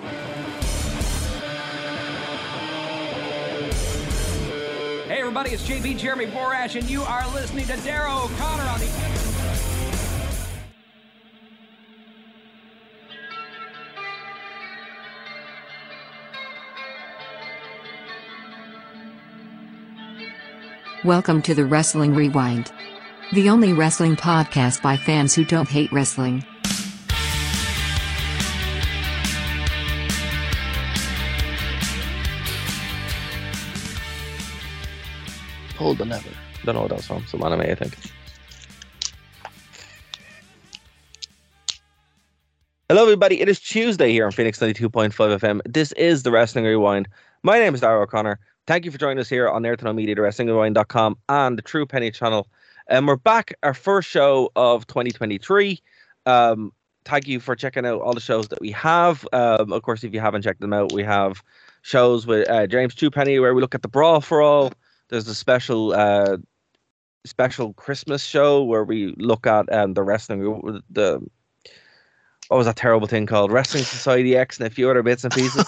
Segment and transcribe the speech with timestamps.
[0.00, 0.06] Hey
[5.20, 8.86] everybody, it's JB Jeremy Borash, and you are listening to Darrow O'Connor on the.
[21.04, 22.72] Welcome to the Wrestling Rewind.
[23.32, 26.44] The only wrestling podcast by fans who don't hate wrestling.
[35.80, 36.28] Hold the Never.
[36.64, 37.26] Don't know what that's from.
[37.26, 37.96] Some anime, I think.
[42.90, 43.40] Hello, everybody.
[43.40, 45.62] It is Tuesday here on Phoenix 92.5 FM.
[45.64, 47.08] This is the Wrestling Rewind.
[47.42, 48.38] My name is Darrow O'Connor.
[48.66, 51.62] Thank you for joining us here on Nerd to Know Media, the WrestlingRewind.com, and the
[51.62, 52.46] True Penny channel.
[52.88, 55.80] And we're back, our first show of 2023.
[56.26, 56.74] Um,
[57.06, 59.26] thank you for checking out all the shows that we have.
[59.32, 61.42] Um, of course, if you haven't checked them out, we have
[61.80, 64.74] shows with uh, James Penny where we look at the Brawl for All.
[65.10, 66.38] There's a special uh,
[67.24, 71.20] special Christmas show where we look at um, the wrestling the
[72.48, 75.32] what was that terrible thing called Wrestling Society X and a few other bits and
[75.34, 75.64] pieces.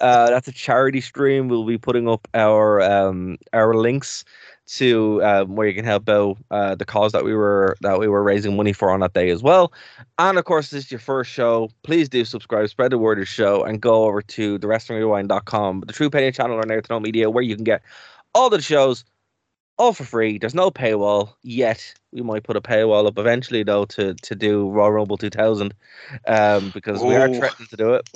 [0.00, 1.46] uh, that's a charity stream.
[1.46, 4.24] We'll be putting up our um, our links
[4.66, 8.08] to um, where you can help out uh, the cause that we were that we
[8.08, 9.72] were raising money for on that day as well.
[10.18, 11.70] And of course, this is your first show.
[11.84, 15.84] Please do subscribe, spread the word of the show, and go over to the wrestlingrewind.com,
[15.86, 17.82] the True Penny channel on Nerd to Know Media, where you can get
[18.36, 19.04] all the shows
[19.78, 20.38] all for free.
[20.38, 21.94] There's no paywall yet.
[22.12, 25.74] We might put a paywall up eventually, though, to to do Raw Rumble 2000,
[26.26, 28.08] um, because we are threatening to do it.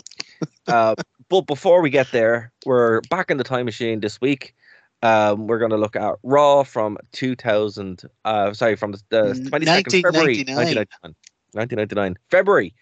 [0.67, 0.95] Uh,
[1.29, 4.55] but before we get there, we're back in the time machine this week.
[5.03, 8.03] Um, we're going to look at Raw from 2000.
[8.25, 10.87] Uh, sorry, from the, the 22nd February 1999.
[11.03, 11.15] 1999.
[11.53, 12.75] 1999 February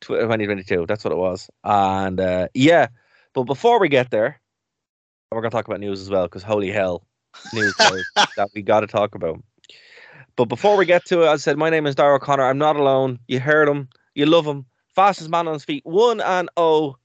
[0.00, 0.86] tw- 2022.
[0.86, 1.50] That's what it was.
[1.64, 2.88] And uh, yeah,
[3.32, 4.40] but before we get there,
[5.30, 7.06] we're going to talk about news as well because holy hell,
[7.52, 7.74] news
[8.36, 9.42] that we got to talk about.
[10.36, 12.44] But before we get to it, as I said, my name is Darrell Connor.
[12.44, 13.18] I'm not alone.
[13.28, 13.88] You heard him.
[14.14, 14.66] You love him.
[14.94, 15.84] Fastest man on his feet.
[15.84, 16.96] One and oh.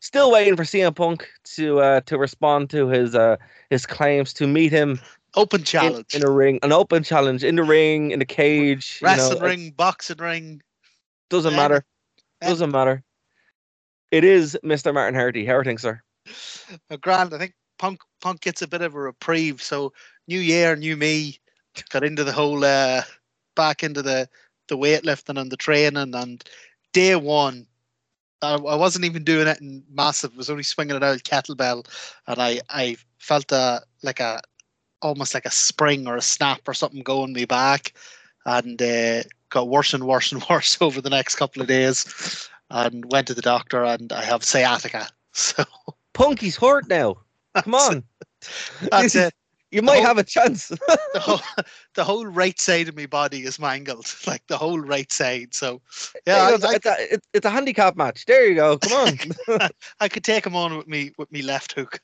[0.00, 3.36] Still waiting for CM Punk to uh, to respond to his uh,
[3.68, 5.00] his claims to meet him
[5.34, 6.14] Open challenge.
[6.14, 9.00] in a ring, an open challenge in the ring, in the cage.
[9.02, 10.62] you know, Wrestling ring, boxing ring.
[11.30, 11.56] Doesn't Yeah.
[11.56, 11.84] matter.
[12.40, 12.48] Yeah.
[12.48, 13.02] Doesn't matter.
[14.12, 14.94] It is Mr.
[14.94, 15.44] Martin Hardy.
[15.44, 16.00] How are things, sir?
[16.88, 17.34] Uh, grand.
[17.34, 19.62] I think Punk Punk gets a bit of a reprieve.
[19.62, 19.92] So
[20.26, 21.38] new year, new me.
[21.90, 23.02] Got into the whole uh
[23.54, 24.28] back into the
[24.68, 26.44] the weightlifting and the training and
[26.92, 27.66] day one.
[28.40, 30.36] I, I wasn't even doing it in massive.
[30.36, 31.86] Was only swinging it out kettlebell,
[32.26, 34.40] and I I felt a like a
[35.02, 37.94] almost like a spring or a snap or something going me back,
[38.46, 43.10] and uh, got worse and worse and worse over the next couple of days, and
[43.10, 45.08] went to the doctor and I have sciatica.
[45.32, 45.62] So
[46.14, 47.18] Punky's hurt now.
[47.62, 48.04] Come on.
[48.90, 49.34] that's it.
[49.70, 50.72] You might whole- have a chance.
[51.14, 51.40] The whole,
[51.94, 55.54] the whole right side of my body is mangled, like the whole right side.
[55.54, 55.80] So
[56.26, 58.26] Yeah, yeah, it's, I, it's a, it's, it's a handicap match.
[58.26, 58.78] There you go.
[58.78, 58.92] Come
[59.48, 59.68] on.
[60.00, 62.00] I could take him on with me with me left hook.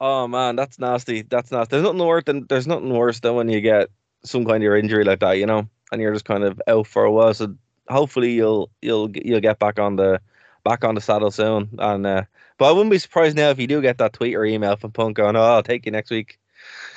[0.00, 1.22] oh man, that's nasty.
[1.22, 1.70] That's nasty.
[1.70, 3.88] There's nothing worse than there's nothing worse than when you get
[4.24, 7.04] some kind of injury like that, you know, and you're just kind of out for
[7.04, 7.34] a while.
[7.34, 7.54] So
[7.88, 10.20] hopefully you'll you'll you'll get back on the
[10.64, 11.68] back on the saddle soon.
[11.78, 12.22] And uh,
[12.58, 14.90] but I wouldn't be surprised now if you do get that tweet or email from
[14.92, 16.38] Punk going, "Oh, I'll take you next week."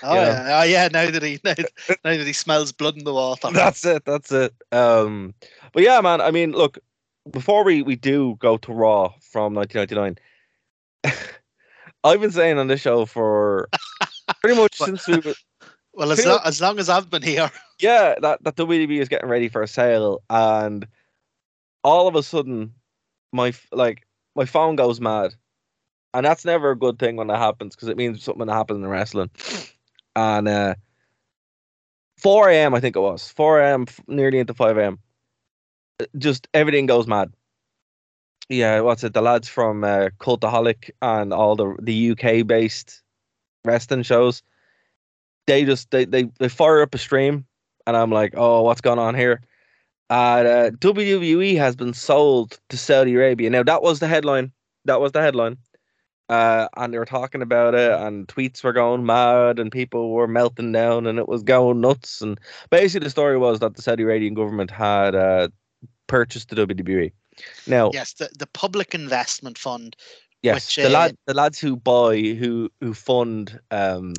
[0.03, 0.25] Oh Yeah.
[0.25, 0.87] yeah, oh, yeah.
[0.87, 1.53] Now that he now,
[2.03, 3.49] now that he smells blood in the water.
[3.53, 4.05] That's it.
[4.05, 4.53] That's it.
[4.71, 5.33] Um,
[5.73, 6.21] but yeah, man.
[6.21, 6.79] I mean, look.
[7.29, 10.15] Before we we do go to Raw from 1999,
[12.05, 13.67] I've been saying on this show for
[14.39, 15.33] pretty much since we were,
[15.91, 19.27] well, as, lo- as long as I've been here, yeah, that that WWE is getting
[19.27, 20.87] ready for a sale, and
[21.83, 22.73] all of a sudden,
[23.31, 25.33] my like my phone goes mad,
[26.13, 28.89] and that's never a good thing when that happens because it means something happened in
[28.89, 29.29] wrestling.
[30.15, 30.73] And uh,
[32.17, 32.73] 4 a.m.
[32.73, 33.85] I think it was 4 a.m.
[34.07, 34.99] nearly into 5 a.m.
[36.17, 37.31] Just everything goes mad.
[38.49, 39.13] Yeah, what's it?
[39.13, 43.03] The lads from uh, Cultaholic and all the the UK based
[43.65, 44.41] wrestling shows.
[45.47, 47.45] They just they, they they fire up a stream,
[47.85, 49.41] and I'm like, oh, what's going on here?
[50.09, 53.49] Uh, WWE has been sold to Saudi Arabia.
[53.49, 54.51] Now that was the headline.
[54.85, 55.57] That was the headline.
[56.29, 60.27] Uh, and they were talking about it, and tweets were going mad, and people were
[60.27, 62.21] melting down, and it was going nuts.
[62.21, 62.37] And
[62.69, 65.47] basically, the story was that the Saudi Arabian government had uh,
[66.07, 67.13] purchased the WWE.
[67.65, 69.95] Now, Yes, the, the Public Investment Fund.
[70.41, 74.13] yes, which, the uh, lad, the lads who buy, who who fund, um,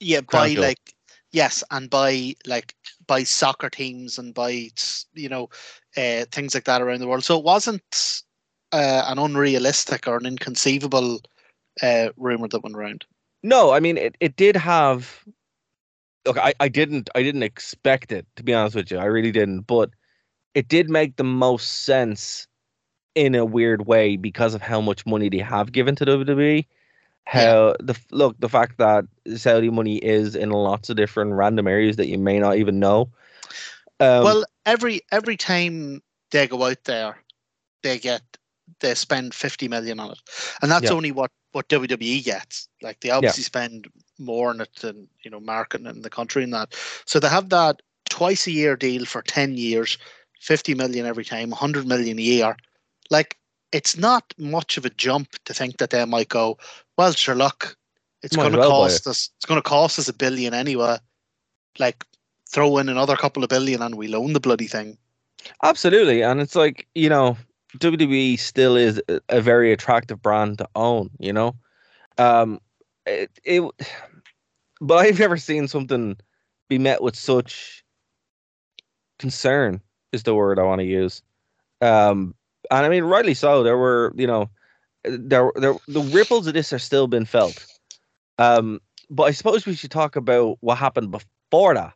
[0.00, 0.95] Yeah, by like
[1.32, 2.74] yes, and by like
[3.06, 4.70] by soccer teams and by
[5.14, 5.48] you know
[5.96, 7.24] uh, things like that around the world.
[7.24, 8.22] So it wasn't
[8.72, 11.20] uh, an unrealistic or an inconceivable
[11.82, 13.04] uh, rumor that went around.
[13.42, 15.24] No, I mean it, it did have
[16.26, 18.98] look, I, I didn't I didn't expect it to be honest with you.
[18.98, 19.90] I really didn't, but
[20.54, 22.46] it did make the most sense
[23.14, 26.66] in a weird way because of how much money they have given to WWE.
[27.26, 29.04] How the look the fact that
[29.36, 33.10] Saudi money is in lots of different random areas that you may not even know.
[34.00, 37.18] Um, well, every every time they go out there,
[37.82, 38.22] they get
[38.80, 40.20] they spend fifty million on it,
[40.62, 40.96] and that's Yeah.
[40.96, 42.68] only what what WWE gets.
[42.82, 43.88] Like they obviously spend
[44.18, 46.74] more on it than you know marketing in the country and that.
[47.06, 49.98] So they have that twice a year deal for ten years,
[50.40, 52.56] fifty million every time, hundred million a year.
[53.10, 53.36] Like
[53.76, 56.56] it's not much of a jump to think that they might go.
[56.96, 57.76] Well, sure, look,
[58.22, 59.30] it's going to well cost us.
[59.36, 60.96] It's going to cost us a billion anyway.
[61.78, 62.06] Like
[62.48, 64.96] throw in another couple of billion and we'll own the bloody thing.
[65.62, 67.36] Absolutely, and it's like you know,
[67.76, 71.10] WWE still is a- a very attractive brand to own.
[71.18, 71.54] You know,
[72.16, 72.60] um,
[73.04, 73.62] it, it
[74.80, 76.16] but I've never seen something
[76.70, 77.84] be met with such
[79.18, 79.82] concern.
[80.12, 81.20] Is the word I want to use.
[81.82, 82.34] Um,
[82.70, 83.62] and I mean, rightly so.
[83.62, 84.50] There were, you know,
[85.04, 87.64] there, there, the ripples of this are still being felt.
[88.38, 88.80] Um,
[89.10, 91.94] but I suppose we should talk about what happened before that.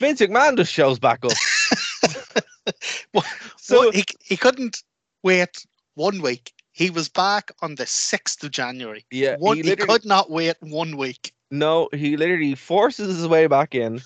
[0.00, 1.32] Vince McMahon just shows back up.
[3.14, 3.24] Well,
[3.56, 4.82] So- well, he he couldn't
[5.22, 6.52] wait one week.
[6.72, 9.04] He was back on the sixth of January.
[9.10, 11.32] Yeah, One, he he, could not wait one week.
[11.50, 14.00] No, he literally forces his way back in,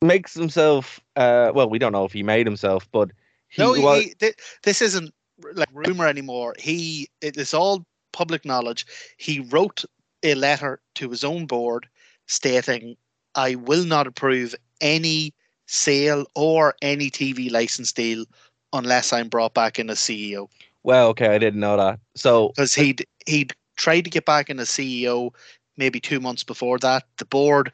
[0.00, 1.00] makes himself.
[1.16, 3.10] Uh, well, we don't know if he made himself, but
[3.48, 4.02] he no, he, was.
[4.02, 5.12] he- thi- this isn't
[5.54, 6.54] like rumor anymore.
[6.58, 8.86] He it is all public knowledge.
[9.18, 9.84] He wrote
[10.22, 11.88] a letter to his own board
[12.26, 12.96] stating,
[13.34, 15.34] "I will not approve any
[15.66, 18.24] sale or any TV license deal
[18.72, 20.48] unless I'm brought back in as CEO."
[20.82, 21.98] well, okay, I didn't know that.
[22.14, 25.32] So because he'd he'd tried to get back in as CEO
[25.76, 27.04] maybe two months before that.
[27.18, 27.72] The board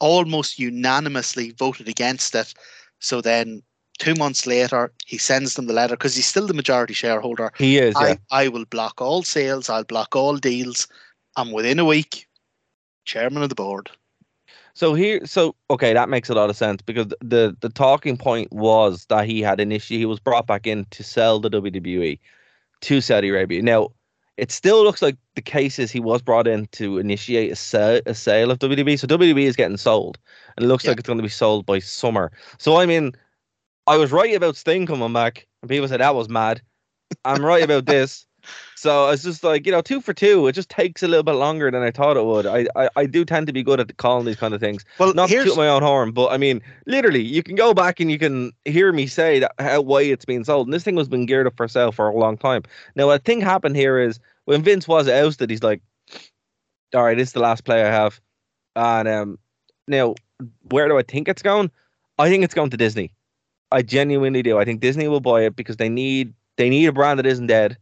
[0.00, 2.54] almost unanimously voted against it.
[3.00, 3.62] So then
[4.00, 7.52] two months later, he sends them the letter because he's still the majority shareholder.
[7.58, 7.94] he is.
[7.94, 8.16] Yeah.
[8.32, 10.88] I, I will block all sales, I'll block all deals.
[11.36, 12.26] And within a week,
[13.04, 13.90] chairman of the board.
[14.74, 18.50] So here, so okay, that makes a lot of sense because the the talking point
[18.52, 22.18] was that he had initially he was brought back in to sell the WWE
[22.82, 23.62] to Saudi Arabia.
[23.62, 23.90] Now,
[24.36, 28.00] it still looks like the case is he was brought in to initiate a sale,
[28.06, 28.98] a sale of WWE.
[28.98, 30.18] So WWE is getting sold,
[30.56, 30.92] and it looks Yeah.
[30.92, 32.30] like it's going to be sold by summer.
[32.58, 33.12] So I mean,
[33.90, 36.62] I was right about Sting coming back, and people said that was mad.
[37.24, 38.26] I'm right about this.
[38.74, 40.46] So it's just like you know, two for two.
[40.46, 42.46] It just takes a little bit longer than I thought it would.
[42.46, 44.82] I I, I do tend to be good at calling these kind of things.
[44.98, 47.74] Well, Not to here's toot my own horn, but I mean, literally, you can go
[47.74, 50.68] back and you can hear me say that how why it's being sold.
[50.68, 52.62] And this thing was been geared up for sale for a long time.
[52.94, 55.82] Now, a thing happened here is when Vince was ousted, he's like,
[56.94, 58.18] "All right, this is the last play I have."
[58.74, 59.38] And um,
[59.86, 60.14] now,
[60.70, 61.70] where do I think it's going?
[62.18, 63.12] I think it's going to Disney.
[63.72, 64.58] I genuinely do.
[64.58, 67.46] I think Disney will buy it because they need they need a brand that isn't
[67.46, 67.76] dead.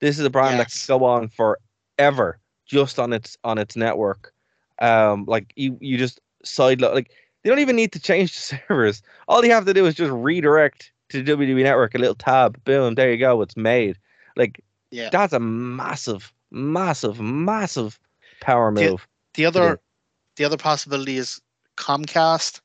[0.00, 0.86] This is a brand that Yes.
[0.86, 4.32] can go on forever just on its on its network.
[4.80, 7.10] Um, like you you just side like
[7.42, 9.02] they don't even need to change the servers.
[9.28, 12.62] All you have to do is just redirect to the WWE network, a little tab,
[12.64, 13.96] boom, there you go, it's made.
[14.36, 15.08] Like yeah.
[15.10, 17.98] that's a massive, massive, massive
[18.40, 19.06] power The- move.
[19.34, 19.80] The other
[20.36, 21.40] the other possibility is
[21.76, 22.60] Comcast.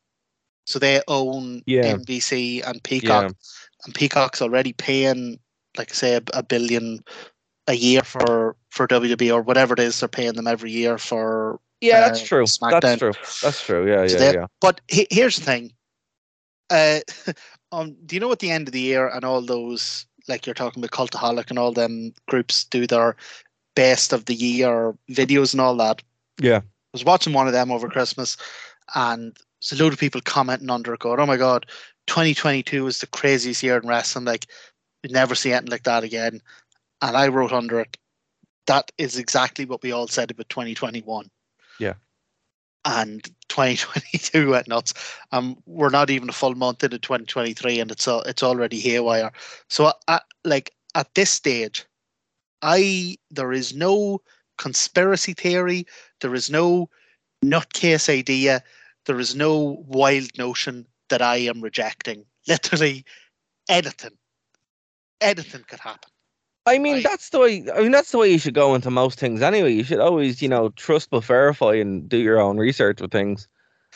[0.65, 1.84] So they own Yeah.
[1.84, 3.36] NBC and Peacock.
[3.86, 5.39] and Peacock's already paying,
[5.77, 7.00] like I say, a, a billion
[7.68, 11.60] a year for for WWE or whatever it is they're paying them every year for.
[11.82, 12.44] Yeah, that's uh, true.
[12.44, 12.82] SmackDown.
[12.82, 13.13] That's true.
[13.41, 13.88] That's true.
[13.89, 14.46] Yeah, So yeah, yeah.
[14.60, 15.74] But he, here's the thing.
[16.70, 17.00] Uh,
[17.72, 20.53] um, do you know at the end of the year and all those like you're
[20.53, 23.15] talking about Cultaholic and all them groups do their
[23.75, 26.01] best of the year videos and all that.
[26.39, 26.58] Yeah.
[26.60, 28.38] I was watching one of them over Christmas,
[28.96, 31.65] and there's a load of people commenting under it, going, "Oh my god,
[32.08, 34.25] 2022 is the craziest year in wrestling.
[34.25, 34.48] Like,
[35.03, 36.41] we never see anything like that again."
[37.01, 37.98] And I wrote under it,
[38.68, 41.30] "That is exactly what we all said about 2021."
[41.80, 41.96] Yeah.
[42.86, 44.94] and 2022 went nuts.
[45.32, 49.32] Um, we're not even a full month into 2023, and it's all it's already haywire.
[49.70, 51.86] So, at, like at this stage,
[52.62, 54.22] I there is no
[54.58, 55.86] conspiracy theory,
[56.22, 56.89] there is no
[57.44, 58.63] nutcase idea,
[59.12, 62.25] there is no wild notion that I am rejecting.
[62.48, 63.06] Literally,
[63.70, 64.18] anything,
[65.22, 66.12] anything could happen.
[66.65, 67.03] I mean, Right.
[67.03, 67.65] that's the way.
[67.74, 69.41] I mean, that's the way you should go into most things.
[69.41, 73.12] Anyway, you should always, you know, trust but verify and do your own research with
[73.12, 73.48] things.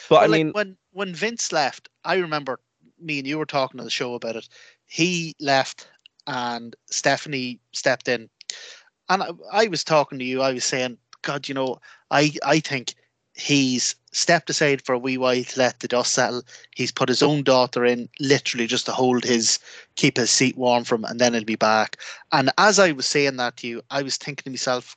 [0.10, 2.60] But I Well, like, mean, when when Vince left, I remember
[3.00, 4.50] me and you were talking on the show about it.
[4.86, 5.88] He left,
[6.28, 8.30] and Stephanie stepped in,
[9.10, 10.42] and I, I was talking to you.
[10.42, 11.80] I was saying, God, you know,
[12.12, 12.96] I I think
[13.36, 16.42] he's stepped aside for a wee while to let the dust settle.
[16.76, 19.60] He's put his own daughter in, literally just to hold his
[19.96, 21.98] keep his seat warm from, and then he'll be back.
[22.32, 24.96] And as I was saying that to you, I was thinking to myself,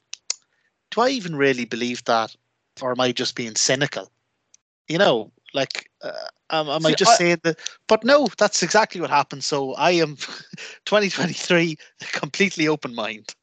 [0.90, 2.34] do I even really believe that,
[2.80, 4.10] or am I just being cynical?
[4.86, 6.12] You know, like, uh,
[6.50, 7.58] am, am I just I- saying that?
[7.88, 9.42] But no, that's exactly what happened.
[9.44, 10.16] So I am
[10.86, 11.76] 2023,
[12.12, 13.34] completely open mind.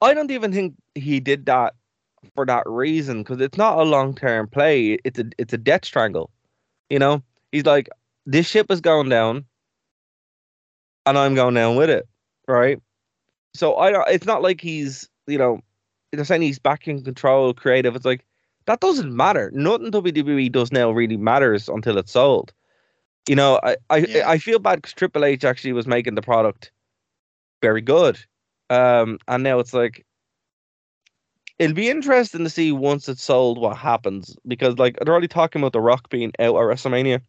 [0.00, 1.74] I don't even think he did that
[2.34, 4.98] for that reason because it's not a long term play.
[5.04, 6.30] It's a it's a death strangle.
[6.88, 7.22] You know,
[7.52, 7.88] he's like,
[8.26, 9.44] this ship is going down,
[11.06, 12.08] and I'm going down with it,
[12.48, 12.80] right?
[13.54, 14.08] So I don't.
[14.08, 15.60] It's not like he's you know,
[16.12, 17.96] they're saying he's back in control, creative.
[17.96, 18.24] It's like
[18.66, 19.50] that doesn't matter.
[19.54, 22.52] Nothing WWE does now really matters until it's sold.
[23.28, 24.28] You know, I I, Yeah.
[24.28, 26.72] I feel bad because Triple H actually was making the product
[27.62, 28.18] very good.
[28.70, 30.06] Um, and now it's like
[31.60, 35.60] it'll be interesting to see once it's sold what happens because like they're already talking
[35.60, 37.20] about the Rock being out at WrestleMania.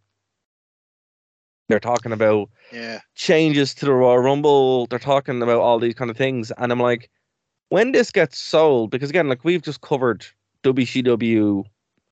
[1.67, 2.99] They're talking about Yeah.
[3.15, 4.87] changes to the Royal Rumble.
[4.87, 7.09] They're talking about all these kind of things, and I'm like,
[7.69, 10.25] when this gets sold, because again, like we've just covered
[10.63, 11.63] WCW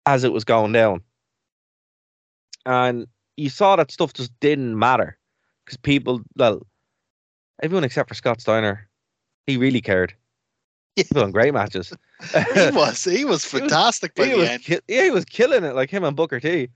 [0.06, 1.02] as it was going down,
[2.66, 3.08] and
[3.38, 5.18] you saw that stuff just didn't matter
[5.66, 6.66] because people, well,
[7.64, 8.90] everyone except for Scott Steiner,
[9.48, 10.14] he really cared.
[10.96, 11.94] He put on great matches.
[12.54, 14.64] He was he was fantastic by he the was end.
[14.64, 16.70] ki- yeah, he was killing it, like him and Booker T.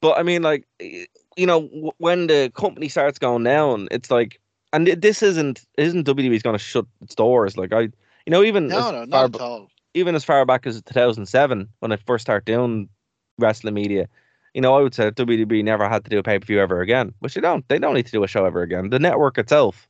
[0.00, 4.40] But I mean, like, you know, when the company starts going down, it's like,
[4.72, 7.56] and this isn't isn't WWE's going to shut its doors.
[7.56, 7.90] Like I, you
[8.28, 9.68] know, even No, as no, far not b- at all.
[9.94, 12.88] even as far back as 2007 when I first started doing
[13.38, 14.08] wrestling media,
[14.54, 16.80] you know, I would say WWE never had to do a pay per view ever
[16.82, 17.66] again, which they don't.
[17.68, 18.90] They don't need to do a show ever again.
[18.90, 19.88] The network itself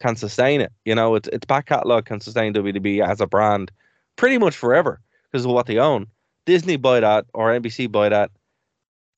[0.00, 0.72] can sustain it.
[0.84, 3.70] You know, its its back catalog can sustain WWE as a brand
[4.16, 5.00] pretty much forever
[5.30, 6.06] because of what they own.
[6.46, 8.30] Disney buy that or NBC buy that.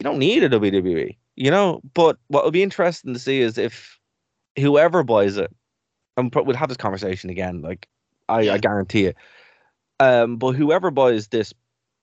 [0.00, 1.80] You don't need a WWE, you know.
[1.94, 3.98] But what would be interesting to see is if
[4.58, 5.54] whoever buys it,
[6.16, 7.62] and we'll have this conversation again.
[7.62, 7.88] Like
[8.28, 8.54] I, Yeah.
[8.54, 9.16] I guarantee it.
[10.00, 11.54] Um, but whoever buys this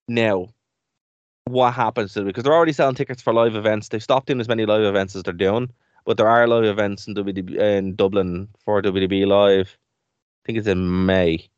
[0.08, 0.50] now,
[1.46, 2.26] what happens to it?
[2.26, 3.90] Because they're already selling tickets for live events.
[3.90, 5.70] They've stopped doing as many live events as they're doing,
[6.06, 9.78] but there are live events in WWE in Dublin for WWE Live.
[9.78, 11.50] I think it's in May.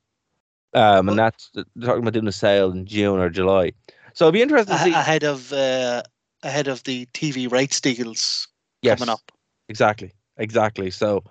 [0.74, 3.74] Um, and that's they're talking about doing a sale in June or July.
[4.14, 4.92] So it'd be interesting to see.
[4.92, 6.04] ahead of uh,
[6.44, 8.48] ahead of the TV rights deals
[8.82, 9.32] yes, coming up.
[9.70, 10.92] exactly, exactly.
[10.92, 11.24] So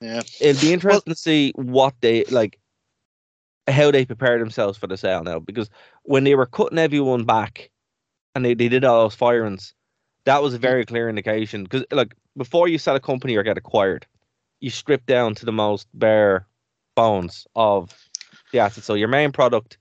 [0.00, 0.22] Yeah.
[0.40, 2.58] it'll be interesting to see what they like,
[3.68, 5.38] how they prepare themselves for the sale now.
[5.38, 5.68] Because
[6.02, 7.70] when they were cutting everyone back,
[8.34, 9.74] and they, they did all those firings,
[10.24, 11.64] that was a very clear indication.
[11.64, 14.06] Because like before you sell a company or get acquired,
[14.60, 16.46] you strip down to the most bare
[16.94, 18.09] bones of
[18.52, 18.68] the.
[18.68, 19.78] So your main product.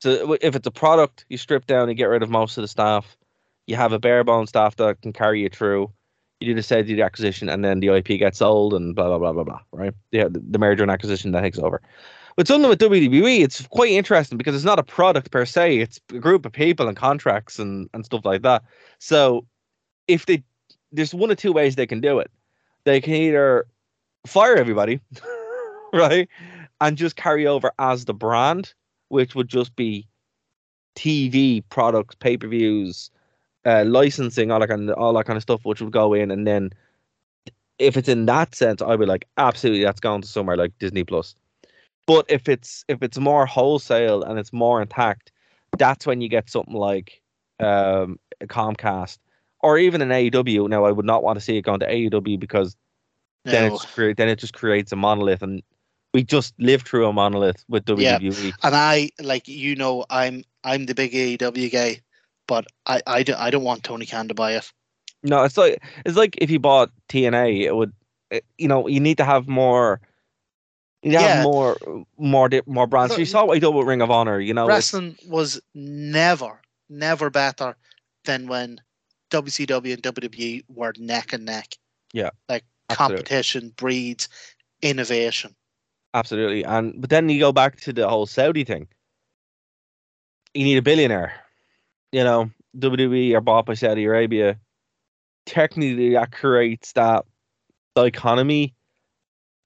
[0.00, 2.68] So if it's a product, you strip down and get rid of most of the
[2.68, 3.16] staff.
[3.66, 5.92] You have a bare bone staff that can carry you through.
[6.40, 9.06] You do the sale, do the acquisition, and then the IP gets sold and blah
[9.06, 9.60] blah blah blah blah.
[9.72, 9.94] Right?
[10.10, 11.80] Yeah, the, merger and acquisition that takes over.
[12.36, 15.78] But something with WWE, it's quite interesting because it's not a product per se.
[15.78, 18.64] It's a group of people and contracts and, and stuff like that.
[18.98, 19.46] So
[20.08, 20.42] if they
[20.92, 22.30] there's one or two ways they can do it.
[22.84, 23.66] They can either
[24.26, 25.00] fire everybody,
[25.92, 26.28] right?
[26.82, 28.74] And just carry over as the brand,
[29.08, 30.08] which would just be
[30.96, 33.10] TV products, pay-per-views,
[33.64, 36.30] uh, licensing, all that kind of all that kind of stuff, which would go in,
[36.30, 36.70] and then
[37.78, 41.04] if it's in that sense, I'd be like, absolutely, that's going to somewhere like Disney
[41.04, 41.34] Plus.
[42.06, 45.30] But if it's if it's more wholesale and it's more intact,
[45.78, 47.22] that's when you get something like
[47.60, 49.18] um, Comcast
[49.60, 50.68] or even an AEW.
[50.68, 52.76] Now, I would not want to see it going to AEW because
[53.44, 53.74] then No.
[53.76, 53.86] it's
[54.16, 55.62] then it just creates a monolith, and
[56.14, 57.94] we just lived through a monolith with E.
[57.98, 58.18] Yeah.
[58.18, 58.52] WWE.
[58.62, 62.00] And I like you know I'm I'm the big AEW guy,
[62.46, 64.70] but I I don't I don't want Tony Khan to buy it.
[65.22, 67.92] No, it's like it's like if you bought TNA, it would,
[68.30, 70.00] it- you know, you need to have more.
[71.04, 71.20] You Yeah.
[71.20, 71.76] have more,
[72.16, 73.10] more, more brands.
[73.10, 74.68] Look, you saw what he did with Ring of Honor, you know.
[74.68, 77.74] Wrestling was never never better
[78.24, 78.80] than when
[79.30, 81.76] WCW and WWE were neck and neck.
[82.12, 83.16] Yeah, like absolutely.
[83.16, 84.28] competition breeds
[84.82, 85.56] innovation.
[86.14, 86.64] Absolutely.
[86.64, 88.88] And but then you go back to the whole Saudi thing.
[90.54, 91.32] You need a billionaire.
[92.12, 94.58] You know, WWE are bought by Saudi Arabia.
[95.46, 97.24] Technically that creates that
[97.96, 98.74] economy,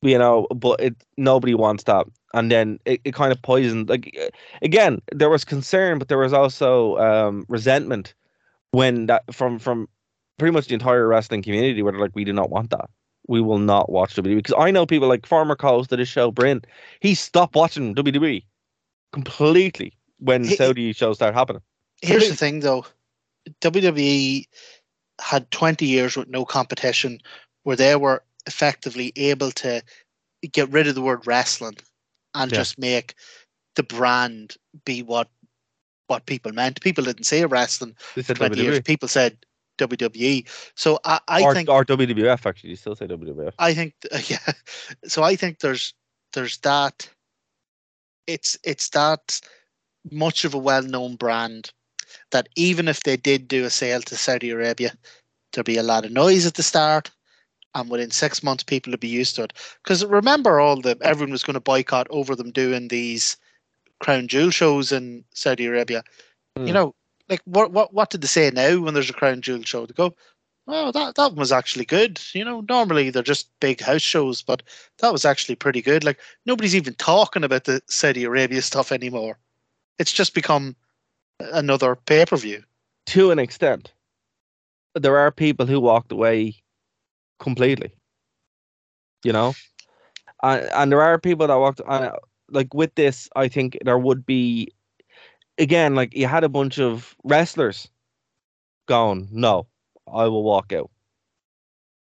[0.02, 2.06] you know, but it nobody wants that.
[2.34, 4.16] And then it, it kind of poisoned like
[4.62, 8.14] again, there was concern, but there was also um resentment
[8.72, 9.88] when that from from
[10.38, 12.90] pretty much the entire wrestling community where they're like, we do not want that
[13.28, 16.30] we will not watch WWE because I know people like former co-host of this show,
[16.30, 16.62] Bryn.
[17.00, 18.44] He stopped watching WWE
[19.12, 21.62] completely when He- Saudi shows started happening.
[22.02, 22.86] Here's the thing, though:
[23.60, 24.46] WWE
[25.20, 27.20] had 20 years with no competition,
[27.62, 29.82] where they were effectively able to
[30.52, 31.76] get rid of the word wrestling
[32.34, 32.58] and Yeah.
[32.58, 33.14] just make
[33.74, 35.28] the brand be what
[36.08, 36.80] what people meant.
[36.80, 38.80] People didn't say wrestling They for said 20 years.
[38.80, 39.36] People said
[39.78, 40.46] WWE.
[40.74, 42.70] So I, I or, think or WWF actually.
[42.70, 43.52] You still say WWF.
[43.58, 43.94] I think
[44.28, 44.52] yeah.
[45.06, 45.94] So I think there's
[46.32, 47.08] there's that.
[48.26, 49.40] It's it's that
[50.10, 51.72] much of a well-known brand
[52.32, 54.92] that even if they did do a sale to Saudi Arabia,
[55.52, 57.10] there'd be a lot of noise at the start,
[57.74, 59.52] and within six months people would be used to it.
[59.82, 63.36] Because remember, all the everyone was going to boycott over them doing these
[64.00, 66.02] crown jewel shows in Saudi Arabia.
[66.56, 66.66] Hmm.
[66.66, 66.94] You know,
[67.28, 69.86] like what what what did they say now when there's a crown jewel show?
[69.86, 70.14] They go,
[70.68, 72.20] oh, that that one was actually good.
[72.32, 74.62] You know, normally they're just big house shows, but
[74.98, 76.04] that was actually pretty good.
[76.04, 79.38] Like nobody's even talking about the Saudi Arabia stuff anymore.
[79.98, 80.76] It's just become
[81.40, 82.62] another pay per view.
[83.06, 83.92] To an extent,
[84.94, 86.56] there are people who walked away
[87.38, 87.92] completely.
[89.24, 89.54] You know,
[90.42, 91.80] and and there are people that walked.
[91.80, 92.16] And uh,
[92.50, 94.72] like with this, I think there would be,
[95.58, 97.88] again, like you had a bunch of wrestlers
[98.86, 99.66] going, no,
[100.12, 100.90] I will walk out.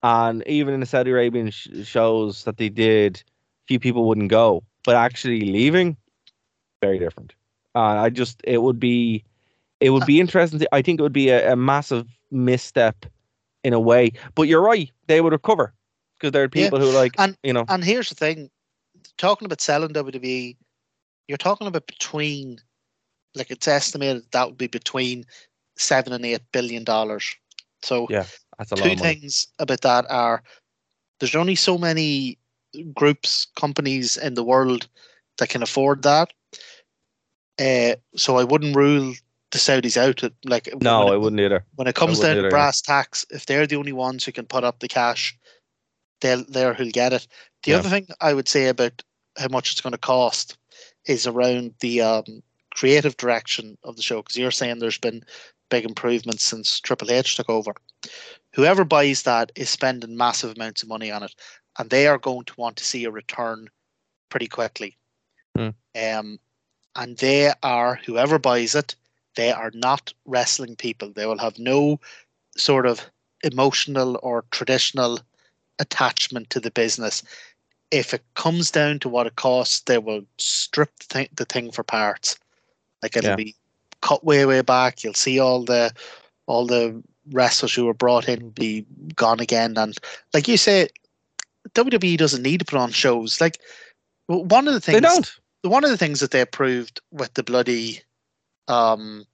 [0.04, 3.24] And even in the Saudi Arabian sh- shows that they did,
[3.68, 5.96] few people wouldn't go, but actually leaving,
[6.82, 7.34] very different.
[7.76, 9.24] Uh, I just, it would be,
[9.80, 10.60] it would be interesting.
[10.60, 13.06] To, I think it would be a, a massive misstep
[13.64, 14.12] in a way.
[14.36, 15.74] But you're right, they would recover
[16.18, 18.50] because there are Yeah, people who like, and- you know, And here's the thing:
[19.18, 20.58] talking about selling WWE,
[21.28, 22.60] you're talking about between,
[23.36, 25.26] like it's estimated that would be between
[25.78, 27.36] seven and eight billion dollars.
[27.82, 28.26] So Yeah,
[28.58, 30.44] that's a lot two things about that are
[31.20, 32.38] there's only so many
[32.94, 34.88] groups, companies in the world
[35.38, 36.34] that can afford that.
[37.60, 39.14] Uh, so I wouldn't rule
[39.52, 40.24] the Saudis out.
[40.24, 41.66] It- Like No, when I wouldn't either.
[41.76, 44.64] when it comes down to brass tacks, if they're the only ones who can put
[44.64, 45.38] up the cash,
[46.22, 47.28] they'll they're who'll get it.
[47.64, 47.78] The Yeah.
[47.78, 49.04] other thing I would say about
[49.38, 50.58] how much it's going to cost
[51.06, 52.44] is around the um,
[52.74, 55.24] creative direction of the show because you're saying there's been
[55.70, 57.74] big improvements since Triple H took over.
[58.54, 61.34] Whoever buys that is spending massive amounts of money on it,
[61.80, 63.70] and they are going to want to see a return
[64.30, 64.98] pretty quickly.
[65.56, 65.70] Hmm.
[66.00, 66.40] Um,
[66.96, 68.96] and they are whoever buys it,
[69.36, 71.12] they are not wrestling people.
[71.12, 72.00] They will have no
[72.56, 73.10] sort of
[73.44, 75.20] emotional or traditional
[75.80, 77.24] attachment to the business.
[77.92, 81.72] If it comes down to what it costs, they will strip the thing, the thing
[81.72, 82.38] for parts.
[83.04, 83.36] Like it'll Yeah.
[83.36, 83.56] be
[84.02, 85.04] cut way way back.
[85.04, 85.94] You'll see all the
[86.48, 88.86] all the wrestlers who were brought in be
[89.16, 89.78] gone again.
[89.78, 89.96] And
[90.34, 90.90] like you say,
[91.76, 93.40] WWE doesn't need to put on shows.
[93.40, 93.60] Like
[94.28, 95.32] one of the things They don't.
[95.62, 98.02] one of the things that they proved with the bloody
[98.68, 99.26] um,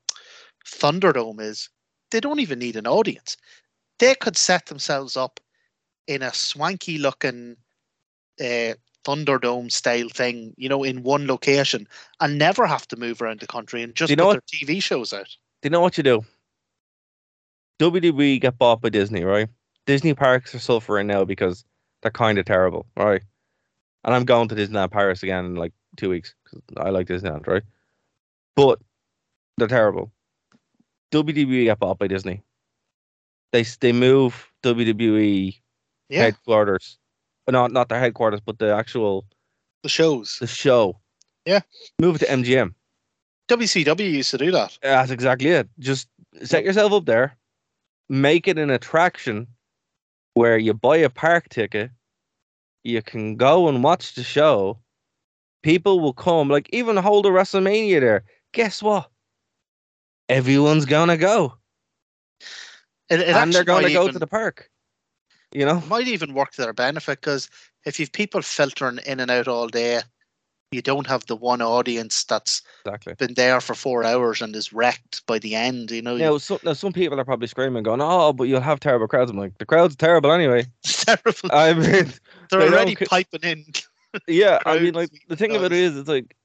[0.66, 1.70] Thunderdome is
[2.12, 3.38] they don't even need an audience.
[4.00, 5.40] They could set themselves up
[6.08, 7.58] in a swanky looking
[8.42, 8.74] uh,
[9.06, 11.88] Thunderdome style thing, you know, in one location
[12.20, 14.76] and never have to move around the country and just You know put what- their
[14.76, 15.28] TV shows out.
[15.62, 16.24] Do you know what you do?
[17.80, 19.48] WWE get bought by Disney, right?
[19.86, 21.64] Disney parks are suffering now because
[22.02, 23.22] they're kind of terrible, right?
[24.04, 27.48] And I'm going to Disneyland Paris again in like two weeks because I like Disneyland,
[27.48, 27.64] right?
[28.56, 28.80] But
[29.58, 30.12] they're terrible.
[31.12, 32.44] WWE get bought by Disney.
[33.52, 35.60] They they move WWE
[36.10, 37.00] Yeah, headquarters,
[37.52, 39.26] not not their headquarters, but the actual
[39.84, 40.38] the shows.
[40.40, 41.00] the show.
[41.46, 41.62] Yeah.
[42.02, 42.74] move it to MGM.
[43.48, 44.78] WCW used to do that.
[44.84, 45.68] That's exactly it.
[45.80, 46.08] Just
[46.44, 47.36] set yourself up there,
[48.10, 49.48] make it an attraction
[50.36, 51.90] where you buy a park ticket,
[52.84, 54.78] you can go and watch the show.
[55.64, 58.24] People will come, like even hold a WrestleMania there.
[58.54, 59.10] Guess what?
[60.30, 61.56] Everyone's gonna go,
[63.10, 64.69] It, it and they're gonna go even- to the park.
[65.52, 67.50] You know, might even work to their benefit because
[67.86, 70.02] if you've people filtering in and out all day,
[70.72, 73.16] you don't have the one audience that's Exactly.
[73.18, 75.90] been there for four hours and is wrecked by the end.
[75.92, 78.80] You know, Now, some, now, some people are probably screaming, going, "Oh, but you'll have
[78.80, 80.66] terrible crowds." I'm like, the crowd's terrible anyway.
[80.84, 81.50] terrible.
[81.52, 82.14] I mean,
[82.50, 83.66] They're they already piping in.
[84.28, 86.36] yeah, I mean, like the thing of it is, it's like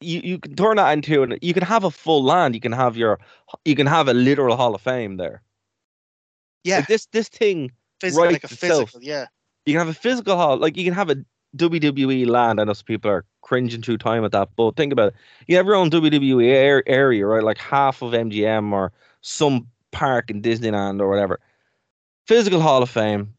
[0.00, 2.54] you you can turn that into and you can have a full land.
[2.54, 3.18] You can have your,
[3.64, 5.42] you can have a literal Hall of Fame there.
[6.64, 7.72] Yeah, Like this this thing,
[8.02, 8.90] physical, like a itself.
[8.90, 9.02] physical.
[9.02, 9.26] Yeah,
[9.66, 10.56] you can have a physical hall.
[10.56, 11.16] Like you can have a
[11.56, 12.60] WWE land.
[12.60, 15.14] I know some people are cringing through time at that, but think about it.
[15.46, 17.42] You have your own WWE ar- area, right?
[17.42, 21.40] Like half of MGM or some park in Disneyland or whatever.
[22.26, 23.34] Physical Hall of Fame.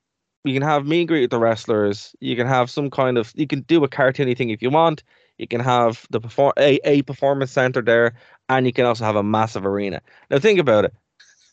[0.45, 2.15] You can have meet and greet with the wrestlers.
[2.19, 3.31] You can have some kind of.
[3.35, 5.03] You can do a cartoony thing if you want.
[5.37, 8.13] You can have the perform a, a performance center there,
[8.49, 10.01] and you can also have a massive arena.
[10.29, 10.93] Now think about it.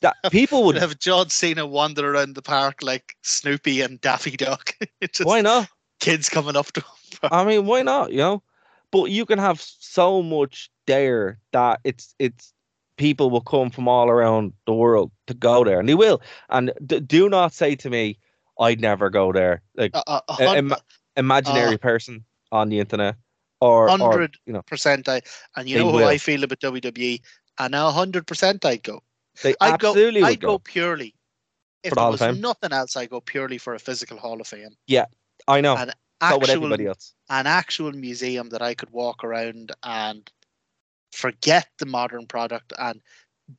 [0.03, 4.75] That people would have John Cena wander around the park like Snoopy and Daffy Duck.
[5.03, 5.69] just Why not?
[6.01, 7.31] kids coming up to him.
[7.31, 8.11] I mean, why not?
[8.13, 8.43] You know,
[8.91, 12.53] but you can have so much there that it's it's
[12.97, 16.21] people will come from all around the world to go there, and they will.
[16.49, 18.19] And d- do not say to me,
[18.59, 20.83] "I'd never go there." Like a- hun- ima-
[21.17, 23.17] imaginary uh, person on the internet,
[23.61, 25.09] or, or hundred you know, percent.
[25.09, 25.21] I
[25.57, 26.09] and you know how will.
[26.09, 27.21] I feel about WWE,
[27.59, 29.03] and a hundred percent I'd go.
[29.43, 29.93] They I'd go.
[29.93, 30.59] would I'd go, go.
[30.59, 31.15] purely.
[31.83, 32.41] If For the there Hall was Fame?
[32.41, 35.07] nothing else, I go purely for a physical Hall of Fame, Yeah,
[35.49, 35.77] I know.
[35.77, 37.15] So would actual everybody else.
[37.31, 40.31] an actual museum that I could walk around and
[41.13, 43.01] forget the modern product and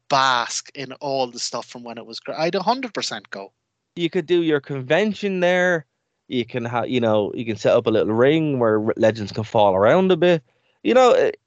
[0.07, 2.19] bask in all the stuff from when it was.
[2.19, 3.51] gr- I'd hundred percent go.
[3.95, 5.85] You could do your convention there.
[6.27, 9.31] You can have, you know, you can set up a little ring where r- legends
[9.33, 10.43] can fall around a bit.
[10.83, 11.40] You know, it,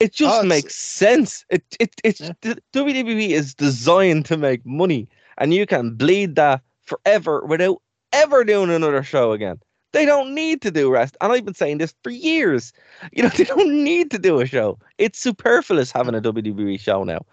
[0.00, 1.44] it just Oh, makes sense.
[1.50, 2.32] It it it's Yeah.
[2.42, 7.80] the WWE is designed to make money, and you can bleed that forever without
[8.12, 9.58] ever doing another show again.
[9.92, 12.72] They don't need to do rest, and I've been saying this for years.
[13.12, 14.78] You know, they don't need to do a show.
[14.98, 17.24] It's superfluous having a WWE show now.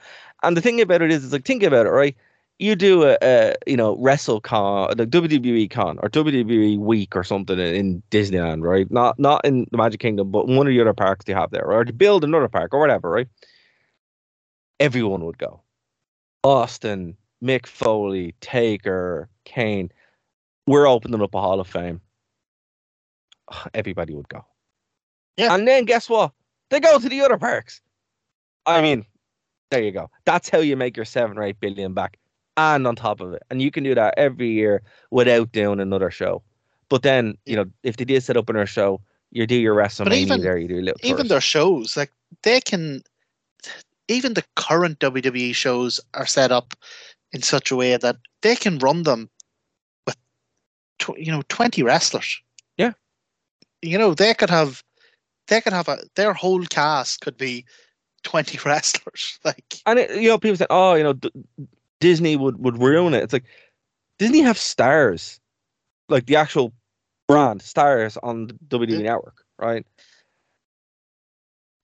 [0.44, 2.16] And the thing about it is, it's like think about it, right?
[2.60, 7.60] You do a, a you know WrestleCon, the WWE Con or WWE Week or something
[7.60, 8.90] in, in Disneyland, right?
[8.92, 11.66] Not not in the Magic Kingdom, but one of the other parks they have there,
[11.66, 13.28] or to build another park or whatever, right?
[14.80, 15.62] Everyone would go.
[16.44, 19.92] Austin, Mick Foley, Taker, Kane.
[20.68, 22.02] We're opening up a Hall of Fame.
[23.74, 24.46] Everybody would go.
[25.38, 25.54] Yeah.
[25.56, 26.32] And then guess what?
[26.70, 27.82] They go to the other parks.
[28.66, 29.06] I mean,
[29.72, 30.10] there you go.
[30.26, 32.18] That's how you make your seven or eight billion back
[32.58, 33.44] and on top of it.
[33.50, 36.42] And you can do that every year without doing another show.
[36.90, 40.14] But then, you know, if they did set up another show, you do your WrestleMania
[40.14, 41.30] even- there, you do little Even tours.
[41.30, 42.12] their shows, like
[42.44, 43.02] they can.
[44.10, 46.74] Even the current WWE shows are set up
[47.32, 49.30] in such a way that they can run them
[50.06, 50.18] with,
[51.00, 52.42] tw- you know, twenty wrestlers.
[52.78, 52.92] Yeah.
[53.82, 54.84] You know, they could have,
[55.48, 57.66] they could have a their whole cast could be
[58.24, 59.40] twenty wrestlers.
[59.46, 61.32] Like, And it, you know, people say, "Oh, you know, D-
[62.04, 63.46] Disney would would ruin it." It's like
[64.20, 65.40] Disney have stars,
[66.10, 66.74] like the actual
[67.28, 69.12] brand stars on the WWE Yeah.
[69.12, 69.86] network, right?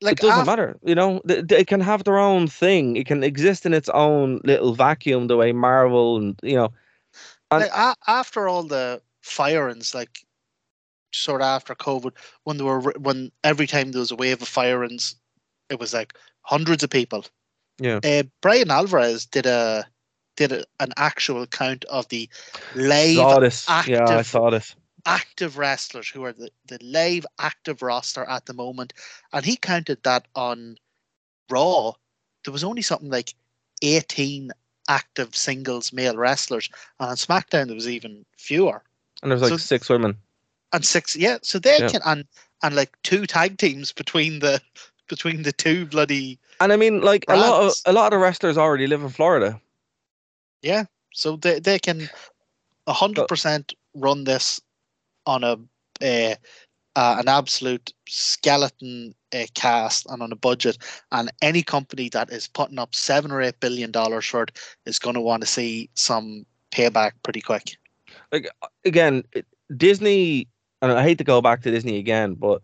[0.01, 1.19] like it doesn't matter, you know.
[1.25, 2.95] They, they can have their own thing.
[2.95, 6.71] It can exist in its own little vacuum, the way Marvel and you know.
[7.51, 10.25] And- like, after all the firings, like
[11.11, 12.13] sort of after COVID,
[12.45, 15.15] when there were when every time there was a wave of firings,
[15.69, 17.25] it was like hundreds of people.
[17.81, 17.99] Yeah.
[18.03, 19.85] Uh, Bryan Alvarez did a
[20.39, 22.29] did a, an actual count of the
[22.75, 23.67] live saw this.
[23.67, 23.73] Yeah,
[24.07, 24.75] I active- saw this.
[25.05, 28.93] active wrestlers who are the, the live active roster at the moment,
[29.33, 30.77] and he counted that on
[31.49, 31.91] Raw.
[32.45, 33.33] There was only something like
[33.81, 34.51] eighteen
[34.87, 38.81] active singles male wrestlers, and on SmackDown there was even fewer.
[39.21, 40.15] And there's like so- six women.
[40.71, 41.39] And six, yeah.
[41.41, 41.89] So they Yeah.
[41.89, 42.25] can and
[42.63, 44.61] and like two tag teams between the
[45.09, 48.23] between the two bloody And I mean, like a lot of a lot of the
[48.23, 49.59] wrestlers already live in Florida.
[50.61, 50.85] Yeah.
[51.13, 52.09] So they they can
[52.87, 54.61] a hundred percent run this
[55.25, 55.53] on a
[56.01, 56.35] uh,
[56.95, 60.77] uh, an absolute skeleton uh, cast and on a budget,
[61.11, 64.99] and any company that is putting up seven or eight billion dollars for it is
[64.99, 67.77] going to want to see some payback pretty quick.
[68.31, 68.49] Like
[68.85, 69.23] Again,
[69.75, 70.47] Disney.
[70.81, 72.61] And I hate to go back to Disney again, but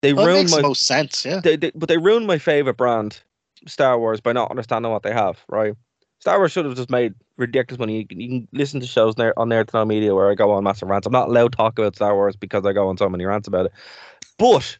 [0.00, 1.40] they Well, ruined my most sense, yeah.
[1.40, 3.20] they, they, but they ruined my favorite brand,
[3.66, 5.44] Star Wars, by not understanding what they have.
[5.48, 5.74] Right?
[6.20, 7.98] Star Wars should have just made ridiculous money.
[7.98, 10.34] You can, you can listen to shows there on Nerd to Know Media where I
[10.34, 11.06] go on massive rants.
[11.06, 13.46] I'm not allowed to talk about Star Wars because I go on so many rants
[13.46, 13.72] about it.
[14.36, 14.78] But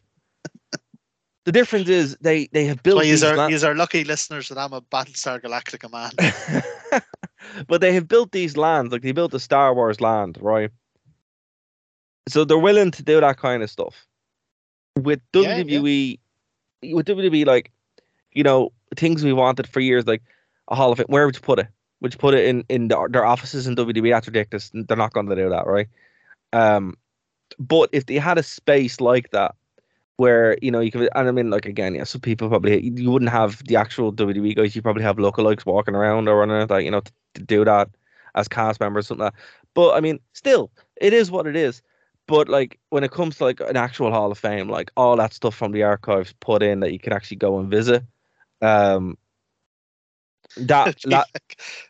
[1.45, 4.49] the difference is they they have built Well, these are lan- these are lucky listeners
[4.49, 7.01] that I'm a Battlestar Galactica man.
[7.67, 10.71] but they have built these lands, like they built the Star Wars land, right?
[12.27, 14.05] So they're willing to do that kind of stuff.
[14.97, 15.79] with Yeah, yeah.
[15.79, 16.19] WWE,
[16.93, 17.71] with WWE, like
[18.33, 20.21] you know things we wanted for years, like
[20.69, 21.07] a Hall of Fame.
[21.09, 21.67] Where would you put it?
[22.01, 24.11] Would you put it in in the, their offices in WWE?
[24.11, 24.71] That's ridiculous.
[24.73, 25.87] They're not going to do that, right?
[26.53, 26.95] Um,
[27.57, 29.55] but if they had a space like that,
[30.17, 33.09] where you know you could, and I mean, like again, yeah, some people probably you
[33.11, 34.75] wouldn't have the actual WWE guys.
[34.75, 37.65] You probably have lookalikes walking around or anything like that, you know, to, to do
[37.65, 37.89] that
[38.35, 39.41] as cast members, something like that.
[39.73, 41.81] But I mean, still, it is what it is.
[42.27, 45.33] But like when it comes to like an actual Hall of Fame, like all that
[45.33, 48.03] stuff from the archives put in that you can actually go and visit.
[48.61, 49.17] Um,
[50.57, 51.27] that that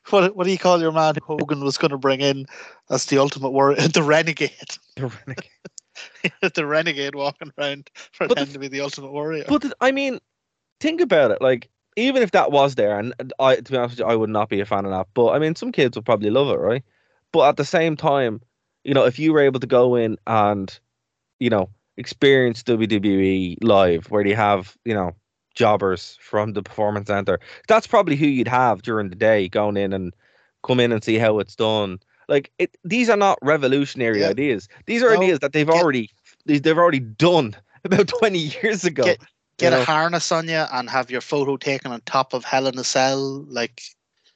[0.09, 2.45] what what do you call your man Hogan was going to bring in
[2.89, 4.51] as the ultimate warrior, the renegade,
[4.95, 5.49] the renegade
[6.53, 9.45] the renegade walking around pretending to be the ultimate warrior.
[9.47, 10.19] But th- I mean,
[10.79, 11.41] think about it.
[11.41, 14.15] Like, even if that was there, and and I, to be honest with you, I
[14.15, 15.07] would not be a fan of that.
[15.13, 16.83] But I mean, some kids would probably love it, right?
[17.31, 18.41] But at the same time,
[18.83, 20.77] you know, if you were able to go in and,
[21.39, 25.15] you know, experience WWE live, where they have, you know,
[25.55, 29.93] jobbers from the performance center, that's probably who you'd have during the day, going in
[29.93, 30.13] and
[30.63, 31.99] come in and see how it's done.
[32.27, 34.29] Like, it, these are not revolutionary Yeah.
[34.29, 34.67] ideas.
[34.85, 36.09] These are No, ideas that they've get- already
[36.45, 39.03] they've already done about twenty years ago.
[39.03, 39.21] Get-
[39.57, 42.79] Get a harness on you and have your photo taken on top of Hell in
[42.79, 43.43] a Cell.
[43.49, 43.81] Like,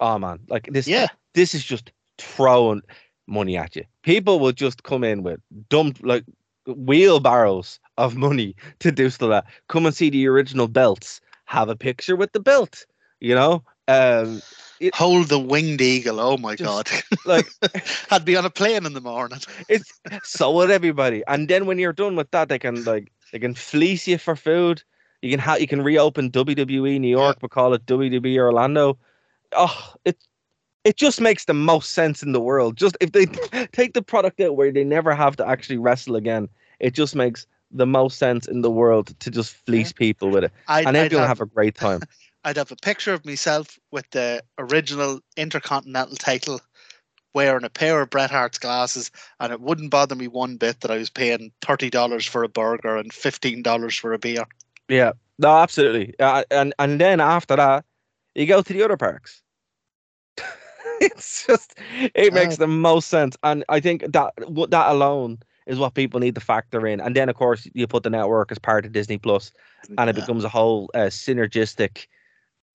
[0.01, 0.85] oh man, like this.
[0.85, 2.81] yeah, this is just throwing
[3.25, 3.85] money at you.
[4.01, 6.25] People will just come in with dumb like
[6.67, 9.53] wheelbarrows of money to do stuff like that.
[9.67, 11.21] Come and see the original belts.
[11.45, 12.85] Have a picture with the belt.
[13.19, 14.41] You know, um,
[14.79, 16.19] it, hold the winged eagle.
[16.19, 16.89] Oh my god,
[17.25, 17.47] like
[18.11, 19.39] I'd be on a plane in the morning.
[19.69, 21.23] it's so would everybody.
[21.27, 24.35] And then when you're done with that, they can like they can fleece you for
[24.35, 24.83] food.
[25.21, 28.97] You can have you can reopen WWE New York, but call it WWE Orlando.
[29.53, 30.17] Oh, it
[30.83, 32.75] it just makes the most sense in the world.
[32.75, 33.25] Just if they
[33.71, 37.47] take the product out where they never have to actually wrestle again, it just makes
[37.71, 41.27] the most sense in the world to just fleece people with it, I'd, and everyone
[41.27, 42.01] have, have a great time.
[42.43, 46.59] I'd have a picture of myself with the original Intercontinental title,
[47.33, 50.91] wearing a pair of Bret Hart's glasses, and it wouldn't bother me one bit that
[50.91, 54.43] I was paying thirty dollars for a burger and fifteen dollars for a beer.
[54.89, 56.13] Yeah, no, absolutely.
[56.19, 57.85] Uh, and and then after that,
[58.35, 59.41] you go to the other parks.
[61.01, 61.77] it's just
[62.13, 66.19] it makes the most sense, and I think that what that alone is what people
[66.19, 66.99] need to factor in.
[66.99, 69.51] And then of course you put the network as part of Disney Plus,
[69.97, 72.07] and it becomes a whole uh, synergistic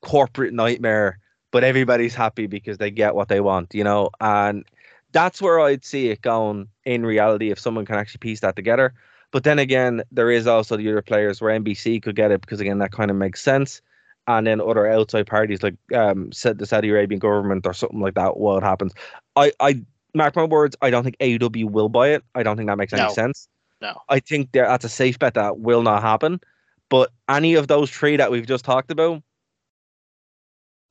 [0.03, 1.19] corporate nightmare.
[1.51, 4.65] But everybody's happy because they get what they want, you know, and
[5.13, 8.93] that's where I'd see it going in reality if someone can actually piece that together.
[9.31, 12.61] But then again, there is also the other players where NBC could get it because
[12.61, 13.81] again that kind of makes sense.
[14.29, 18.15] And then other outside parties like um said the Saudi Arabian government or something like
[18.15, 18.37] that.
[18.37, 18.93] What happens?
[19.35, 19.83] I I
[20.15, 20.77] mark my words.
[20.83, 22.23] I don't think AEW will buy it.
[22.35, 23.09] I don't think that makes any No.
[23.09, 23.49] sense.
[23.81, 23.97] No.
[24.09, 26.41] I think there that's a safe bet that will not happen.
[26.91, 29.23] But any of those three that we've just talked about,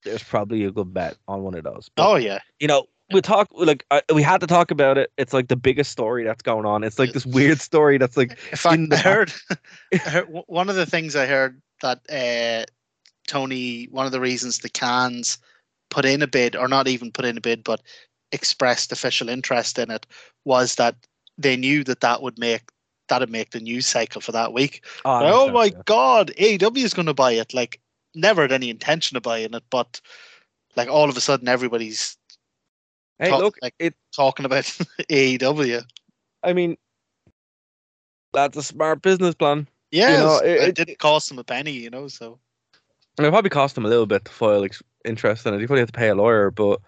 [0.03, 1.89] there's probably a good bet on one of those.
[1.95, 5.11] But, Oh yeah, you know, we talk like uh, we had to talk about it.
[5.17, 6.83] It's like the biggest story that's going on.
[6.83, 9.33] It's like this weird story that's like In fact, in the I heard,
[9.93, 12.65] I heard one of the things I heard that uh,
[13.27, 15.37] Tony, one of the reasons the Khans
[15.89, 17.81] put in a bid, or not even put in a bid, but
[18.31, 20.05] expressed official interest in it,
[20.45, 20.95] was that
[21.37, 22.63] they knew that that would make
[23.09, 24.83] that'd make the news cycle for that week.
[25.05, 25.83] Oh, oh makes my yeah.
[25.85, 27.53] god, AEW is going to buy it.
[27.53, 27.79] Like,
[28.15, 30.01] never had any intention of buying it, but
[30.75, 32.17] like all of a sudden, everybody's
[33.19, 33.95] Hey, talk- look, like, it.
[34.15, 34.63] talking about
[35.09, 35.83] AEW.
[36.43, 36.77] I mean,
[38.33, 39.67] that's a smart business plan.
[39.91, 42.07] Yeah, know, it, it- it- didn't cost them a penny, you know.
[42.09, 42.39] So
[43.25, 45.61] it probably cost them a little bit to file ex- interest in it.
[45.61, 46.79] You probably have to pay a lawyer, but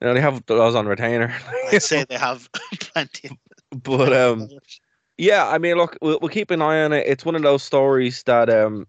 [0.00, 1.34] you know they have those on retainer.
[1.72, 2.48] I'd say they have
[2.80, 3.38] plenty.
[3.70, 4.48] but um,
[5.16, 7.06] yeah, I mean, look, we'll, we'll keep an eye on it.
[7.06, 8.86] It's one of those stories that um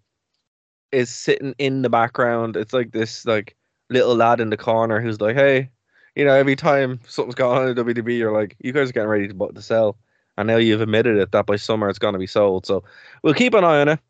[0.92, 2.56] is sitting in the background.
[2.56, 3.56] It's like this like
[3.90, 5.70] little lad in the corner who's like, hey,
[6.16, 9.08] you know, every time something's going on in WWE, you're like, you guys are getting
[9.08, 9.96] ready to, to sell,
[10.36, 12.66] and now you've admitted it that by summer it's going to be sold.
[12.66, 12.84] So
[13.22, 14.00] we'll keep an eye on it.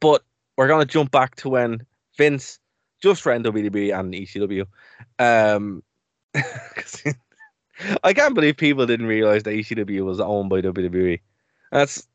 [0.00, 0.22] But
[0.56, 1.84] we're going to jump back to when
[2.16, 2.58] Vince
[3.02, 4.66] just ran WWE and ECW.
[5.18, 5.82] Um,
[8.04, 11.20] I can't believe people didn't realize that ECW was owned by WWE.
[11.72, 12.06] That's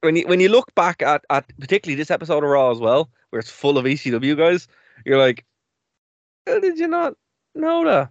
[0.00, 3.10] when you when you look back at, at particularly this episode of Raw as well,
[3.30, 4.68] where it's full of ECW guys,
[5.04, 5.44] you're like,
[6.46, 7.14] how did you not
[7.54, 8.10] know that?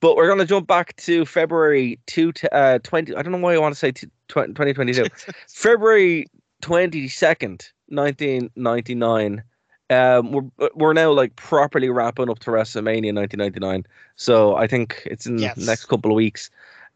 [0.00, 3.14] But we're gonna jump back to February two to uh twenty.
[3.14, 3.92] I don't know why I want to say
[4.28, 5.06] twenty twenty two.
[5.48, 6.26] February
[6.60, 9.42] twenty second, nineteen ninety nine.
[9.90, 13.84] Um, we're we're now like properly wrapping up to WrestleMania 1999.
[14.16, 15.56] So I think it's in Yes.
[15.56, 16.50] the next couple of weeks,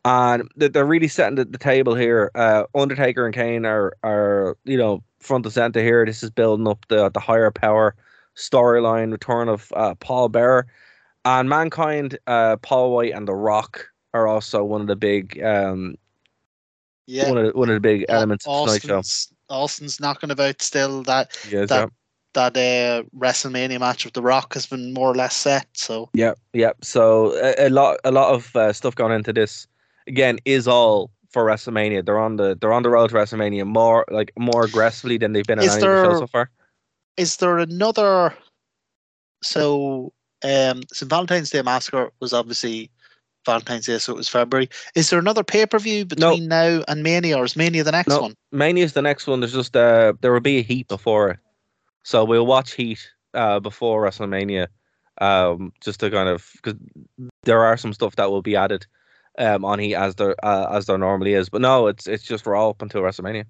[0.05, 2.31] and they- they're really setting the, the table here.
[2.35, 6.07] Uh, Undertaker and Kane are are you know front and center here.
[6.07, 7.95] This is building up the the higher power
[8.37, 9.13] storyline.
[9.13, 10.67] Return of uh, Paul Bearer
[11.27, 12.19] and Mankind.
[12.27, 15.97] Uh, Paul White and The Rock are also one of the big um
[17.07, 17.29] Yeah.
[17.29, 18.97] one of the, one of the big elements of tonight's show.
[19.49, 21.03] Austin's, knocking about still.
[21.03, 21.91] That Yes, that
[22.35, 25.67] that uh, WrestleMania match with The Rock has been more or less set.
[25.75, 26.73] So yeah, yeah.
[26.83, 29.67] So a, a lot a lot of uh, stuff going into this.
[30.07, 32.05] Again, is all for WrestleMania.
[32.05, 35.47] They're on the they're on the road to WrestleMania more like more aggressively than they've
[35.47, 36.51] been on Is any of the shows there- so far.
[37.17, 38.35] is there another?
[39.43, 42.91] So um, St Valentine's Day Massacre was obviously
[43.45, 44.69] Valentine's Day, so it was February.
[44.95, 48.09] Is there another pay per view between now and Mania, or is Mania the next
[48.09, 48.23] No.
[48.23, 48.35] one?
[48.53, 49.41] Mania is the next one.
[49.41, 51.39] There's just uh there will be a heat before it,
[52.03, 53.01] so we'll watch heat
[53.35, 54.69] uh before WrestleMania,
[55.21, 56.79] um just to kind of because
[57.45, 58.87] there are some stuff that will be added
[59.39, 61.49] um on heat as there uh, as there normally is.
[61.49, 63.45] But no, it's it's just Raw up until WrestleMania.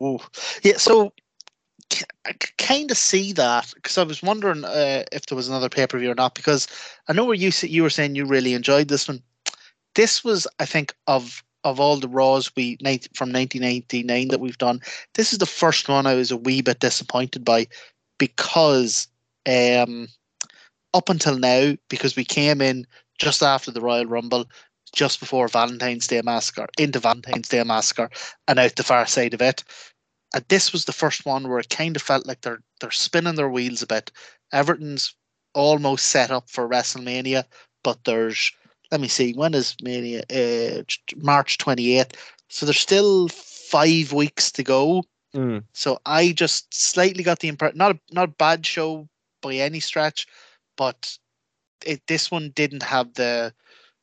[0.00, 0.20] Oh
[0.62, 1.12] Yeah, so
[2.26, 5.86] I kind of see that because I was wondering uh, if there was another pay
[5.86, 6.34] per view or not.
[6.34, 6.66] Because
[7.08, 9.22] I know where you you were saying you really enjoyed this one.
[9.94, 12.76] This was, I think, of of all the Raws we
[13.14, 14.80] from 1999 that we've done,
[15.14, 17.66] this is the first one I was a wee bit disappointed by
[18.18, 19.08] because
[19.48, 20.06] um,
[20.94, 22.86] up until now, because we came in
[23.18, 24.46] just after the Royal Rumble,
[24.94, 28.10] just before Valentine's Day Massacre, into Valentine's Day Massacre,
[28.46, 29.64] and out the far side of it.
[30.34, 33.36] And this was the first one where it kind of felt like they're they're spinning
[33.36, 34.10] their wheels a bit.
[34.52, 35.14] Everton's
[35.54, 37.44] almost set up for WrestleMania,
[37.82, 38.52] but there's
[38.90, 40.24] let me see when is Mania?
[40.30, 40.82] Uh,
[41.16, 42.16] March twenty eighth.
[42.48, 45.04] So there's still five weeks to go.
[45.34, 45.64] Mm.
[45.72, 49.08] So I just slightly got the impression not a, not a bad show
[49.42, 50.26] by any stretch,
[50.76, 51.16] but
[51.84, 53.52] it, this one didn't have the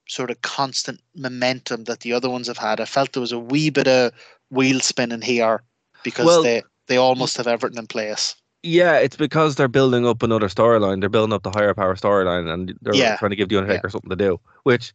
[0.08, 2.80] sort of constant momentum that the other ones have had.
[2.80, 4.12] I felt there was a wee bit of
[4.50, 5.64] wheel spinning here
[6.04, 8.36] because Well, they they almost have everything in place.
[8.62, 11.00] Yeah, it's because they're building up another storyline.
[11.02, 13.18] They're building up the higher power storyline, and they're Yeah.
[13.18, 14.39] trying to give the Undertaker something to do.
[14.63, 14.94] Which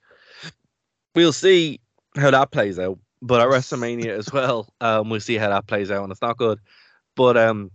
[1.15, 1.81] we'll see
[2.17, 2.99] how that plays out.
[3.21, 6.39] But at WrestleMania as well, um, we'll see how that plays out, and it's not
[6.39, 6.59] good.
[7.17, 7.71] But um,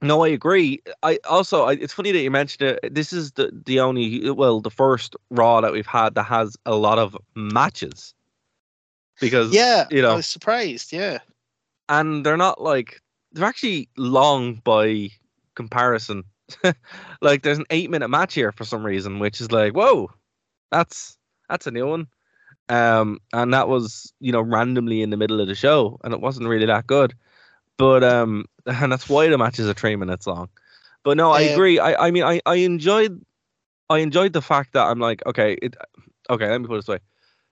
[0.00, 0.80] no, I agree.
[1.02, 2.94] I also, I, it's funny that you mentioned it.
[2.94, 6.74] This is the the only, well, the first Raw that we've had that has a
[6.76, 8.14] lot of matches.
[9.20, 10.92] Because Yeah, you know- I was surprised.
[10.92, 11.18] Yeah,
[11.88, 13.00] and they're not like
[13.32, 15.10] they're actually long by
[15.54, 16.24] comparison.
[17.20, 20.10] like there's an eight minute match here for some reason, which is like, whoa,
[20.70, 21.18] that's
[21.48, 22.06] that's a new one.
[22.68, 26.20] Um, and that was you know randomly in the middle of the show, and it
[26.20, 27.14] wasn't really that good.
[27.76, 30.48] But um, and that's why the matches are three minutes long.
[31.04, 31.78] But no, I agree.
[31.78, 33.22] I I mean, I I enjoyed
[33.88, 35.76] I enjoyed the fact that I'm like, okay, it
[36.30, 36.48] okay.
[36.48, 36.98] Let me put it this way,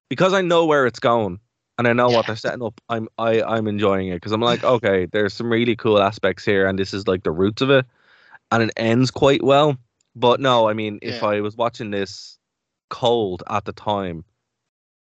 [0.08, 1.38] because I know where it's going
[1.78, 2.80] and I know what they're setting up.
[2.88, 6.66] I'm I I'm enjoying it because I'm like, okay, there's some really cool aspects here,
[6.66, 7.86] and this is like the roots of it,
[8.50, 9.76] and it ends quite well.
[10.16, 12.38] But no, I mean, if I was watching this
[12.90, 14.24] cold at the time,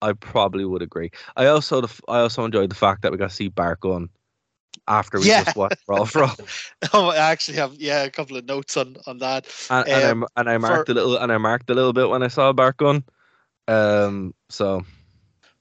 [0.03, 1.11] I probably would agree.
[1.37, 4.09] I also I also enjoyed the fact that we got to see Bart Gunn
[4.89, 5.45] after we Yeah.
[5.45, 6.25] just watched Raw for
[6.95, 9.47] oh, I actually have yeah a couple of notes on on that.
[9.71, 11.93] and, and, I, Um, and I marked for- a little and I marked a little
[11.93, 13.05] bit when I saw Bart Gunn.
[13.69, 14.85] Um, so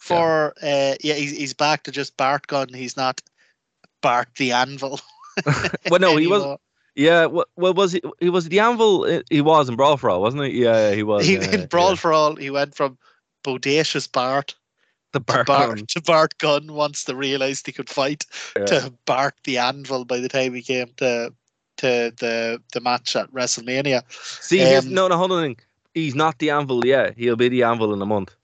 [0.07, 2.69] For uh, yeah, he's he's back to just Bart Gunn.
[2.73, 3.21] He's not
[4.01, 4.99] Bart the Anvil.
[5.89, 6.57] well, no, he was.
[6.95, 8.01] Yeah, what well, was he?
[8.19, 9.03] He was the Anvil.
[9.03, 10.63] uh, He was in Brawl for All, wasn't he?
[10.63, 11.25] Yeah, yeah, he was.
[11.25, 11.95] He, yeah, in Brawl yeah.
[11.95, 12.97] for All, he went from
[13.43, 14.55] bodacious Bart
[15.13, 18.25] the to Bart Bart, to Bart Gunn once they realised he could fight
[18.57, 18.65] Yeah.
[18.65, 21.33] to Bart the Anvil by the time he came to
[21.77, 24.03] to the the match at WrestleMania.
[24.41, 25.55] See, um, no, no, hold on.
[25.93, 27.17] He's not the Anvil yet.
[27.17, 28.35] He'll be the Anvil in a month.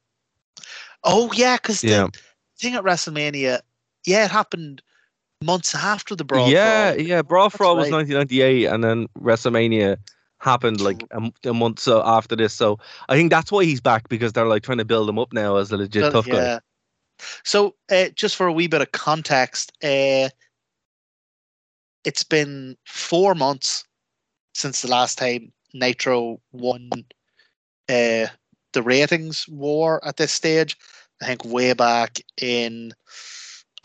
[1.04, 2.08] Oh yeah, because Yeah.
[2.08, 2.12] the
[2.60, 3.62] thing at WrestleMania,
[4.06, 4.82] yeah, it happened
[5.44, 6.54] months after the Brawl.
[6.54, 7.00] yeah, All.
[7.00, 7.22] yeah.
[7.22, 7.92] Brawl That's All was right.
[7.92, 9.98] 1998, and then WrestleMania
[10.40, 11.02] happened like
[11.46, 12.54] a month so after this.
[12.54, 12.78] So
[13.10, 15.56] I think that's why he's back because they're like trying to build him up now
[15.58, 16.50] as a legit tough guy.
[17.44, 20.30] So, uh, just for a wee bit of context, uh,
[22.04, 23.86] it's been four months
[24.54, 27.06] since the last time Nitro won
[27.90, 28.28] uh,
[28.74, 30.78] the ratings war at this stage.
[31.22, 32.94] I think way back in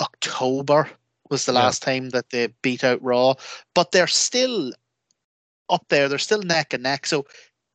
[0.01, 0.91] October
[1.31, 1.61] was the Yeah.
[1.61, 3.35] last time that they beat out Raw,
[3.75, 4.73] but they're still
[5.69, 6.09] up there.
[6.09, 7.07] They're still neck and neck.
[7.07, 7.27] So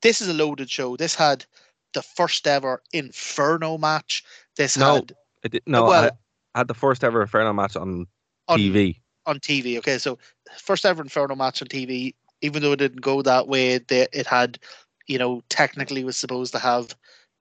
[0.02, 0.96] this is a loaded show.
[0.98, 1.46] This had
[1.94, 4.24] the first ever Inferno match.
[4.58, 5.14] This No, had
[5.46, 6.20] I did, no, well-
[6.56, 8.08] I had the first ever Inferno match on,
[8.48, 9.00] on TV.
[9.26, 9.78] on TV.
[9.80, 10.18] Okay, so
[10.58, 12.16] first ever Inferno match on TV.
[12.42, 14.60] Even though it didn't go that way, they, it had,
[15.08, 16.96] you know, technically was supposed to have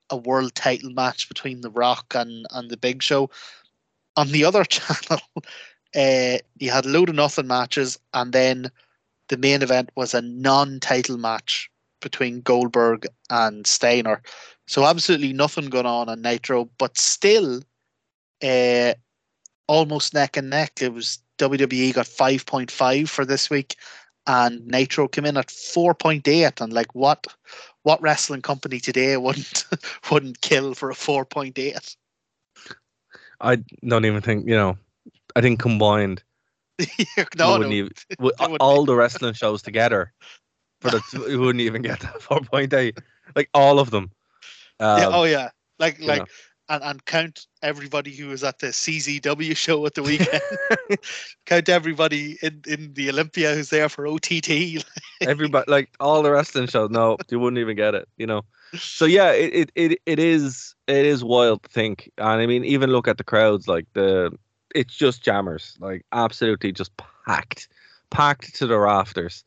[0.09, 3.29] a world title match between The Rock and and the Big Show.
[4.15, 5.21] On the other channel,
[5.95, 8.71] uh, you had a load of nothing matches, and then
[9.29, 11.69] the main event was a non-title match
[12.01, 14.21] between Goldberg and Steiner.
[14.67, 17.61] So absolutely nothing going on on Nitro, but still,
[18.43, 18.93] uh,
[19.67, 20.81] almost neck and neck.
[20.81, 23.75] It was WWE got five point five for this week,
[24.27, 26.61] and Nitro came in at four point eight.
[26.61, 27.27] And like, what,
[27.83, 29.65] what wrestling company today wouldn't
[30.11, 31.95] wouldn't kill for a four point eight?
[33.41, 34.77] I don't even think you know.
[35.35, 36.21] I think combined,
[37.37, 37.75] no, wouldn't no.
[37.75, 37.91] even,
[38.59, 40.13] all the wrestling shows together,
[40.79, 42.99] for the we wouldn't even get that four point eight.
[43.35, 44.11] Like all of them.
[44.79, 45.49] Um, yeah, oh yeah,
[45.79, 46.25] like you like, know.
[46.69, 50.41] And and count everybody who was at the CZW show at the weekend.
[51.45, 54.83] count everybody in in the Olympia who's there for OTT.
[55.21, 58.43] everybody like all the wrestling shows no you wouldn't even get it you know
[58.75, 62.63] so yeah it, it it it is it is wild to think and i mean
[62.63, 64.31] even look at the crowds like the
[64.75, 66.91] it's just jammers like absolutely just
[67.25, 67.67] packed
[68.09, 69.43] packed to the rafters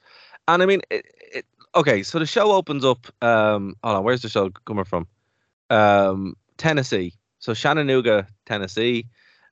[0.48, 4.22] and i mean it, it okay so the show opens up um hold on where's
[4.22, 5.06] the show coming from
[5.70, 7.12] um tennessee.
[7.38, 9.06] So chattanooga tennessee.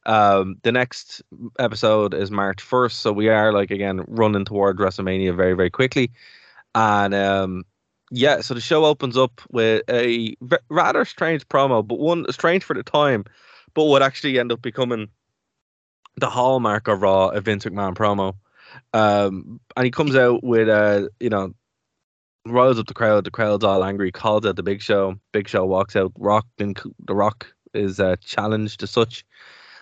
[0.06, 1.22] Um the next
[1.58, 6.10] episode is march 1st so we are like again running toward wrestlemania very very quickly.
[6.74, 7.64] And um
[8.10, 10.34] yeah so the show opens up with a
[10.68, 13.24] rather strange promo but one strange for the time
[13.72, 15.08] but would actually end up becoming
[16.16, 18.34] the hallmark of raw a vince mcmahon promo.
[18.92, 21.54] Um and he comes out with uh you know
[22.46, 25.64] riles up the crowd the crowd's all angry calls out the big show big show
[25.64, 29.24] walks out rock and the rock is uh, challenged to such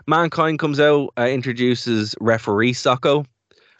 [0.06, 3.24] Mankind comes out, uh, introduces referee Socko,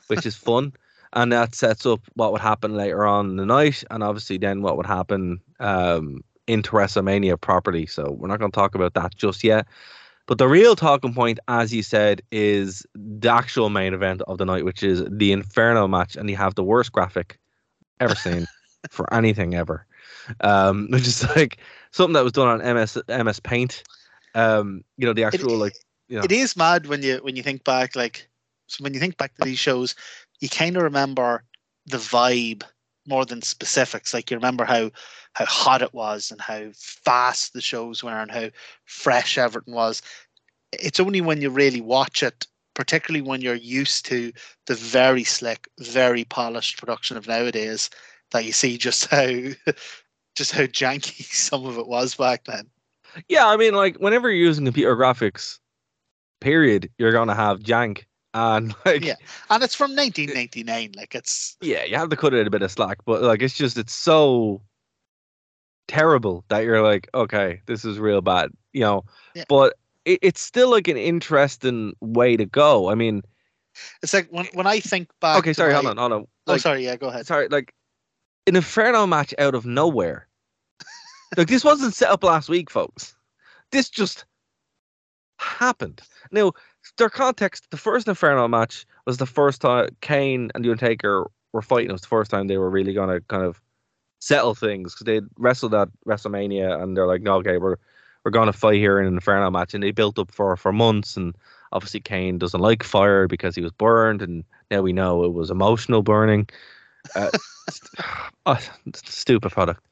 [0.06, 0.72] which is fun,
[1.14, 4.62] and that sets up what would happen later on in the night, and obviously then
[4.62, 7.86] what would happen um, into WrestleMania properly.
[7.86, 9.66] So we're not going to talk about that just yet.
[10.26, 14.44] But the real talking point, as you said, is the actual main event of the
[14.44, 17.38] night, which is the Inferno match, and you have the worst graphic
[17.98, 18.46] ever seen
[18.90, 19.86] for anything ever,
[20.40, 21.58] um, which is like
[21.90, 23.82] something that was done on MS MS Paint.
[24.34, 25.74] Um, you know the actual like
[26.08, 28.28] you know It is mad when you when you think back, like
[28.66, 29.94] so when you think back to these shows,
[30.40, 31.44] you kind of remember
[31.86, 32.62] the vibe
[33.06, 34.14] more than specifics.
[34.14, 34.90] Like you remember how
[35.34, 38.50] how hot it was and how fast the shows were and how
[38.84, 40.02] fresh everything was.
[40.72, 44.32] It's only when you really watch it, particularly when you're used to
[44.66, 47.90] the very slick, very polished production of nowadays,
[48.32, 49.26] that you see just how
[50.34, 52.68] just how janky some of it was back then.
[53.28, 55.58] Yeah, I mean, like whenever you're using computer graphics,
[56.40, 58.04] period, you're gonna have jank,
[58.34, 59.16] and like, Yeah.
[59.50, 60.92] And it's from 1999.
[60.96, 63.54] Like it's yeah, you have to cut it a bit of slack, but like it's
[63.56, 64.62] just it's so
[65.88, 69.04] terrible that you're like, okay, this is real bad, you know.
[69.34, 69.44] Yeah.
[69.48, 69.74] But
[70.04, 72.88] it, it's still like an interesting way to go.
[72.88, 73.22] I mean,
[74.02, 75.38] it's like when when I think back.
[75.38, 76.26] okay, sorry, hold my- on, hold on.
[76.46, 76.84] Oh, sorry.
[76.84, 77.26] Yeah, go ahead.
[77.26, 77.72] sorry, like
[78.46, 80.26] an inferno match out of nowhere.
[81.36, 83.14] like this wasn't set up last week, folks.
[83.70, 84.24] This just
[85.38, 86.02] happened.
[86.30, 86.52] Now,
[86.98, 91.62] their context: the first inferno match was the first time Kane and the Undertaker were
[91.62, 91.90] fighting.
[91.90, 93.60] It was the first time they were really gonna kind of
[94.20, 97.76] settle things because they wrestled at WrestleMania, and they're like, "No, okay, we're
[98.24, 101.16] we're gonna fight here in an inferno match," and they built up for for months
[101.16, 101.34] and.
[101.74, 105.50] Obviously, Kane doesn't like fire because he was burned, and now we know it was
[105.50, 106.46] emotional burning.
[107.14, 107.30] Uh,
[108.46, 108.58] oh,
[108.94, 109.84] stupid product.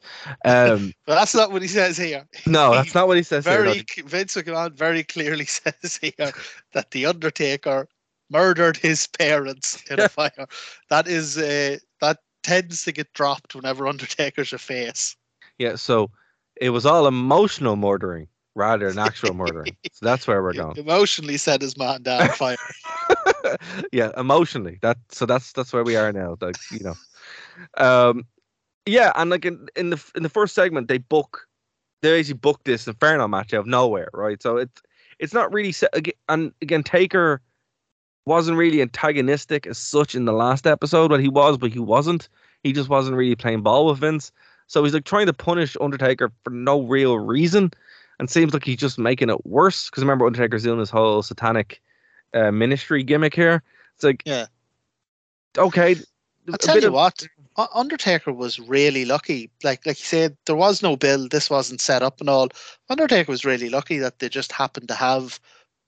[0.44, 2.26] Um, But that's not what he says here.
[2.46, 3.44] no, that's not what he says.
[3.44, 6.32] here, Very c- Vince McMahon very clearly says here
[6.72, 7.88] that the Undertaker
[8.30, 10.46] murdered his parents in a fire.
[10.88, 15.16] That is uh, that tends to get dropped whenever Undertaker's a face.
[15.58, 16.10] Yeah, so
[16.56, 19.76] it was all emotional murdering rather than actual murdering.
[19.92, 20.76] So that's where we're going.
[20.76, 22.56] Emotionally set his man down on fire.
[23.92, 24.78] yeah, emotionally.
[24.82, 26.36] That so that's that's where we are now.
[26.40, 26.94] Like you know,
[27.76, 28.24] um,
[28.86, 31.46] yeah, and like in, in the in the first segment, they book
[32.02, 34.42] they basically book this Inferno match out of nowhere, right?
[34.42, 34.82] So it's
[35.18, 35.94] it's not really set.
[36.28, 37.42] And again, Taker
[38.26, 41.10] wasn't really antagonistic as such in the last episode.
[41.10, 42.28] Well, he was, but he wasn't.
[42.62, 44.32] He just wasn't really playing ball with Vince.
[44.66, 47.72] So he's like trying to punish Undertaker for no real reason,
[48.18, 49.90] and seems like he's just making it worse.
[49.90, 51.82] Because remember, Undertaker's doing this whole satanic
[52.34, 53.62] uh, ministry gimmick here.
[53.94, 54.46] It's like, Yeah.
[55.58, 55.96] okay.
[56.50, 57.26] I'll tell you of- what,
[57.74, 59.50] Undertaker was really lucky.
[59.62, 61.30] Like like you said, there was no build.
[61.30, 62.48] This wasn't set up and all.
[62.88, 65.38] Undertaker was really lucky that they just happened to have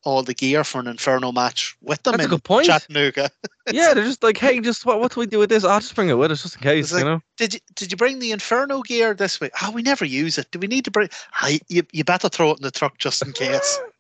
[0.05, 2.67] all the gear for an Inferno match with them That's a good point.
[2.67, 3.31] Chattanooga.
[3.73, 5.65] yeah, they're just like, hey, just what, what do we do with this?
[5.65, 7.23] I'll just bring it with us just in case, like- you know?
[7.39, 9.53] Did you did you bring the Inferno gear this week?
[9.63, 10.51] Oh, we never use it.
[10.51, 11.09] Do we need to bring?
[11.41, 13.81] Ah, you, you better throw it in the truck just in case.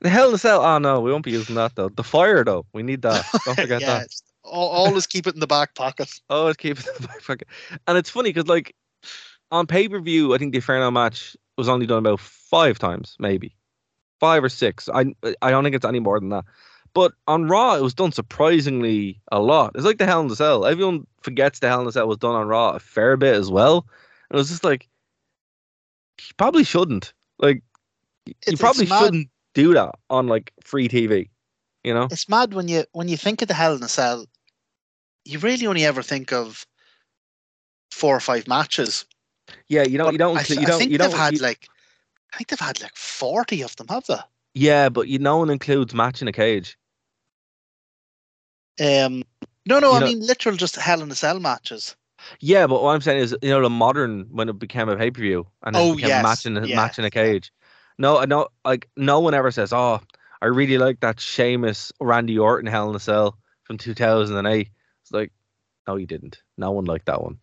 [0.00, 0.62] The hell in the cell.
[0.62, 1.88] Oh no, we won't be using that though.
[1.88, 3.24] The fire though, we need that.
[3.44, 4.08] Don't forget yeah, that.
[4.44, 6.12] always keep it in the back pocket.
[6.30, 7.48] Always keep it in the back pocket.
[7.86, 8.74] And it's funny because like
[9.50, 13.16] on pay per view, I think the Inferno match was only done about five times,
[13.18, 13.54] maybe
[14.20, 14.88] five or six.
[14.92, 16.44] I I don't think it's any more than that.
[16.94, 19.72] But on Raw, it was done surprisingly a lot.
[19.74, 20.64] It's like the Hell in the Cell.
[20.64, 23.50] Everyone forgets the Hell in the Cell was done on Raw a fair bit as
[23.50, 23.86] well.
[24.30, 24.88] And it was just like,
[26.18, 27.12] you probably shouldn't.
[27.38, 27.62] Like,
[28.24, 31.30] you It's- probably it's shouldn't do that on like free TV.
[31.82, 32.08] You know?
[32.10, 34.26] It's mad when you when you think of the Hell in a Cell,
[35.24, 36.66] you really only ever think of
[37.90, 39.04] four or five matches.
[39.68, 40.06] Yeah, you don't.
[40.08, 40.36] But You don't.
[40.38, 40.78] I, th- you don't.
[40.78, 41.18] think You they've don't.
[41.18, 41.68] had like,
[42.34, 44.18] I think they've had like forty of them, have they?
[44.54, 46.76] yeah, but you no one includes match in a cage.
[48.80, 49.22] Um,
[49.66, 51.96] no, no, You I know- mean literal just Hell in a Cell matches.
[52.40, 55.10] Yeah, but what I'm saying is, you know, the modern when it became a pay
[55.10, 57.10] per view and it Oh, became yes, a match in a yeah, match in a
[57.10, 57.52] cage.
[57.98, 60.00] No, I know, like no one ever says, "Oh,
[60.42, 64.68] I really like that Sheamus Randy Orton Hell in a Cell from 2008."
[65.02, 65.32] It's like,
[65.86, 66.42] no, you didn't.
[66.58, 67.38] No one liked that one,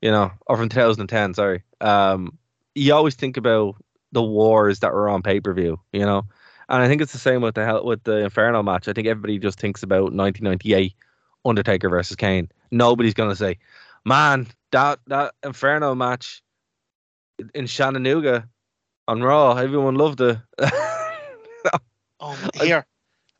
[0.00, 1.34] you know, or from 2010.
[1.34, 1.62] Sorry.
[1.80, 2.38] Um,
[2.74, 3.76] you always think about
[4.12, 6.26] the wars that were on pay per view, you know,
[6.68, 8.88] and I think it's the same with the hell with the Inferno match.
[8.88, 10.94] I think everybody just thinks about 1998
[11.44, 12.50] Undertaker versus Kane.
[12.70, 13.58] Nobody's gonna say,
[14.04, 16.42] man, that that Inferno match
[17.54, 18.48] in Chattanooga
[19.08, 20.38] on Raw, everyone loved it.
[22.18, 22.86] Oh, I- here,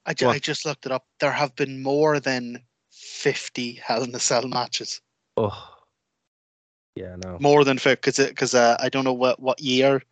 [0.04, 1.06] I, ju- I just looked it up.
[1.20, 5.00] There have been more than fifty Hell in a Cell matches.
[5.36, 5.72] oh,
[6.94, 10.02] yeah, no, More than fifty, because because uh, I don't know what what year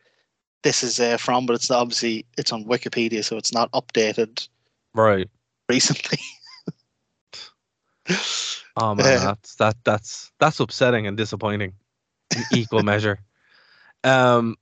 [0.63, 4.49] this is uh, from, but it's obviously it's on Wikipedia, so it's not updated
[4.95, 5.29] right.
[5.69, 6.19] recently.
[8.77, 11.75] Oh man, that's that that's that's upsetting and disappointing
[12.35, 13.21] in equal measure.
[14.03, 14.57] Um,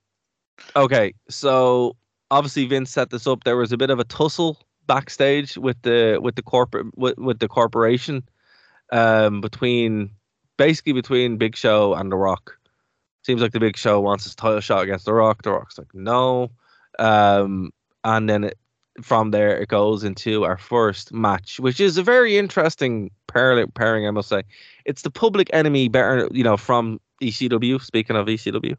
[0.76, 1.96] okay, so
[2.30, 3.44] obviously Vince set this up.
[3.44, 7.38] There was a bit of a tussle backstage with the with the corporate with, with
[7.38, 8.22] the corporation,
[8.90, 10.10] um, between
[10.56, 12.58] basically between Big Show and The Rock.
[13.22, 15.42] Seems like the Big Show wants his title shot against The Rock.
[15.42, 16.50] The Rock's like no,
[16.98, 17.72] um,
[18.04, 18.58] and then it,
[19.00, 24.06] from there it goes into our first match, which is a very interesting pair, pairing,
[24.06, 24.42] I must say.
[24.84, 27.80] It's the Public Enemy, better you know, from ECW.
[27.80, 28.76] Speaking of ECW,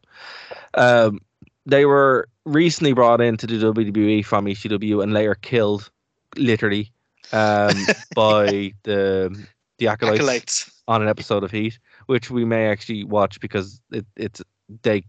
[0.74, 1.20] um,
[1.66, 5.90] they were recently brought into the WWE from ECW and later killed,
[6.36, 6.92] literally,
[7.32, 7.74] um,
[8.14, 9.46] by the
[9.78, 10.82] the acolytes, Acolytes.
[10.86, 14.42] on an episode of Heat, which we may actually watch because it, it's
[14.82, 15.04] they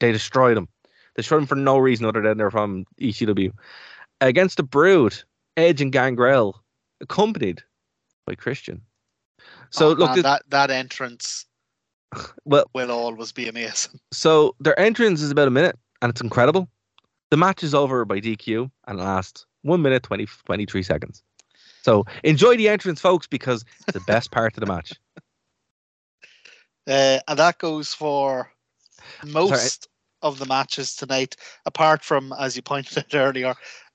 [0.00, 0.68] they destroyed them.
[1.14, 3.52] They destroyed them for no reason other than they're from ECW.
[4.20, 5.14] Against the Brood,
[5.56, 6.62] Edge and Gangrel,
[7.00, 7.62] accompanied
[8.26, 8.80] by Christian.
[9.70, 11.46] So Oh, look, man, th- that that entrance
[12.44, 13.98] well, will always be amazing.
[14.12, 16.68] so their entrance is about a minute and it's incredible.
[17.30, 21.22] The match is over by DQ and it lasts one minute 20, 23 seconds.
[21.82, 24.92] So enjoy the entrance, folks, because it's the best part of the match.
[26.84, 28.50] Uh, and that goes for
[29.24, 29.86] most
[30.22, 33.54] of the matches tonight, apart from, as you pointed out earlier,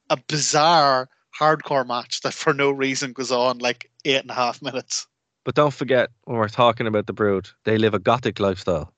[0.09, 4.61] a bizarre hardcore match that for no reason goes on like eight and a half
[4.61, 5.05] minutes.
[5.43, 8.93] But don't forget when we're talking about the Brood, they live a gothic lifestyle.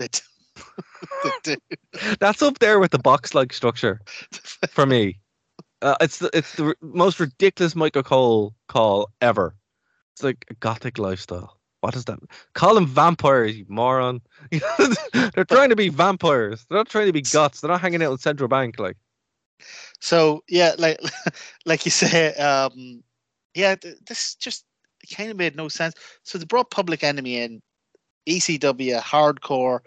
[0.00, 0.18] They do.
[2.20, 4.00] That's up there with the box-like structure
[4.68, 5.18] for me.
[5.82, 9.54] Uh, it's the it's the r- most ridiculous Michael Cole call ever.
[10.14, 11.58] It's like a gothic lifestyle.
[11.80, 12.18] What is that?
[12.54, 14.22] Call them vampires, you moron.
[15.12, 16.64] They're trying to be vampires.
[16.68, 17.60] They're not trying to be guts.
[17.60, 18.96] They're not hanging out in Central Bank like.
[20.00, 20.98] So yeah, like
[21.66, 23.02] like you say, um,
[23.54, 24.64] yeah, th- this just
[25.14, 25.94] kind of made no sense.
[26.22, 27.62] So they brought Public Enemy in,
[28.26, 29.80] ECW hardcore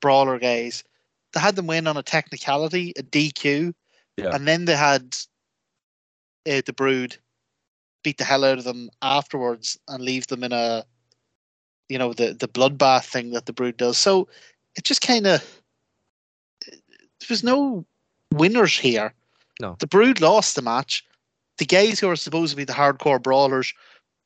[0.00, 0.84] brawler guys.
[1.32, 3.72] They had them win on a technicality, a DQ,
[4.16, 4.34] Yeah.
[4.34, 5.16] and then they had
[6.48, 7.16] uh, the Brood
[8.02, 10.84] beat the hell out of them afterwards and leave them in a,
[11.88, 13.98] you know, the the bloodbath thing that the Brood does.
[13.98, 14.28] So
[14.76, 15.62] it just kind of
[16.66, 17.84] there was no
[18.32, 19.12] winners here.
[19.60, 19.76] No.
[19.78, 21.04] The Brood lost the match.
[21.58, 23.74] The guys who are supposed to be the hardcore brawlers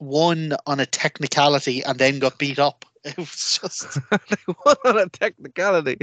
[0.05, 2.85] won on a technicality and then got beat up.
[3.05, 3.99] It was just,
[4.63, 5.99] what on a technicality?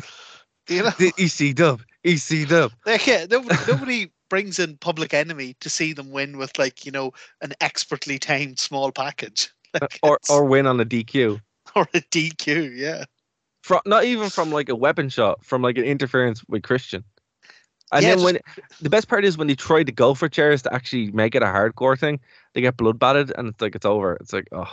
[0.68, 2.72] Do you know, The EC dub, EC dub.
[2.86, 6.92] like, yeah, nobody, nobody brings in Public Enemy to see them win with like you
[6.92, 9.50] know an expertly timed small package,
[9.82, 11.42] like or or win on a DQ.
[11.76, 12.78] or a DQ.
[12.78, 13.06] Yeah,
[13.64, 17.04] From not even from like a weapon shot, from like an interference with Christian.
[17.92, 18.40] And Yeah, then just- when
[18.82, 21.44] the best part is when they try to go for chairs to actually make it
[21.44, 22.20] a hardcore thing,
[22.54, 24.14] they get blood batted and it's like it's over.
[24.16, 24.72] It's like oh,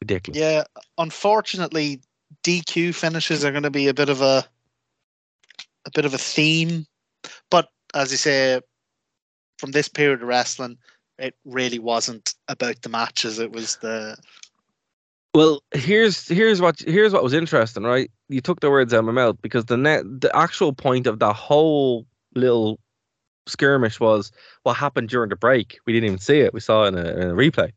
[0.00, 0.40] ridiculous.
[0.40, 0.64] Yeah,
[0.98, 2.00] unfortunately,
[2.42, 4.44] DQ finishes are going to be a bit of a
[5.86, 6.86] a bit of a theme.
[7.50, 8.60] But as you say,
[9.58, 10.78] from this period of wrestling,
[11.18, 13.38] it really wasn't about the matches.
[13.38, 14.16] It was the
[15.34, 18.10] Well, here's here's what here's what was interesting, right?
[18.28, 21.20] You took the words out of my mouth because the net the actual point of
[21.20, 22.80] that whole little
[23.46, 24.32] skirmish was
[24.64, 25.78] what happened during the break.
[25.86, 26.52] We didn't even see it.
[26.54, 27.72] We saw it in a, in a replay.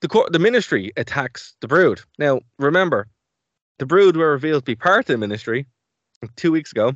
[0.00, 2.00] The court, the ministry attacks the Brood.
[2.18, 3.08] Now, remember,
[3.78, 5.66] the Brood were revealed to be part of the ministry
[6.36, 6.94] two weeks ago,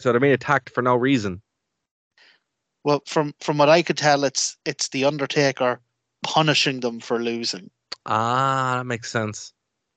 [0.00, 1.42] so they're being attacked for no reason.
[2.84, 5.80] well from from what I could tell, it's it's the Undertaker
[6.22, 7.70] punishing them for losing.
[8.06, 9.52] Ah, that makes sense.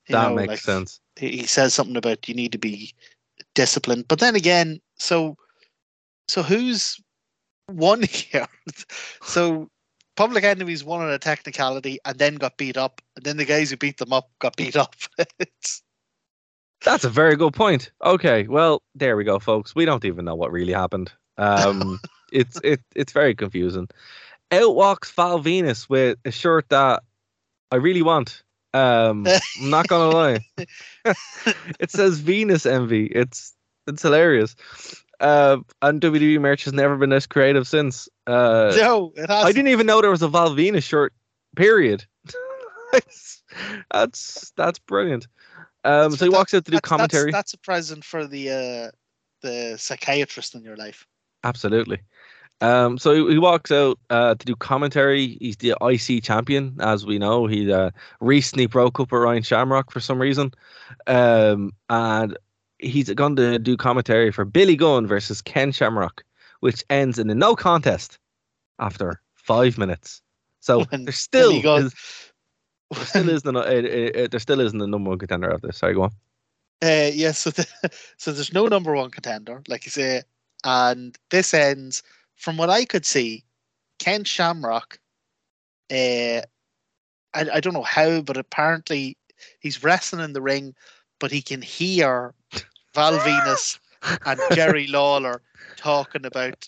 [0.08, 1.00] You That know, makes like, sense.
[1.16, 2.94] He says something about you need to be
[3.56, 5.36] disciplined, but then again, so
[6.28, 7.00] so who's
[7.70, 8.48] won here?
[9.24, 9.70] so
[10.16, 13.70] Public Enemies won on a technicality and then got beat up, and then the guys
[13.70, 14.96] who beat them up got beat up.
[16.84, 17.92] That's a very good point.
[18.04, 19.76] Okay, well, there we go, folks.
[19.76, 21.12] We don't even know what really happened.
[21.38, 22.00] Um,
[22.32, 23.88] it's it it's very confusing.
[24.52, 27.04] Out walks Val Venis with a shirt that
[27.72, 28.44] I really want.
[28.74, 30.46] Um, I'm not gonna lie.
[31.80, 33.08] it says Venus Envy.
[33.08, 33.54] It's
[33.88, 34.56] it's hilarious.
[35.20, 38.08] Uh, and WWE merch has never been this creative since.
[38.28, 39.46] Uh, no, it has.
[39.46, 41.14] I didn't even know there was a Val Venis shirt.
[41.56, 42.06] Period.
[43.92, 45.28] that's, that's brilliant.
[45.84, 47.32] Um, so he walks out to do that's, commentary.
[47.32, 48.92] That's, that's a present for the uh,
[49.42, 51.08] the psychiatrist in your life.
[51.44, 52.00] Absolutely.
[52.62, 55.38] Um, so he, he walks out uh, to do commentary.
[55.40, 57.46] He's the IC champion, as we know.
[57.46, 60.52] He uh, recently broke up with Ryan Shamrock for some reason,
[61.06, 62.38] um, and
[62.80, 66.24] he's going to do commentary for Billy Gunn versus Ken Shamrock,
[66.62, 68.18] which ends in a no contest
[68.80, 70.22] after five minutes.
[70.60, 71.94] So When there still is,
[72.92, 75.78] there still isn't a, uh, uh, there still isn't a number one contender of this.
[75.78, 76.12] Sorry, go on.
[76.84, 77.68] Uh, yeah, so the,
[78.18, 80.24] so there's no number one contender, like you say,
[80.64, 82.04] and this ends
[82.38, 83.44] from what I could see.
[84.00, 85.00] Ken Shamrock,
[85.92, 86.42] uh,
[87.34, 89.18] I I don't know how, but apparently
[89.60, 90.76] he's wrestling in the ring,
[91.20, 92.34] but he can hear
[92.94, 93.80] Val Venis
[94.26, 95.42] and Jerry Lawler
[95.76, 96.68] talking about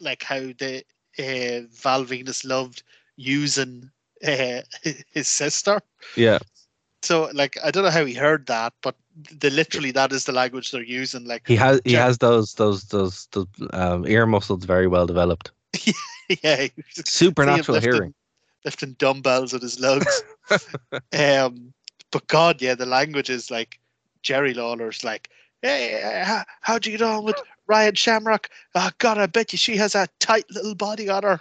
[0.00, 0.84] like how the
[1.18, 2.82] uh, Val Venis loved
[3.16, 3.90] using
[4.26, 4.62] uh,
[5.12, 5.80] his sister
[6.16, 6.38] Yeah.
[7.02, 8.94] So like I don't know how he heard that, but
[9.38, 11.24] the literally that is the language they're using.
[11.24, 15.50] Like He has he has those those those, those um, ear muscles very well developed.
[16.42, 18.14] yeah, he was- see him Supernatural lifting- hearing.
[18.64, 20.22] lifting dumbbells with his lugs.
[21.18, 21.72] um,
[22.10, 23.78] but God, yeah, the language is like
[24.22, 25.30] Jerry Lawler's like,
[25.62, 28.50] hey, how, how'd you get on with Ryan Shamrock?
[28.74, 31.40] Oh God, I bet you she has a tight little body on her.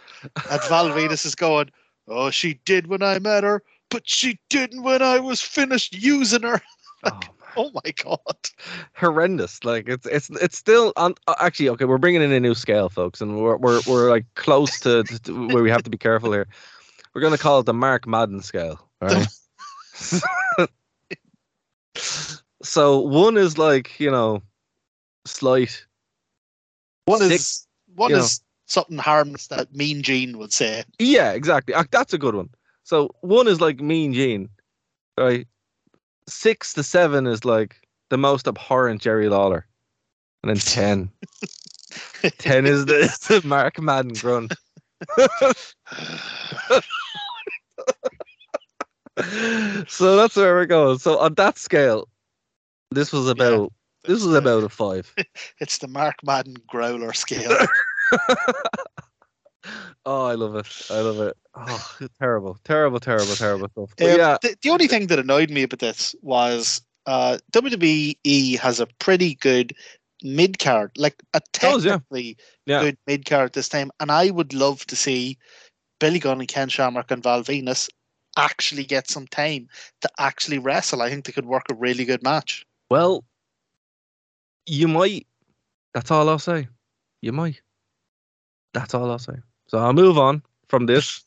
[0.49, 1.69] And Val Venis is going,
[2.07, 6.43] oh, she did when I met her, but she didn't when I was finished using
[6.43, 6.61] her.
[7.03, 7.19] Oh,
[7.57, 8.19] Oh my God.
[8.93, 9.63] horrendous.
[9.65, 11.15] Like it's it's it's still on.
[11.27, 14.25] uh, Actually, okay, we're bringing in a new scale, folks, and we're we're we're like
[14.35, 16.47] close to, to where we have to be careful here.
[17.13, 18.79] We're gonna call it the Mark Madden scale.
[19.01, 19.27] Right.
[22.61, 24.43] so one is like you know,
[25.25, 25.85] slight.
[27.05, 28.27] One Sick, is one you know.
[28.67, 30.83] something harmless that Mean Gene would say.
[30.99, 31.73] Yeah, exactly.
[31.91, 32.49] That's a good one.
[32.89, 34.49] So one is like Mean Gene,
[35.15, 35.45] right?
[36.27, 39.67] Six to seven is like the most abhorrent Jerry Lawler,
[40.41, 41.11] and then ten.
[42.39, 44.55] ten is the, is the Mark Madden grunt.
[49.87, 50.97] so that's where we're going.
[50.97, 52.07] So on that scale,
[52.89, 53.71] this was about
[54.05, 55.13] this was about a five.
[55.59, 57.55] It's the Mark Madden growler scale.
[60.05, 60.67] Oh, I love it.
[60.89, 61.37] I love it.
[61.55, 63.89] Oh, terrible, terrible, terrible, terrible stuff.
[64.01, 68.79] Um, yeah, the, the only thing that annoyed me about this was uh, WWE has
[68.79, 69.73] a pretty good
[70.23, 71.93] mid card, like a does, yeah.
[71.93, 72.81] technically Yeah.
[72.81, 75.37] good mid card this time, and I would love to see
[75.99, 77.89] Billy Gunn and Ken Shamrock and Val Venis
[78.37, 79.67] actually get some time
[80.01, 81.01] to actually wrestle.
[81.01, 82.65] I think they could work a really good match.
[82.89, 83.25] well,
[84.65, 85.25] you might.
[85.95, 86.67] That's all I'll say.
[87.21, 87.59] You might.
[88.73, 89.33] That's all I'll say.
[89.69, 91.23] So I'll move on from this.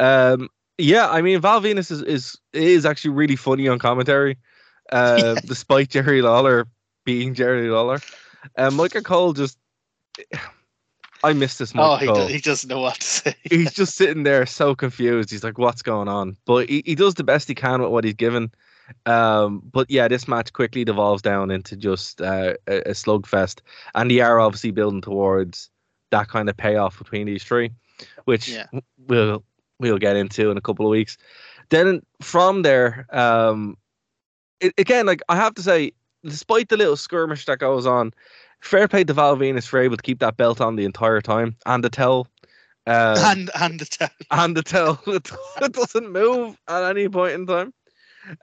[0.00, 4.36] Um, yeah, I mean Val Venis is is is actually really funny on commentary,
[4.92, 6.66] uh, despite Jerry Lawler
[7.04, 8.00] being Jerry Lawler.
[8.56, 9.58] Um, Michael Cole just.
[11.24, 12.26] I miss this Michael oh, he, Cole.
[12.26, 13.34] do, he doesn't know what to say.
[13.44, 15.30] he's just sitting there so confused.
[15.30, 18.04] He's like, "What's going on?" But he, he does the best he can with what
[18.04, 18.50] he's given.
[19.06, 23.60] Um, but yeah, this match quickly devolves down into just uh, a, a slugfest,
[23.94, 25.70] and they are obviously building towards
[26.10, 27.70] that kind of payoff between these three,
[28.24, 28.66] which Yeah.
[29.06, 29.44] we'll
[29.78, 31.18] we'll get into in a couple of weeks.
[31.70, 33.76] Then from there, um,
[34.60, 35.92] it, again, like I have to say,
[36.24, 38.12] despite the little skirmish that goes on,
[38.60, 41.56] fair play to Val Venis for able to keep that belt on the entire time
[41.66, 42.28] and the tell.
[42.86, 44.10] Um, and and the tell.
[44.30, 45.30] and the it,
[45.62, 47.74] it doesn't move at any point in time.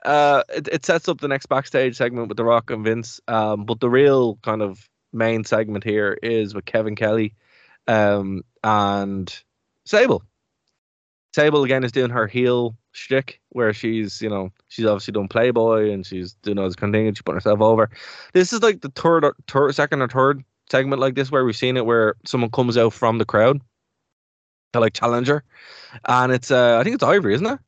[0.04, 3.20] Uh, it, it sets up the next backstage segment with The Rock and Vince.
[3.28, 7.34] Um, but the real kind of main segment here is with Kevin Kelly
[7.86, 9.42] um, and
[9.84, 10.22] Sable.
[11.34, 15.90] Sable again is doing her heel shtick where she's, you know, she's obviously done Playboy
[15.90, 17.90] and she's doing all this kind of thing and she's putting herself over.
[18.32, 21.56] This is like the third, or, third, second or third segment like this where we've
[21.56, 23.60] seen it where someone comes out from the crowd
[24.72, 25.44] to like challenger,
[26.06, 27.58] and it's uh, I think it's Ivory, isn't it?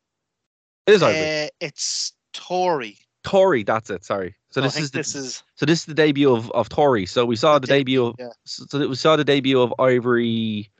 [0.86, 1.46] It is Ivory.
[1.46, 2.98] Uh, it's Tori.
[3.24, 4.04] Tori, that's it.
[4.04, 4.34] Sorry.
[4.56, 6.70] So oh, I this is the, this is so this is the debut of of
[6.70, 7.04] Tori.
[7.04, 8.06] So we saw the, debut.
[8.06, 8.30] of yeah.
[8.46, 10.70] so we saw the debut of Ivory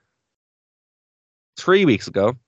[1.59, 2.39] three weeks ago,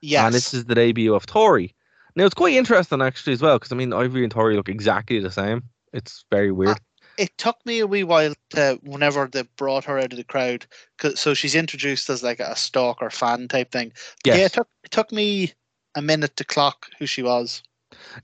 [0.00, 0.24] yes.
[0.24, 1.72] and this is the debut of Tori.
[2.16, 5.20] Now it's quite interesting actually as well because I mean Ivory and Tori look exactly
[5.20, 5.62] the same.
[5.92, 6.80] It's very uh, weird.
[7.16, 10.66] it took me a wee while to whenever they brought her out of the crowd
[11.14, 13.92] so she's introduced as like a stalker fan type thing
[14.24, 14.36] yes.
[14.36, 15.52] yeah it took, it took me
[15.94, 17.62] a minute to clock who she was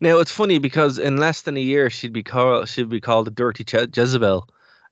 [0.01, 3.27] Now it's funny because in less than a year she'd be called she'd be called
[3.27, 4.49] the Dirty Je- Jezebel,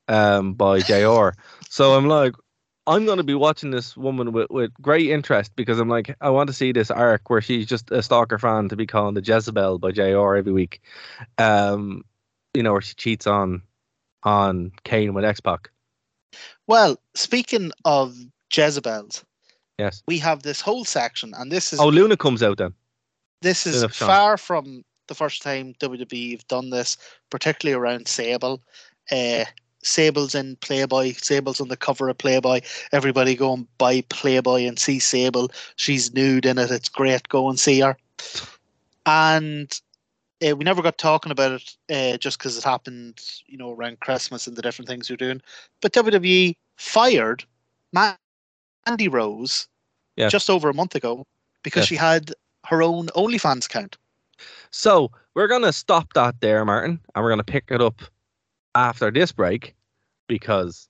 [0.09, 1.30] um, by Jr.
[1.68, 2.34] so I'm like,
[2.87, 6.30] I'm going to be watching this woman with, with great interest because I'm like, I
[6.30, 9.22] want to see this arc where she's just a stalker fan to be calling the
[9.22, 10.37] Jezebel by Jr.
[10.37, 10.80] every week,
[11.39, 12.05] um,
[12.55, 13.62] you know, where she cheats on
[14.22, 15.70] on Kane with X Pac.
[16.66, 18.16] well speaking of
[18.53, 19.24] jezebels
[19.78, 20.03] Yes.
[20.09, 22.72] we have this whole section and this is Oh, Luna comes out then.
[23.43, 26.97] This is far from the first time WWE have done this,
[27.30, 28.62] particularly around Sable.
[29.11, 29.45] Uh,
[29.82, 31.12] Sable's in Playboy.
[31.12, 32.61] Sable's on the cover of Playboy.
[32.93, 35.51] Everybody go and buy Playboy and see Sable.
[35.76, 36.70] She's nude in it.
[36.72, 37.28] It's great.
[37.28, 37.97] Go and see her.
[39.05, 39.80] And
[40.47, 41.76] uh, we never got talking about it
[42.14, 45.41] uh, just because it happened, you know, around Christmas and the different things you're doing.
[45.80, 47.45] But WWE fired
[47.93, 48.16] Ma-
[48.87, 49.68] Mandy Rose
[50.16, 50.32] Yes.
[50.32, 51.26] just over a month ago
[51.62, 51.89] because Yes.
[51.89, 52.32] she had
[52.66, 53.96] her own OnlyFans account.
[54.70, 58.02] So we're gonna stop that there, Martin, and we're gonna pick it up
[58.74, 59.74] after this break
[60.28, 60.88] because,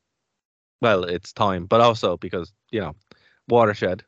[0.81, 2.95] well, it's time, but also because you know,
[3.49, 4.03] watershed.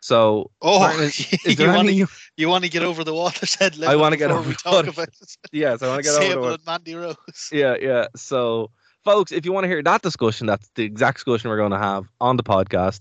[0.00, 2.06] So Oh, Martin, is, is you want to
[2.36, 5.08] you want to get over the watershed I wanna get over we the talk watershed.
[5.08, 7.50] about Yes, I want to get over Sable and Mandy Rose.
[7.52, 8.06] Yeah, yeah.
[8.16, 8.70] So,
[9.04, 11.78] folks, if you want to hear that discussion, that's the exact discussion we're going to
[11.78, 13.00] have on the podcast.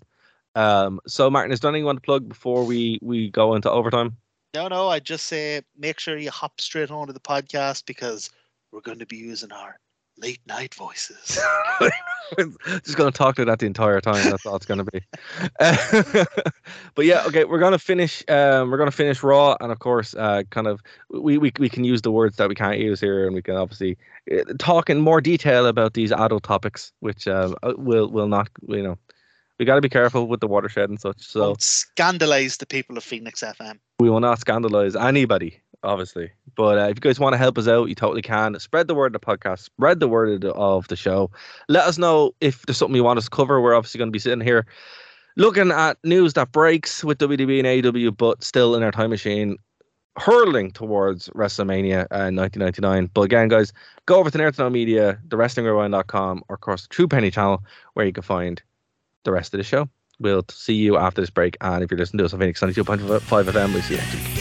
[0.60, 3.72] Um, so, Martin, is there anything you want to plug before we we go into
[3.72, 4.18] overtime?
[4.54, 8.30] No, no, I just say make sure you hop straight onto the podcast because
[8.74, 9.80] we're going to be using our
[10.18, 11.40] late night voices.
[12.84, 14.30] Just going to talk to that the entire time.
[14.30, 15.02] That's all it's going to be.
[15.60, 16.24] Uh,
[16.96, 18.24] but yeah, okay, we're going to finish.
[18.28, 21.70] Um, we're going to finish Raw, and of course, uh, kind of we, we we
[21.70, 23.98] can use the words that we can't use here, and we can obviously
[24.32, 28.50] uh, talk in more detail about these adult topics, which um, uh, will will not,
[28.68, 28.98] you know,
[29.60, 31.22] we got to be careful with the watershed and such.
[31.22, 33.78] So Don't scandalize the people of Phoenix FM.
[34.00, 36.32] we will not scandalize anybody, obviously.
[36.56, 38.58] But uh, if you guys want to help us out, you totally can.
[38.60, 41.30] Spread the word of the podcast, spread the word of the, show.
[41.68, 43.62] Let us know if there's something you want us to cover.
[43.62, 44.66] We're obviously going to be sitting here
[45.36, 49.58] looking at news that breaks with WWE and AEW, but still in our time machine,
[50.18, 53.10] hurling towards WrestleMania uh, 1999.
[53.14, 53.72] But again, guys,
[54.06, 58.06] go over to Nerd to Know Media, thewrestlingrewind.com, or course, the True Penny channel, where
[58.06, 58.62] you can find
[59.24, 59.90] the rest of the show.
[60.20, 61.58] We'll see you after this break.
[61.62, 64.40] And if you're listening to us on Phoenix 92.5 FM, we'll see you next week.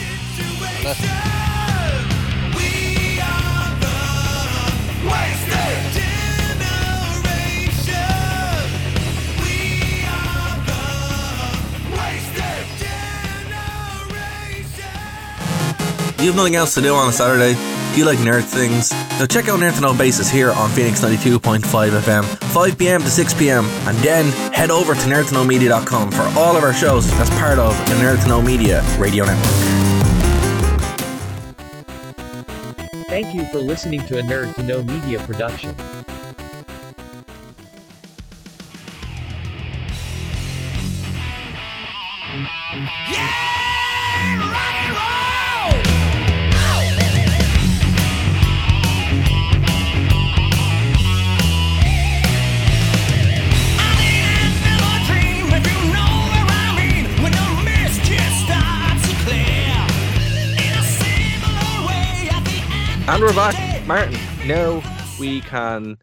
[16.19, 17.78] You have nothing else to do on a Saturday?
[17.93, 18.91] Do you like nerd things?
[18.91, 21.59] Now check out Nerd to Know Basis here on Phoenix 92.5
[21.99, 26.63] FM, 5 pm to 6 pm, and then head over to nerdtoknowmedia.com for all of
[26.63, 29.45] our shows as part of the Nerd to Know Media radio network.
[33.07, 35.75] Thank you for listening to a Nerd to Know Media production.
[63.19, 64.17] And we're back, Martin.
[64.47, 64.81] Now
[65.19, 65.97] we can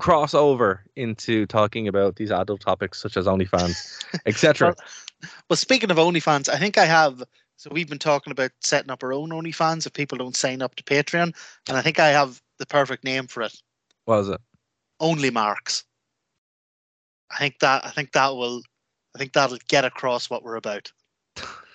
[0.00, 4.74] cross over into talking about these adult topics such as OnlyFans, etc.
[5.22, 7.22] Well, well, speaking of OnlyFans, I think I have.
[7.58, 10.74] So we've been talking about setting up our own OnlyFans if people don't sign up
[10.74, 11.32] to Patreon,
[11.68, 13.56] and I think I have the perfect name for it.
[14.06, 14.40] what is it?
[14.98, 15.84] Only Marks.
[17.30, 18.62] I think that I think that will
[19.14, 20.90] I think that'll get across what we're about.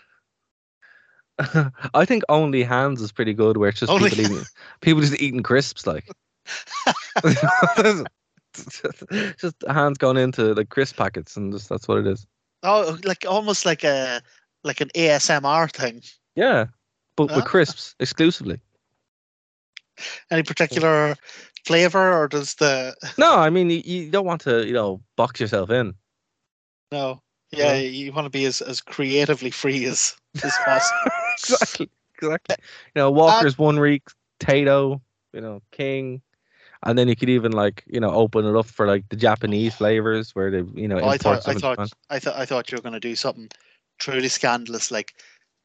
[1.94, 4.46] I think only hands is pretty good, where it's just Only- people eating,
[4.82, 6.10] people just eating crisps, like
[9.38, 12.26] just hands going into like crisp packets, and just that's what it is.
[12.64, 14.22] Oh, like almost like a
[14.64, 16.02] like an ASMR thing.
[16.36, 16.66] Yeah,
[17.18, 17.36] but Ah.
[17.38, 18.60] with crisps exclusively.
[20.30, 21.16] Any particular
[21.66, 25.40] flavor, or does the No, I mean you, you don't want to, you know, box
[25.40, 25.94] yourself in.
[26.92, 27.22] no?
[27.52, 31.12] Yeah, you want to be as, as creatively free as as possible.
[31.40, 32.56] Exactly, exactly.
[32.96, 34.04] You know, Walker's one week,
[34.40, 35.02] Tayto,
[35.34, 36.22] you know, King,
[36.84, 39.76] and then you could even like, you know, open it up for like the Japanese
[39.76, 41.92] flavors where they, you know, Oh, I thought I thought.
[42.10, 43.50] I thought I thought you were going to do something
[43.98, 45.16] truly scandalous, like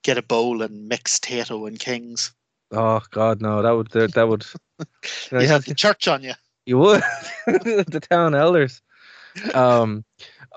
[0.02, 2.32] get a bowl and mix Tayto and Kings.
[2.72, 4.44] Oh God, no, that would that, that would.
[4.78, 4.86] You,
[5.32, 6.32] know, You have, the church on you.
[6.66, 7.02] you would
[7.46, 8.80] the town elders.
[9.54, 10.04] Um,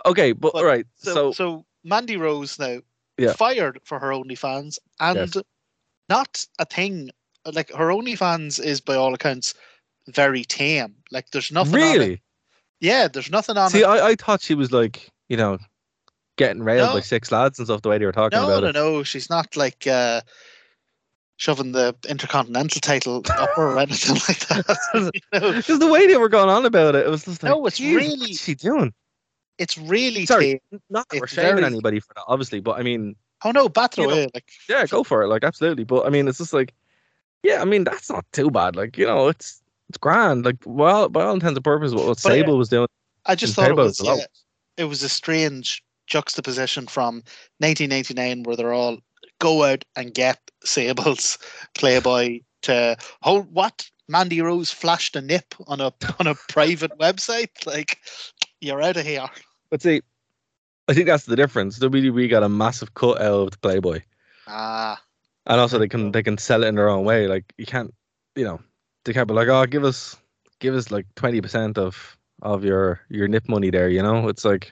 [0.05, 2.79] okay, but But- all right, So, so, so Mandy Rose now
[3.17, 3.33] Yeah.
[3.33, 5.37] fired for her OnlyFans and Yes.
[6.09, 7.09] not a thing.
[7.45, 9.53] Like her OnlyFans is by all accounts
[10.07, 10.95] very tame.
[11.11, 11.75] Like there's nothing.
[11.75, 11.83] On it.
[11.93, 12.21] really,
[12.79, 13.85] Yeah, there's nothing on see, it.
[13.85, 15.57] I, I thought she was like, you know,
[16.37, 16.93] getting railed No.
[16.95, 17.81] by six lads and stuff.
[17.83, 18.73] The way they were talking No, about no, it.
[18.73, 18.91] no.
[18.97, 20.21] no, She's not like uh,
[21.37, 25.11] shoving the intercontinental title up or anything like that.
[25.33, 27.65] you know, the way they were going on about it, it was just like, No,
[27.65, 28.93] it's "Jesus, really- what's she doing?
[29.63, 30.81] It's really Sorry, tame.
[30.89, 33.67] not that we're It's shaming very- anybody for that, obviously, but I mean, Oh no,
[33.67, 34.27] bat you know, away.
[34.33, 35.83] Like yeah, go for it, like absolutely.
[35.83, 36.73] But I mean, it's just like,
[37.43, 38.75] yeah, I mean, that's not too bad.
[38.75, 40.45] Like, you know, it's it's grand.
[40.45, 42.87] Like, well, by all intents and purposes, what, what uh, Sable was doing,
[43.25, 44.25] I just thought it Sable was yeah,
[44.77, 47.15] it was a strange juxtaposition from
[47.59, 48.97] 1999 where they're all
[49.39, 51.37] go out and get Sable's
[51.75, 57.65] Playboy to hold what Mandy Rose flashed a nip on a on a private website.
[57.65, 57.97] Like
[58.61, 59.27] you're out of here.
[59.73, 60.03] But see,
[60.87, 61.79] I think that's the difference.
[61.79, 64.01] WWE got a massive cut out of the Playboy,
[64.45, 65.01] Ah,
[65.47, 67.25] and also they can they can sell it in their own way.
[67.25, 67.91] Like you can't,
[68.35, 68.61] you know,
[69.03, 70.15] they can't be like, oh, give us
[70.59, 73.89] give us like twenty percent of of your your nip money there.
[73.89, 74.71] You know, it's like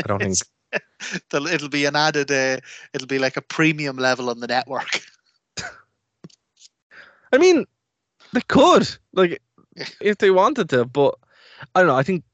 [0.00, 0.38] I don't think.
[1.32, 2.32] It'll, it'll be an added.
[2.32, 2.58] Uh,
[2.92, 5.00] it'll be like a premium level on the network.
[7.32, 7.66] I mean,
[8.32, 9.40] they could like
[10.00, 11.14] if they wanted to, but
[11.76, 11.96] I don't know.
[11.96, 12.24] I think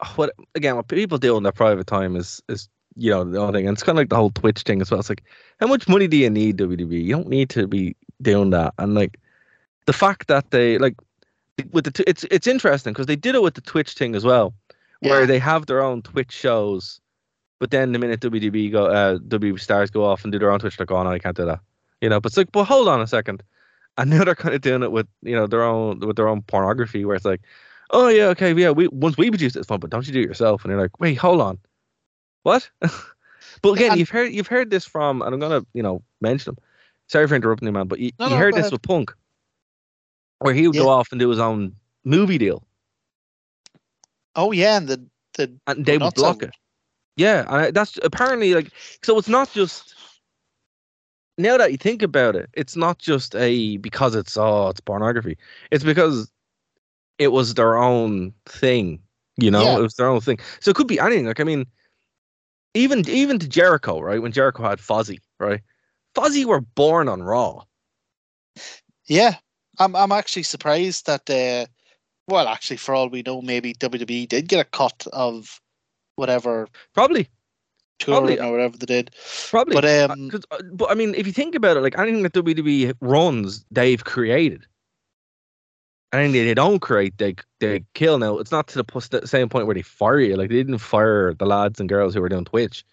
[0.16, 3.52] what again what people do in their private time is is you know the only
[3.60, 5.00] thing, and it's kind of like the whole Twitch thing as well.
[5.00, 5.22] It's like
[5.60, 7.04] how much money do you need WWE?
[7.04, 9.18] You don't need to be doing that, and like
[9.86, 10.96] the fact that they like
[11.72, 14.24] with the t- it's it's interesting because they did it with the Twitch thing as
[14.24, 14.52] well,
[15.00, 15.26] where Yeah.
[15.26, 17.00] they have their own Twitch shows.
[17.60, 20.60] But then the minute WWE go, uh, WWE stars go off and do their own
[20.60, 21.58] Twitch, they're going, oh, I can't do that.
[22.00, 23.42] You know, but it's like, but hold on a second.
[23.96, 26.42] And now they're kind of doing it with you know their own with their own
[26.42, 27.40] pornography, where it's like,
[27.90, 30.20] oh yeah, okay, yeah, we once we produce it, it's fun, but don't you do
[30.20, 30.64] it yourself?
[30.64, 31.58] And you're like, wait, hold on,
[32.42, 32.68] what?
[33.62, 36.54] but again, And- you've heard you've heard this from, and I'm gonna you know mention
[36.54, 36.64] them.
[37.08, 38.72] Sorry for interrupting you, man, but you, No, you no, heard this ahead.
[38.72, 39.14] with Punk,
[40.40, 40.82] where he would Yeah.
[40.82, 41.74] go off and do his own
[42.04, 42.62] movie deal,
[44.36, 46.54] Oh yeah, and the the and they would block over it.
[47.16, 48.70] Yeah, and that's apparently like
[49.02, 49.18] so.
[49.18, 49.94] It's not just
[51.38, 55.36] now that you think about it, it's not just a because it's oh it's pornography.
[55.70, 56.30] It's because
[57.18, 59.00] it was their own thing.
[59.36, 59.78] You know, Yeah.
[59.78, 60.38] it was their own thing.
[60.60, 61.26] So it could be anything.
[61.26, 61.66] Like I mean,
[62.74, 64.20] even even to Jericho, right?
[64.22, 65.60] When Jericho had Fozzy, right?
[66.14, 67.62] Fozzy were born on Raw.
[69.06, 69.36] Yeah,
[69.78, 71.66] I'm I'm actually surprised that uh,
[72.28, 75.60] well, actually, for all we know, maybe WWE did get a cut of
[76.16, 77.28] whatever Probably,
[78.00, 79.10] Probably, or whatever they did.
[79.48, 79.74] probably.
[79.74, 82.32] But um, um, uh, but I mean, if you think about it, like anything that
[82.34, 84.66] WWE runs, they've created.
[86.12, 88.18] Anything they don't create, they they kill.
[88.18, 90.36] Now it's not to the same point where they fire you.
[90.36, 92.84] Like they didn't fire the lads and girls who were doing Twitch.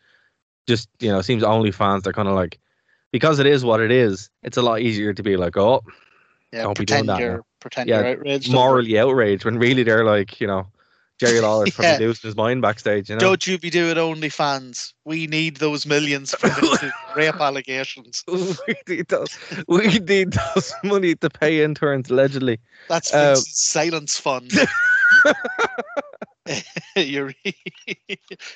[0.68, 2.60] Just you know, it seems OnlyFans they're kind of like
[3.12, 4.30] because it is what it is.
[4.44, 5.82] It's a lot easier to be like, oh,
[6.52, 7.46] yeah, don't be doing pretend that you're now.
[7.62, 8.52] pretend Yeah, you're outraged.
[8.52, 10.68] morally outraged when really they're like, you know,
[11.20, 12.00] Jerry Lawler's probably Yeah.
[12.00, 13.10] losing his mind backstage.
[13.10, 14.94] You know, Don't you be doing OnlyFans?
[15.06, 18.24] We need those millions for the rape allegations.
[18.32, 19.38] we need those,
[19.68, 22.60] we need those money to pay interns allegedly.
[22.90, 24.52] That's Uh, silence fund.
[26.96, 27.34] you're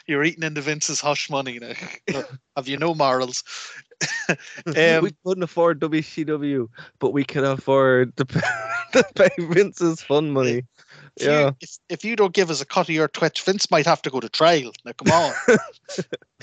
[0.05, 1.73] you're eating into Vince's hush money now.
[2.55, 3.43] Have you no morals?
[4.29, 6.67] um, we couldn't afford WCW,
[6.99, 8.41] but we can afford to pay,
[8.93, 10.63] to pay Vince's fun money.
[11.19, 11.45] If, Yeah.
[11.45, 14.01] you, if, if you don't give us a cut of your Twitch, Vince might have
[14.03, 14.71] to go to trial.
[14.85, 15.33] Now, come on.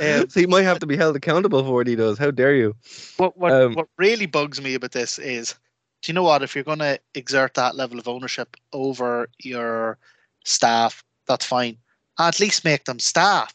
[0.00, 2.18] um, so he might have to be held accountable for what he does.
[2.18, 2.74] How dare you?
[3.16, 5.54] what what, Um, what really bugs me about this is,
[6.02, 6.42] do you know what?
[6.42, 9.98] If you're going to exert that level of ownership over your
[10.44, 11.78] staff, that's fine.
[12.18, 13.54] At least make them staff.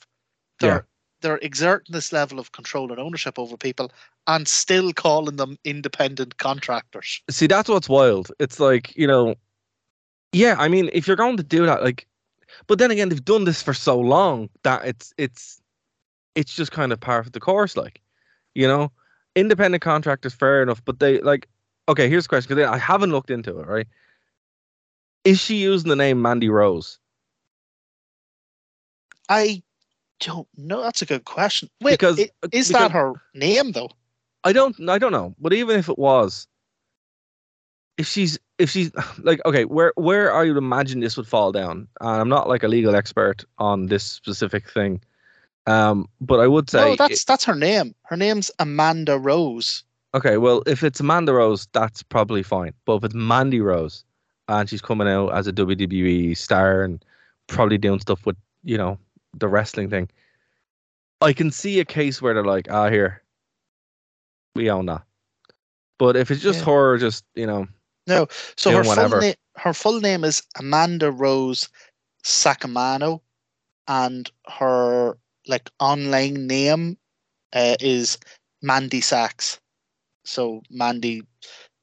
[0.59, 0.82] They're Yeah.
[1.22, 3.91] they're exerting this level of control and ownership over people,
[4.26, 7.22] and still calling them independent contractors.
[7.30, 8.32] See, that's what's wild.
[8.39, 9.36] It's like, you know,
[10.32, 12.07] yeah, I mean, if you're going to do that, like,
[12.67, 15.61] but then again, they've done this for so long that it's, it's,
[16.36, 18.01] it's just kind of par for the course, like,
[18.55, 18.91] you know,
[19.36, 21.47] independent contractors, fair enough, but they, like,
[21.89, 23.88] okay, here's the question, because I haven't looked into it, right?
[25.23, 26.99] Is she using the name Mandy Rose?
[29.29, 29.61] I
[30.19, 30.82] don't know.
[30.82, 31.69] That's a good question.
[31.82, 33.89] Wait, Because- i- uh, is because- that her name though?
[34.43, 35.36] I don't I don't know.
[35.39, 36.47] But even if it was,
[37.97, 41.88] if she's if she's like okay, where where I would imagine this would fall down.
[41.99, 45.01] And I'm not like a legal expert on this specific thing.
[45.68, 47.93] Um, but I would say no, that's that's her name.
[48.03, 49.84] Her name's Amanda Rose.
[50.14, 52.74] okay, well if it's Amanda Rose, that's probably fine.
[52.86, 54.03] But if it's Mandy Rose
[54.47, 57.03] and she's coming out as a WWE star and
[57.47, 58.97] probably doing stuff with, you know,
[59.38, 60.09] the wrestling thing,
[61.22, 63.22] I can see a case where they're like, ah here,
[64.55, 65.03] we own that.
[65.99, 66.66] But if it's just Yeah.
[66.74, 67.68] her just, you know,
[68.08, 71.70] No, so her full name her full name is Amanda Rose
[72.24, 73.22] Saccomanno,
[73.88, 76.97] and her like online name
[77.54, 78.18] uh, is
[78.62, 79.60] Mandy Sachs.
[80.24, 81.24] So Mandy,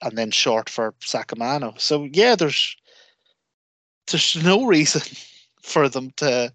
[0.03, 1.79] and then short for Saccomanno.
[1.81, 2.77] So yeah, there's
[4.11, 5.03] there's no reason
[5.62, 6.53] for them to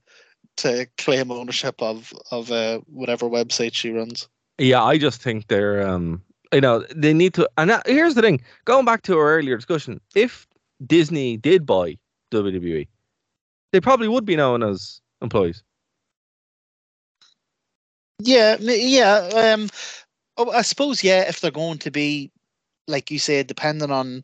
[0.57, 4.28] to claim ownership of of uh, whatever website she runs.
[4.57, 6.22] Yeah, I just think they're um
[6.53, 9.55] you know, they need to and that, here's the thing, going back to our earlier
[9.55, 10.47] discussion, if
[10.85, 11.97] Disney did buy
[12.31, 12.87] WWE,
[13.71, 15.63] they probably would be known as employees.
[18.19, 19.29] Yeah, yeah.
[19.35, 19.69] Um,
[20.37, 21.21] oh, I suppose yeah.
[21.21, 22.31] If they're going to be,
[22.87, 24.23] like you said, depending on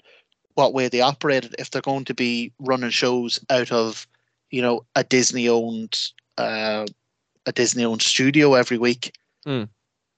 [0.54, 4.08] what way they operate it, if they're going to be running shows out of,
[4.52, 5.98] you know, a Disney-owned,
[6.38, 6.86] uh,
[7.46, 9.18] a Disney-owned studio every week.
[9.46, 9.64] Hmm.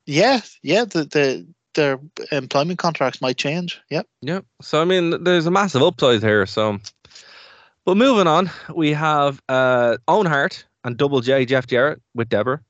[0.05, 0.85] Yeah, yeah.
[0.85, 1.99] The the their
[2.31, 3.81] employment contracts might change.
[3.89, 4.07] Yep.
[4.21, 4.45] Yep.
[4.61, 6.79] So I mean there's a massive upside here, so
[7.85, 12.61] but moving on, we have uh Owen Hart and Double J Jeff Jarrett with Deborah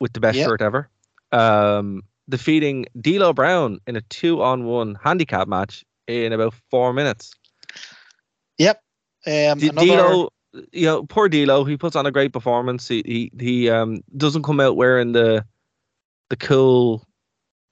[0.00, 0.48] with the best Yep.
[0.48, 0.88] shirt ever.
[1.30, 7.32] Um defeating D'Lo Brown in a two on one handicap match in about four minutes.
[8.58, 8.80] Yep.
[9.26, 10.28] Um, D- another, D'Lo,
[10.72, 11.64] you know, poor D'Lo.
[11.64, 12.88] He puts on a great performance.
[12.88, 15.44] He he, he um doesn't come out wearing the
[16.30, 17.06] the cool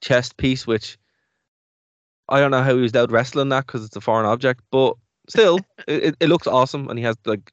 [0.01, 0.97] chest piece, which
[2.29, 4.95] I don't know how he was out wrestling that because it's a foreign object, but
[5.27, 6.89] still, it, it- looks awesome.
[6.89, 7.51] And he has like,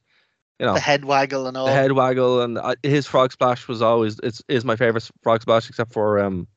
[0.59, 1.65] you know, the head waggle and all.
[1.65, 5.41] the head waggle, and uh, his frog splash was always it's is my favorite frog
[5.41, 6.47] splash, except for um.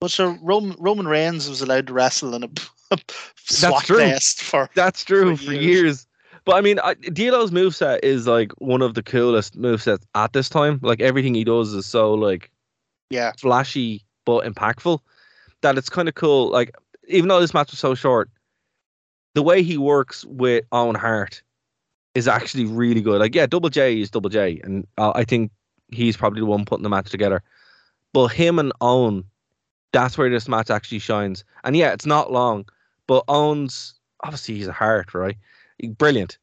[0.00, 2.48] But so Roman Roman Reigns was allowed to wrestle in a
[3.36, 3.96] SWAT true.
[3.96, 5.64] vest for That's true For for years.
[5.64, 6.06] years.
[6.44, 10.48] But I mean, I, D'Lo's moveset is like one of the coolest movesets at this
[10.48, 10.78] time.
[10.82, 12.50] Like everything he does is so like
[13.10, 13.32] yeah.
[13.38, 14.98] flashy but impactful
[15.62, 16.50] that it's kind of cool.
[16.50, 16.74] Like
[17.08, 18.28] even though this match was so short,
[19.34, 21.42] the way he works with Owen Hart
[22.14, 23.20] is actually really good.
[23.20, 25.50] Like yeah, Double J is Double J, and uh, I think
[25.90, 27.42] he's probably the one putting the match together.
[28.12, 29.24] But him and Owen,
[29.94, 31.42] that's where this match actually shines.
[31.64, 32.66] And yeah, it's not long,
[33.06, 35.38] but Owen's obviously he's a heart, right?
[35.96, 36.36] Brilliant.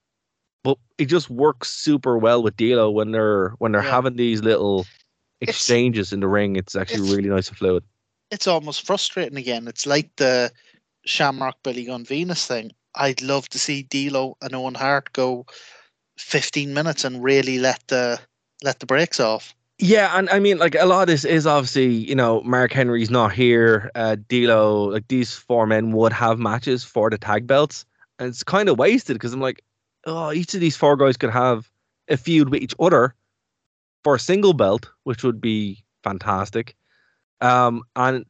[0.63, 3.91] But it just works super well with D'Lo when they're when they're Yeah.
[3.91, 4.87] having these little
[5.41, 6.55] It's- exchanges in the ring.
[6.55, 7.83] It's actually it's- really nice and fluid.
[8.31, 9.67] it's almost frustrating again.
[9.67, 10.51] It's like the
[11.05, 12.71] Shamrock Billy Gunn Venis thing.
[12.95, 15.45] I'd love to see D'Lo and Owen Hart go
[16.17, 18.19] 15 minutes and really let the
[18.63, 19.53] let the brakes off.
[19.77, 23.09] Yeah, and I mean, like a lot of this is obviously, you know, Mark Henry's
[23.11, 23.91] not here.
[23.93, 27.85] Uh, D'Lo, like these four men would have matches for the tag belts,
[28.17, 29.61] and it's kind of wasted because I'm like,
[30.05, 31.69] oh, each of these four guys could have
[32.07, 33.13] a feud with each other
[34.05, 36.75] for a single belt, which would be fantastic.
[37.41, 38.23] Um, and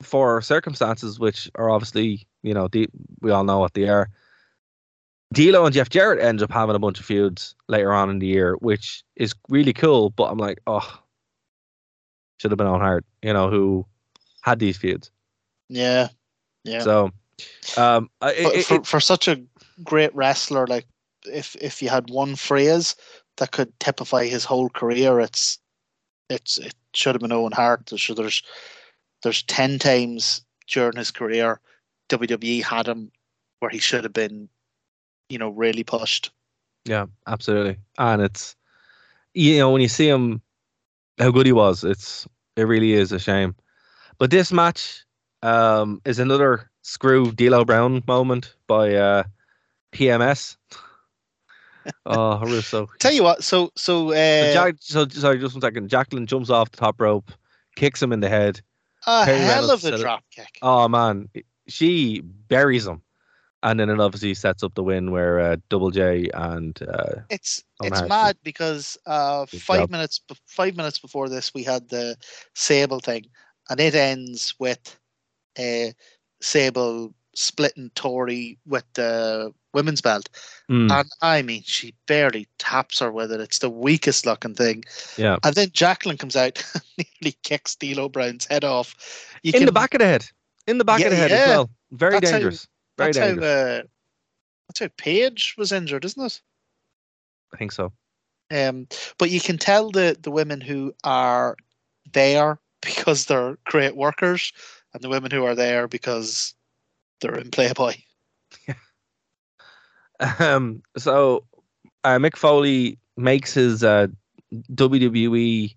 [0.00, 2.88] for circumstances which are obviously, you know, the,
[3.20, 4.10] we all know what they are.
[5.32, 8.28] D'Lo and Jeff Jarrett ends up having a bunch of feuds later on in the
[8.28, 10.10] year, which is really cool.
[10.10, 11.00] But I'm like, oh,
[12.38, 13.84] should have been Owen Hart, you know, who
[14.42, 15.10] had these feuds.
[15.68, 16.10] Yeah.
[16.62, 16.78] Yeah.
[16.78, 17.10] So,
[17.76, 19.42] um, I- but it, for, for such a
[19.82, 20.86] great wrestler, like
[21.24, 22.94] if if you had one phrase
[23.42, 25.18] that could typify his whole career.
[25.18, 25.58] It's
[26.30, 27.86] it's it should have been Owen Hart.
[27.86, 28.40] There's there's
[29.24, 31.58] there's ten times during his career
[32.08, 33.10] WWE had him
[33.58, 34.48] where he should have been,
[35.28, 36.30] you know, really pushed.
[36.84, 37.78] Yeah, absolutely.
[37.98, 38.54] And it's
[39.34, 40.40] you know when you see him,
[41.18, 41.82] how good he was.
[41.82, 43.56] It's it really is a shame.
[44.18, 45.04] But this match
[45.42, 49.24] um, is another screw D'Lo Brown moment by uh,
[49.92, 50.56] PMS.
[52.06, 52.88] oh, Russo.
[52.98, 55.88] Tell you what, so so, uh, So, Jack, so sorry, just one second.
[55.88, 57.30] Jacqueline jumps off the top rope,
[57.76, 58.60] kicks him in the head.
[59.06, 60.02] a Perry hell Reynolds of a said it.
[60.02, 60.58] drop kick.
[60.62, 61.28] Oh man,
[61.68, 63.02] she buries him,
[63.62, 67.64] and then it obviously sets up the win where uh, Double J and uh, It's
[67.80, 69.90] Owen it's mad because uh, five job.
[69.90, 72.16] minutes five minutes before this we had the
[72.54, 73.26] Sable thing,
[73.70, 74.98] and it ends with
[75.58, 75.92] uh,
[76.40, 80.28] Sable splitting Tori with the women's belt,
[80.70, 83.40] mm, and I mean she barely taps her with it.
[83.40, 84.84] It's the weakest looking thing,
[85.16, 86.62] yeah, and then Jacqueline comes out,
[86.98, 88.94] nearly kicks D'Lo Brown's head off.
[89.42, 90.24] You in the back of the head,
[90.66, 91.36] in the back Yeah, of the head yeah.
[91.36, 91.70] as well.
[91.92, 92.68] Very That's how- dangerous.
[92.98, 93.44] Very that's dangerous.
[93.44, 93.82] how uh,
[94.68, 96.40] that's how Paige was injured, isn't it?
[97.52, 97.92] I think so.
[98.50, 98.86] Um,
[99.18, 101.56] but you can tell the the women who are
[102.12, 104.52] there because they're great workers,
[104.92, 106.54] and the women who are there because
[107.20, 107.94] they're in Playboy.
[110.38, 111.44] Um, so
[112.04, 114.06] uh, Mick Foley makes his uh,
[114.74, 115.74] WWE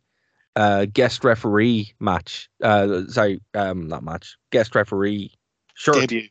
[0.55, 2.49] uh, guest referee match.
[2.61, 4.37] Uh, sorry, um, not match.
[4.51, 5.31] Guest referee
[5.73, 5.95] shirt.
[6.07, 6.29] Debut.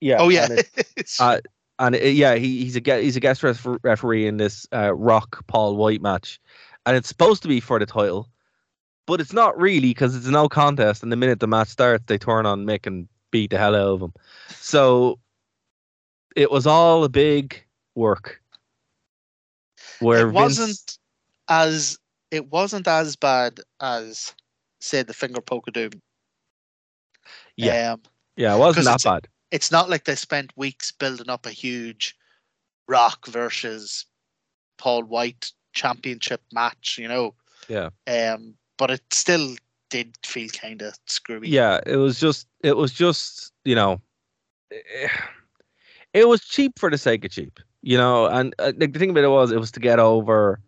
[0.00, 0.16] Yeah.
[0.20, 1.38] Oh yeah, and it- uh,
[1.78, 5.46] and it, yeah, he, he's a he's a guest ref- referee in this uh, Rock
[5.46, 6.40] Paul White match,
[6.86, 8.28] and it's supposed to be for the title,
[9.06, 11.02] but it's not really because it's no contest.
[11.02, 13.82] And the minute the match starts, they turn on Mick and beat the hell out
[13.94, 14.12] of him.
[14.48, 15.18] So
[16.38, 17.64] it was all a big
[17.96, 18.40] work.
[19.98, 20.98] Where it wasn't
[21.48, 21.98] as
[22.30, 24.34] it wasn't as bad as
[24.80, 25.90] say the finger poke of doom.
[27.56, 27.94] Yeah.
[27.94, 28.02] Um,
[28.36, 29.26] yeah, it wasn't that bad.
[29.50, 32.16] it's not like they spent weeks building up a huge
[32.86, 34.06] Rock versus
[34.76, 37.34] Paul White championship match, you know.
[37.66, 37.90] Yeah.
[38.06, 39.56] Um, but it still
[39.90, 41.48] did feel kind of screwy.
[41.48, 44.00] Yeah, it was just it was just you know,
[44.70, 45.08] eh,
[46.18, 48.26] it was cheap for the sake of cheap, you know.
[48.26, 50.60] And uh, the thing about it was, it was to get over,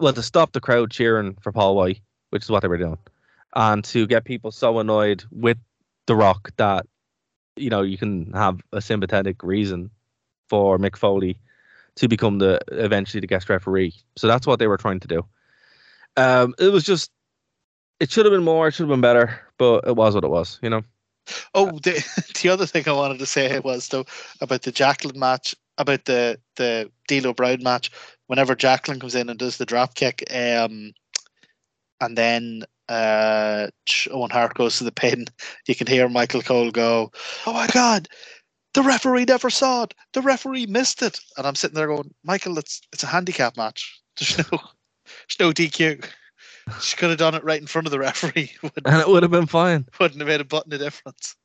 [0.00, 2.98] well, to stop the crowd cheering for Paul White, which is what they were doing,
[3.54, 5.58] and to get people so annoyed with
[6.06, 6.86] The Rock that
[7.56, 9.90] you know you can have a sympathetic reason
[10.48, 11.38] for Mick Foley
[11.96, 13.94] to become the eventually the guest referee.
[14.16, 15.24] So that's what they were trying to do.
[16.16, 17.10] Um, it was just
[18.00, 20.30] it should have been more, it should have been better, but it was what it
[20.30, 20.82] was, you know.
[21.54, 22.04] Oh, the
[22.42, 24.04] the other thing I wanted to say was though
[24.40, 27.90] about the Jacqueline match, about the the D'Lo Brown match.
[28.26, 30.92] Whenever Jacqueline comes in and does the drop kick, um,
[32.00, 33.68] and then uh,
[34.10, 35.26] Owen Hart goes to the pin,
[35.66, 37.10] you can hear Michael Cole go,
[37.46, 38.08] "Oh my God,
[38.74, 39.94] the referee never saw it.
[40.12, 44.00] The referee missed it." And I'm sitting there going, "Michael, it's it's a handicap match.
[44.18, 44.58] There's no
[45.28, 46.04] there's no DQ."
[46.80, 48.52] She could have done it right in front of the referee.
[48.84, 49.86] And it would have been fine.
[49.98, 51.36] wouldn't have made a button of difference.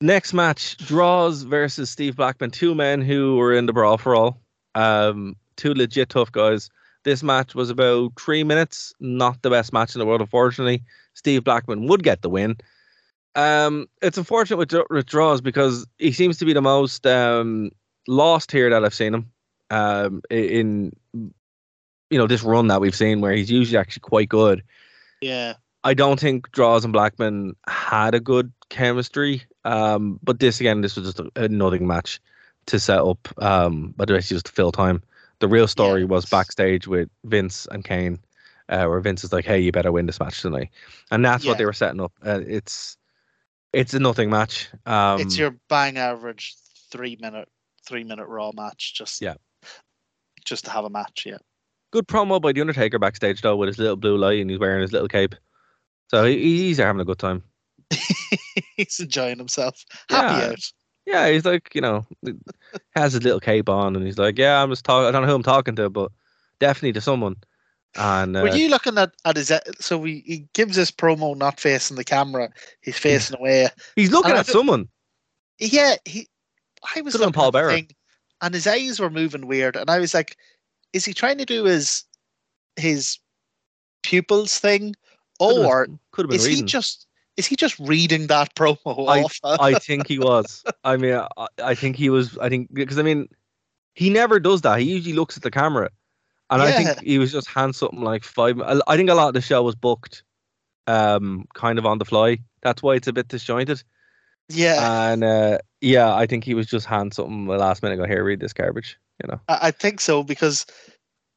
[0.00, 4.40] Next match, Droz versus Steve Blackman, two men who were in the brawl for all.
[4.74, 6.70] Um, two legit tough guys.
[7.04, 10.82] This match was about three minutes, not the best match in the world, unfortunately.
[11.14, 12.56] Steve Blackman would get the win.
[13.34, 17.70] Um, it's unfortunate with, with Droz because he seems to be the most um,
[18.08, 19.30] lost here that I've seen him.
[19.70, 20.92] Um, in
[22.10, 24.62] you know this run that we've seen where he's usually actually quite good.
[25.20, 25.54] Yeah.
[25.82, 29.42] I don't think Droz and Blackman had a good chemistry.
[29.64, 32.20] Um, but this again, this was just a, a nothing match
[32.66, 33.28] to set up.
[33.42, 35.02] Um, but it's just to fill time.
[35.38, 38.18] The real story was backstage with Vince and Kane,
[38.68, 40.68] uh, where Vince is like, "Hey, you better win this match tonight,"
[41.10, 41.52] and that's Yeah.
[41.52, 42.12] what they were setting up.
[42.22, 42.98] Uh, it's
[43.72, 44.68] it's a nothing match.
[44.84, 46.56] Um, it's your bang average
[46.90, 47.48] three minute
[47.86, 49.34] three minute raw match just Yeah.
[50.44, 51.38] just to have a match yeah
[51.90, 54.82] good promo by the Undertaker backstage though, with his little blue light and he's wearing
[54.82, 55.34] his little cape.
[56.08, 57.42] So he, he's having a good time.
[58.76, 60.48] he's enjoying himself happy Yeah.
[60.50, 60.72] out
[61.06, 62.06] Yeah, he's like, you know,
[62.94, 65.08] has his little cape on, and he's like, yeah, I'm just talking.
[65.08, 66.12] I don't know who I'm talking to, but
[66.60, 67.36] definitely to someone.
[67.96, 71.36] And uh, were you looking at, at his e- so we, he gives this promo
[71.36, 72.48] not facing the camera
[72.82, 74.88] he's facing away he's looking and at someone.
[75.58, 76.28] yeah he
[76.94, 77.72] i was Good looking Paul at Bearer.
[77.72, 77.90] thing,
[78.42, 80.36] and his eyes were moving weird and i was like
[80.92, 82.04] is he trying to do his
[82.76, 83.18] his
[84.02, 84.94] pupils thing
[85.38, 87.06] Could've been- or could have been is he just
[87.36, 90.62] is he just reading that promo I, off I think he was.
[90.84, 92.36] I mean, I, I think he was.
[92.38, 93.28] I think because I mean,
[93.94, 94.80] he never does that.
[94.80, 95.90] He usually looks at the camera,
[96.50, 98.60] And I think he was just hand something like five.
[98.60, 100.22] I I think a lot of the show was booked,
[100.86, 102.38] um, kind of on the fly.
[102.62, 103.82] That's why it's a bit disjointed.
[104.52, 107.96] Yeah, And uh, yeah, I think he was just hand something the last minute.
[107.96, 108.98] Go here, read this garbage.
[109.22, 109.40] You know.
[109.48, 110.66] I, I think so because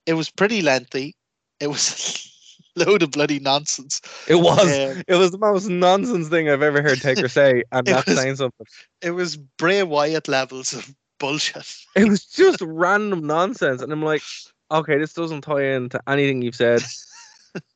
[0.06, 1.16] it was pretty lengthy.
[1.60, 2.30] It was
[2.78, 4.02] a load of bloody nonsense.
[4.28, 4.66] It was.
[4.66, 8.08] Um, it was the most nonsense thing I've ever heard Taker say, and It that's
[8.08, 8.66] was- saying something.
[9.02, 11.76] It was Bray Wyatt levels of bullshit.
[11.96, 14.24] It was just random nonsense, and I'm like,
[14.72, 16.82] okay, this doesn't tie into anything you've said.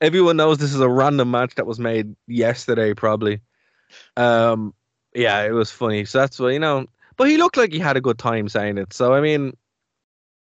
[0.01, 3.41] Everyone knows this is a random match that was made yesterday, probably.
[4.15, 4.73] Um,
[5.13, 6.03] yeah, it was funny.
[6.05, 6.87] So that's what you know.
[7.15, 8.91] But he looked like he had a good time saying it.
[8.91, 9.55] So I mean,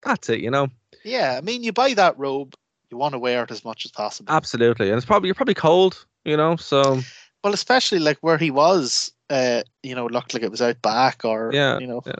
[0.08, 0.40] that's it.
[0.40, 0.68] You know,
[1.04, 2.56] Yeah, I mean, you buy that robe,
[2.90, 4.32] you want to wear it as much as possible.
[4.34, 4.90] absolutely.
[4.90, 6.06] And it's probably you're probably cold.
[6.26, 7.00] You know, so
[7.44, 11.24] Well, especially like where he was, uh, you know, looked like it was out back
[11.24, 12.14] or, Yeah, you know, yeah.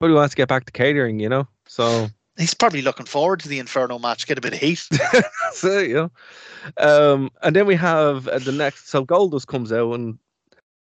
[0.00, 1.20] but he wants to get back to catering.
[1.20, 2.08] You know, so.
[2.38, 4.88] he's probably looking forward to the Inferno match, get a bit of heat.
[5.52, 6.10] so you know.
[6.78, 8.88] Um, and then we have uh, the next.
[8.88, 10.18] So Goldust comes out, and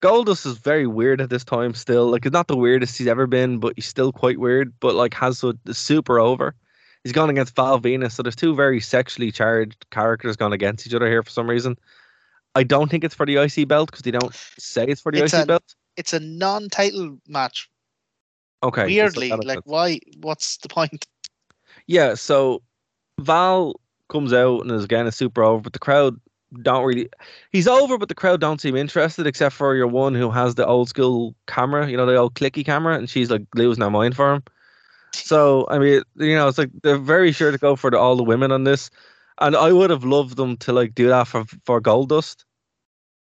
[0.02, 1.74] Goldust is very weird at this time.
[1.74, 4.74] Still, like, it's not the weirdest he's ever been, but he's still quite weird.
[4.80, 6.56] But like, has so super over.
[7.04, 10.94] He's gone against Val Venis, so there's two very sexually charged characters gone against each
[10.94, 11.78] other here for some reason.
[12.56, 15.24] I don't think it's for the IC belt because they don't say it's for the
[15.24, 15.76] It's IC a- belt.
[15.98, 17.70] it's a non-title match.
[18.64, 19.62] Okay, Weirdly, like sense.
[19.66, 20.00] why?
[20.20, 21.06] What's the point?
[21.88, 22.62] Yeah, so
[23.20, 26.20] Val comes out and is again a super over, but the crowd
[26.62, 27.10] don't really.
[27.52, 30.66] He's over, but the crowd don't seem interested, except for your one who has the
[30.66, 34.16] old school camera, you know, the old clicky camera, and she's like losing her mind
[34.16, 34.44] for him.
[35.14, 38.16] So I mean, you know, it's like they're very sure to go for the, all
[38.16, 38.90] the women on this,
[39.40, 42.46] and I would have loved them to like do that for for Gold Goldust.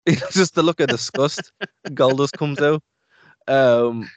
[0.32, 1.52] Just to look at disgust,
[1.88, 2.82] Goldust comes out.
[3.48, 4.10] Um,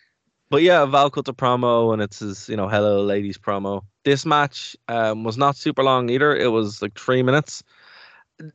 [0.51, 3.83] but yeah, Val cuts a promo, and it's his, you know, hello ladies promo.
[4.05, 6.37] This match um, was not super long either.
[6.37, 7.63] It was like three minutes.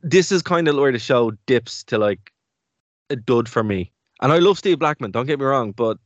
[0.02, 2.32] This is kind of where the show dips to like
[3.10, 3.92] a dud for me.
[4.20, 5.98] And I love Steve Blackman, don't get me wrong, but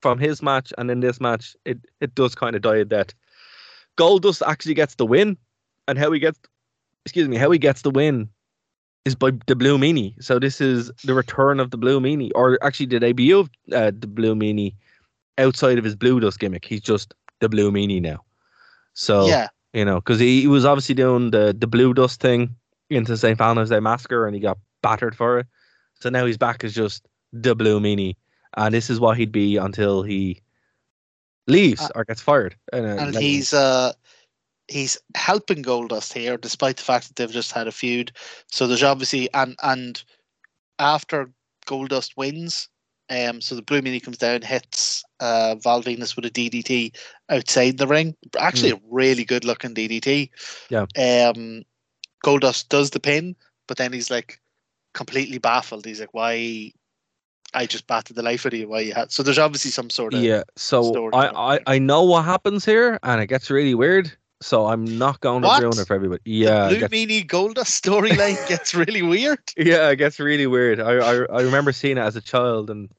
[0.00, 3.14] from his match and in this match, it, it does kind of die a death.
[3.96, 5.36] Goldust actually gets the win,
[5.88, 6.38] and how he gets,
[7.04, 8.28] excuse me, how he gets the win
[9.04, 10.14] is by the Blue Meanie.
[10.22, 13.92] So this is the return of the Blue Meanie, or actually the debut of uh,
[13.96, 14.74] the Blue Meanie
[15.38, 16.64] outside of his Blue Dust gimmick.
[16.64, 18.20] He's just the Blue Meanie now.
[18.94, 22.56] So Yeah, you know, because he, he was obviously doing the the Blue Dust thing
[22.96, 23.38] into St.
[23.38, 25.46] Valentine's Day Massacre, and he got battered for it.
[26.00, 28.16] So now he's back as just the Blue Meanie,
[28.56, 30.40] and this is what he'd be until he
[31.46, 32.56] leaves Uh, or gets fired.
[32.72, 33.92] And, uh, and like- he's uh
[34.68, 38.12] he's helping Goldust here, despite the fact that they've just had a feud.
[38.46, 40.02] So there's obviously and and
[40.78, 41.30] after
[41.66, 42.68] Goldust wins,
[43.10, 46.92] um, so the Blue Meanie comes down, hits uh Val Venis with a DDT
[47.28, 48.16] outside the ring.
[48.38, 50.30] Actually, a really good looking DDT.
[50.70, 50.86] Yeah.
[51.28, 51.64] Um,
[52.24, 53.36] Goldust does the pin,
[53.66, 54.40] but then he's like
[54.94, 55.84] completely baffled.
[55.84, 56.72] He's like, "Why?"
[57.54, 58.68] I just batted the life out of you.
[58.68, 59.12] Why you had?
[59.12, 60.42] So there's obviously some sort of yeah.
[60.56, 61.60] So story I, I.
[61.66, 64.10] I know what happens here, and it gets really weird.
[64.40, 66.20] So I'm not going to ruin it for everybody.
[66.24, 69.38] Yeah, the Blue gets- Meanie Goldust storyline gets really weird.
[69.56, 70.80] Yeah, it gets really weird.
[70.80, 72.90] I, I I remember seeing it as a child and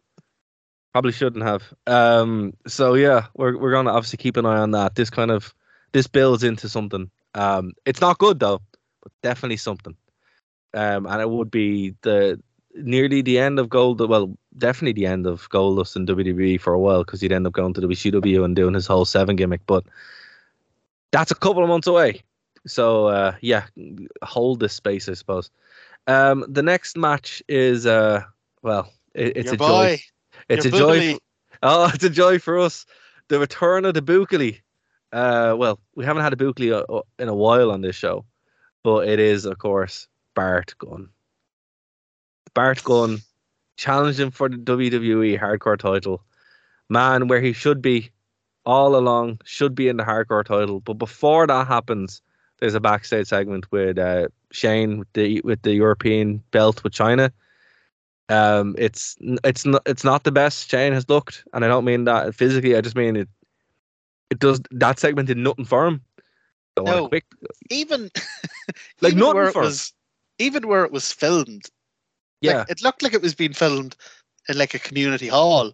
[0.93, 1.63] probably shouldn't have.
[1.87, 4.95] Um so yeah, we're we're gonna obviously keep an eye on that.
[4.95, 5.53] This kind of
[5.91, 7.09] this builds into something.
[7.35, 8.61] Um it's not good though,
[9.03, 9.95] but definitely something.
[10.73, 12.41] Um and it would be the
[12.75, 16.79] nearly the end of Gold well, definitely the end of Goldust in WWE for a
[16.79, 19.61] while because he'd end up going to the WCW and doing his whole seven gimmick,
[19.67, 19.85] but
[21.11, 22.21] that's a couple of months away.
[22.65, 23.65] So uh yeah,
[24.23, 25.51] hold this space, I suppose.
[26.07, 28.23] Um, the next match is uh,
[28.61, 30.01] well, it, it's Your a boy, joy.
[30.49, 30.99] It's a your joy.
[30.99, 31.13] Boogly.
[31.13, 31.19] f-
[31.63, 32.85] oh, it's a joy for us.
[33.29, 34.59] The return of the Bookily.
[35.11, 38.25] Uh, well, we haven't had a Bookily uh, uh, in a while on this show,
[38.83, 41.09] but it is, of course, Bart Gunn.
[42.53, 43.19] Bart Gunn
[43.77, 46.23] challenged him for the WWE Hardcore title.
[46.89, 48.11] Man, where he should be
[48.65, 50.79] all along, should be in the Hardcore title.
[50.79, 52.21] But before that happens,
[52.59, 57.31] there's a backstage segment with uh, Shane with the with the European belt with Chyna.
[58.29, 62.05] Um, it's it's not it's not the best Shane has looked, and I don't mean
[62.05, 62.75] that physically.
[62.75, 63.29] I just mean it.
[64.29, 66.01] It does that segment did nothing for him.
[66.77, 67.07] No.
[67.07, 67.25] quick,
[67.69, 68.09] even
[69.01, 69.93] Like even where it for was,
[70.39, 71.69] even where it was filmed,
[72.41, 73.95] yeah, like, it looked like it was being filmed
[74.49, 75.73] in like a community hall.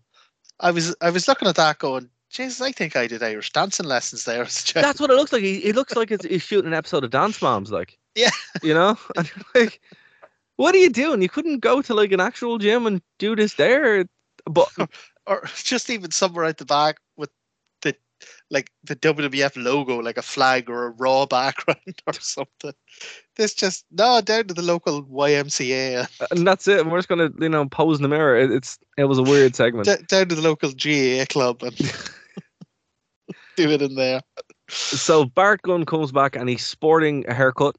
[0.59, 3.85] I was I was looking at that going, Jesus, I think I did Irish dancing
[3.85, 4.83] lessons there as a child.
[4.83, 5.43] that's what it looks like.
[5.43, 8.31] He, it looks like it's, he's shooting an episode of Dance Moms, like Yeah.
[8.61, 8.97] you know.
[9.15, 9.79] And like,
[10.57, 11.21] what are you doing?
[11.21, 14.05] You couldn't go to like an actual gym and do this there,
[14.45, 14.69] but
[15.27, 16.97] or just even somewhere at the back
[18.49, 22.73] like the WWF logo, like a flag or a raw background or something.
[23.35, 26.79] This just no down to the local YMCA, and that's it.
[26.81, 28.37] And We're just gonna, you know, pose in the mirror.
[28.37, 29.85] It, it's it was a weird segment.
[29.85, 31.75] d- down to the local GAA club and
[33.55, 34.21] do it in there.
[34.69, 37.75] so Bart Gunn comes back and he's sporting a haircut,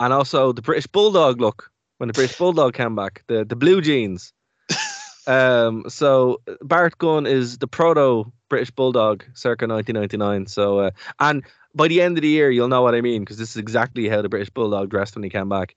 [0.00, 3.80] and also the British Bulldog look when the British Bulldog came back, the the blue
[3.80, 4.32] jeans.
[5.26, 10.46] um, so Bart Gunn is the proto British Bulldog, circa 1999.
[10.46, 11.42] So, uh, and
[11.74, 14.08] by the end of the year, you'll know what I mean because this is exactly
[14.08, 15.74] how the British Bulldog dressed when he came back.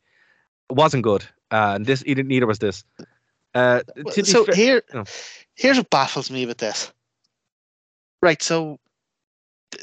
[0.69, 2.83] It wasn't good, uh, and this either neither was this.
[3.55, 3.81] Uh,
[4.23, 5.05] so fair- here, Oh.
[5.55, 6.91] here's what baffles me with this.
[8.21, 8.79] Right, so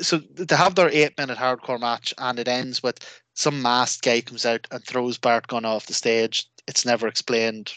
[0.01, 2.99] so they have their eight minute hardcore match, and it ends with
[3.35, 6.47] some masked guy comes out and throws Bart Gunn off the stage.
[6.69, 7.73] It's never explained.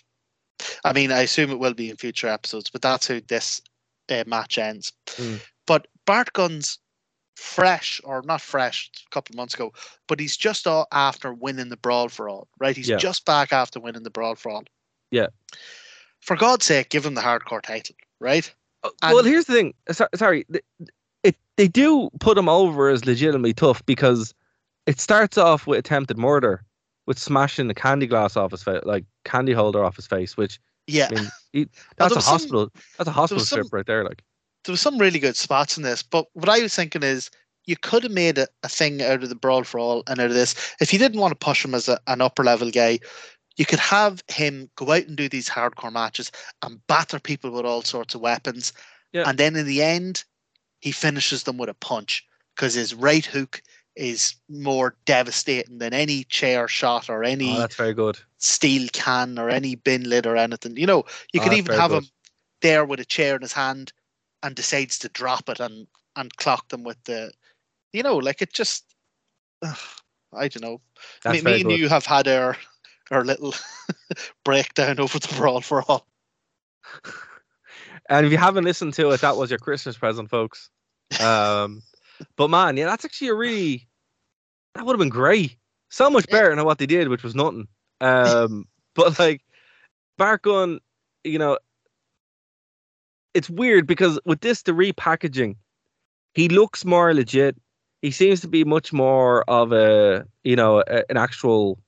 [0.83, 3.61] I mean, I assume it will be in future episodes, but that's how this
[4.09, 4.93] uh, match ends.
[5.17, 5.39] Mm.
[5.65, 6.79] But Bart Gunn's
[7.35, 9.71] fresh, or not fresh, a couple of months ago,
[10.07, 12.75] but he's just after winning the Brawl for All, right?
[12.75, 12.97] He's Yeah.
[12.97, 14.63] just back after winning the Brawl for All.
[15.11, 15.27] Yeah.
[16.19, 18.51] For God's sake, give him the hardcore title, right?
[18.83, 19.73] Uh, well, here's the thing.
[19.91, 20.63] So, sorry, th-
[21.23, 24.33] it they do put him over as legitimately tough because
[24.85, 26.63] it starts off with attempted murder,
[27.05, 30.37] with smashing the candy glass off his face, like candy holder off his face.
[30.37, 31.09] Which Yeah.
[31.11, 32.71] I mean, he, that's a was some- hospital.
[32.97, 34.03] that's a hospital was some- strip right there.
[34.03, 34.23] Like,
[34.63, 37.29] there was some really good spots in this, but what I was thinking is
[37.65, 40.27] you could have made a, a thing out of the brawl for all and out
[40.27, 40.55] of this.
[40.81, 42.99] If you didn't want to push him as a, an upper level guy,
[43.57, 46.31] you could have him go out and do these hardcore matches
[46.63, 48.71] and batter people with all sorts of weapons.
[49.13, 49.23] Yeah.
[49.27, 50.23] And then in the end,
[50.79, 53.61] he finishes them with a punch because his right hook
[53.97, 58.19] is more devastating than any chair shot or any oh, that's very good.
[58.37, 60.77] steel can or any bin lid or anything.
[60.77, 62.03] You know, you Oh, could even have good.
[62.03, 62.09] him
[62.61, 63.93] there with a chair in his hand
[64.43, 67.31] and decides to drop it and and clock them with the,
[67.93, 68.85] you know, like it just,
[69.63, 70.81] I don't know.
[71.23, 72.57] That's me, me and you have had our
[73.11, 73.53] our little
[74.43, 76.07] breakdown over the brawl for all.
[78.09, 80.69] And if you haven't listened to it, that was your Christmas present, folks.
[81.19, 81.83] Um,
[82.35, 83.87] but man, yeah, that's actually a really
[84.75, 85.57] that would have been great.
[85.89, 87.67] So much better than what they did, which was nothing.
[88.01, 89.41] Um, but like
[90.17, 90.79] Bart Gunn,
[91.23, 91.57] you know,
[93.33, 95.55] it's weird because with this the repackaging,
[96.33, 97.55] he looks more legit.
[98.01, 101.79] He seems to be much more of a you know a, an actual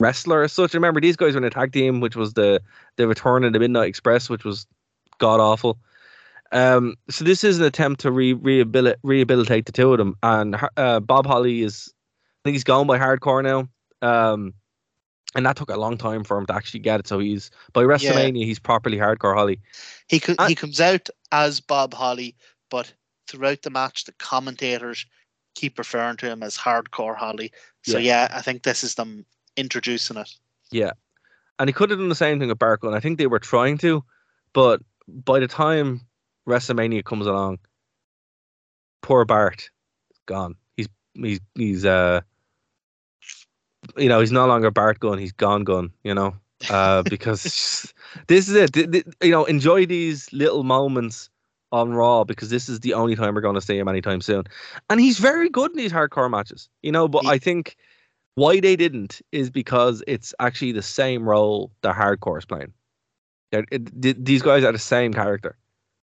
[0.00, 0.74] wrestler as such.
[0.74, 2.62] Remember, these guys were in a tag team, which was the
[2.96, 4.66] the return of the Midnight Express, which was
[5.18, 5.78] god awful.
[6.52, 10.56] Um, so this is an attempt to re- rehabilitate rehabilitate the two of them, and
[10.76, 13.68] uh, Bob Holly is, I think he's gone by hardcore now.
[14.06, 14.54] Um,
[15.34, 17.08] and that took a long time for him to actually get it.
[17.08, 19.60] So he's by WrestleMania, he's properly hardcore Holly.
[20.08, 22.36] He co- I- he comes out as Bob Holly,
[22.70, 22.92] but
[23.26, 25.06] throughout the match, the commentators
[25.54, 27.52] keep referring to him as Hardcore Holly.
[27.82, 28.28] So Yeah.
[28.28, 29.24] yeah, I think this is them
[29.56, 30.30] introducing it.
[30.70, 30.92] Yeah,
[31.58, 33.38] and he could have done the same thing with Bart and I think they were
[33.38, 34.04] trying to,
[34.52, 36.00] but by the time
[36.48, 37.58] WrestleMania comes along,
[39.02, 39.70] poor Bart
[40.10, 40.54] is gone.
[40.76, 42.20] He's he's he's uh,
[43.96, 45.18] you know, he's no longer Bart Gunn.
[45.18, 45.90] He's gone Gunn.
[46.02, 46.34] You know,
[46.70, 47.92] uh, because
[48.26, 49.04] this is it.
[49.22, 51.30] You know, enjoy these little moments
[51.72, 54.44] on Raw because this is the only time we're going to see him anytime soon.
[54.90, 56.68] And he's very good in these hardcore matches.
[56.82, 57.76] You know, but He- I think
[58.36, 62.72] why they didn't is because it's actually the same role the hardcore is playing.
[63.50, 65.56] They're- it- these guys are the same character,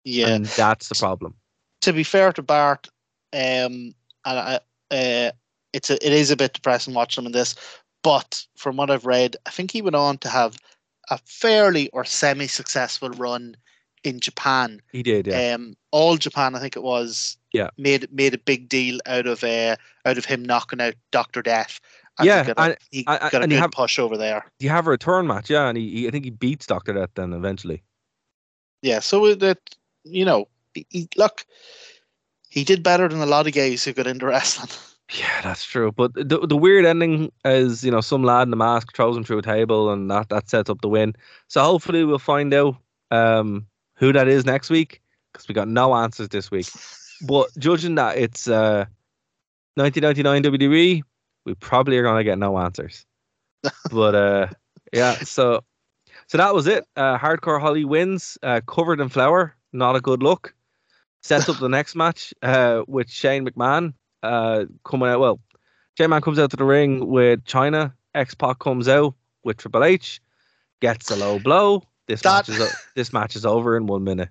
[0.07, 0.29] Yeah.
[0.29, 1.35] and that's the problem.
[1.83, 2.89] to be fair to Bart,
[3.33, 3.93] um,
[4.25, 4.61] and I,
[4.91, 5.31] uh,
[5.73, 7.55] it's a, it is a bit depressing watching him in this.
[8.03, 10.57] But from what I've read, I think he went on to have
[11.11, 13.57] a fairly or semi-successful run
[14.05, 14.81] in Japan.
[14.93, 15.55] He did, yeah.
[15.55, 17.37] Um, all Japan, I think it was.
[17.53, 17.71] Yeah.
[17.77, 19.75] Made made a big deal out of uh,
[20.05, 21.81] out of him knocking out Doctor Death.
[22.23, 24.45] Yeah, he got a, and- he and- got a and good have- push over there.
[24.61, 27.11] you have a return match, yeah, and he, he I think he beats Doctor Death
[27.17, 27.83] then eventually.
[28.83, 29.76] Yeah, so that
[30.11, 31.47] you know, he, look,
[32.49, 34.71] he did better than a lot of guys who got into wrestling.
[35.17, 35.93] Yeah, that's true.
[35.93, 39.23] But the the weird ending is, you know, some lad in the mask throws him
[39.23, 41.15] through a table, and that that sets up the win.
[41.47, 42.77] So hopefully we'll find out
[43.13, 45.01] um who that is next week
[45.33, 46.67] because we got no answers this week.
[47.23, 48.87] But judging that it's uh
[49.77, 51.03] 1999 WWE,
[51.45, 53.07] we probably are gonna get no answers.
[53.93, 54.49] but uh
[54.93, 55.63] yeah, so
[56.27, 56.85] so that was it.
[56.97, 60.55] Uh Hardcore Holly wins, uh covered in flour, not a good look.
[61.23, 65.41] Sets up the next match uh with Shane McMahon uh coming out well.
[65.97, 67.93] J Man comes out to the ring with Chyna.
[68.15, 70.21] X Pac comes out with Triple H,
[70.81, 71.83] gets a low blow.
[72.07, 74.29] This That- match is this match is over in one minute.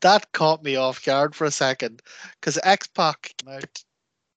[0.00, 2.02] that caught me off guard for a second
[2.40, 3.82] because X Pac came out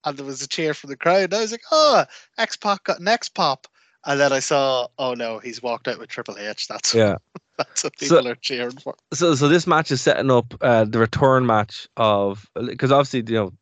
[0.06, 1.34] and there was a cheer from the crowd.
[1.34, 2.06] I was like, oh,
[2.38, 3.68] X Pac got an X Pop.
[4.06, 6.68] And then I saw, oh no, he's walked out with Triple H.
[6.68, 7.18] That's Yeah.
[7.68, 8.96] that's what So- people are cheering for.
[9.14, 13.40] So so this match is setting up uh, the return match of because obviously you
[13.40, 13.54] know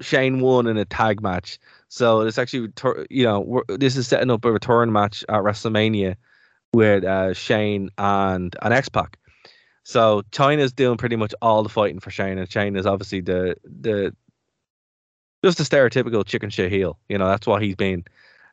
[0.00, 1.58] Shane won in a tag match.
[1.88, 2.72] So it's actually
[3.10, 6.16] you know this is setting up a return match at WrestleMania
[6.72, 9.16] with uh, Shane and an X Pac.
[9.84, 13.56] So Chyna's doing pretty much all the fighting for Shane, and Shane is obviously the
[13.64, 14.14] the
[15.44, 16.98] just a stereotypical chicken shit heel.
[17.08, 18.04] You know that's what he's been.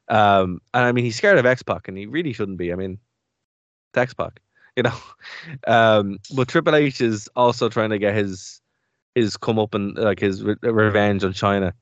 [0.10, 2.72] Um, and I mean he's scared of X Pac, and he really shouldn't be.
[2.72, 3.00] I mean,
[3.94, 4.42] it's X Pac,
[4.82, 4.98] you know.
[5.68, 8.62] Um, but Triple H is also trying to get his
[9.16, 11.74] his come up and like his re- revenge on Chyna.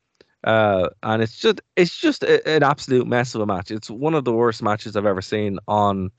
[0.44, 3.72] Uh, and it's just it's just a, an absolute mess of a match.
[3.72, 6.12] It's one of the worst matches I've ever seen on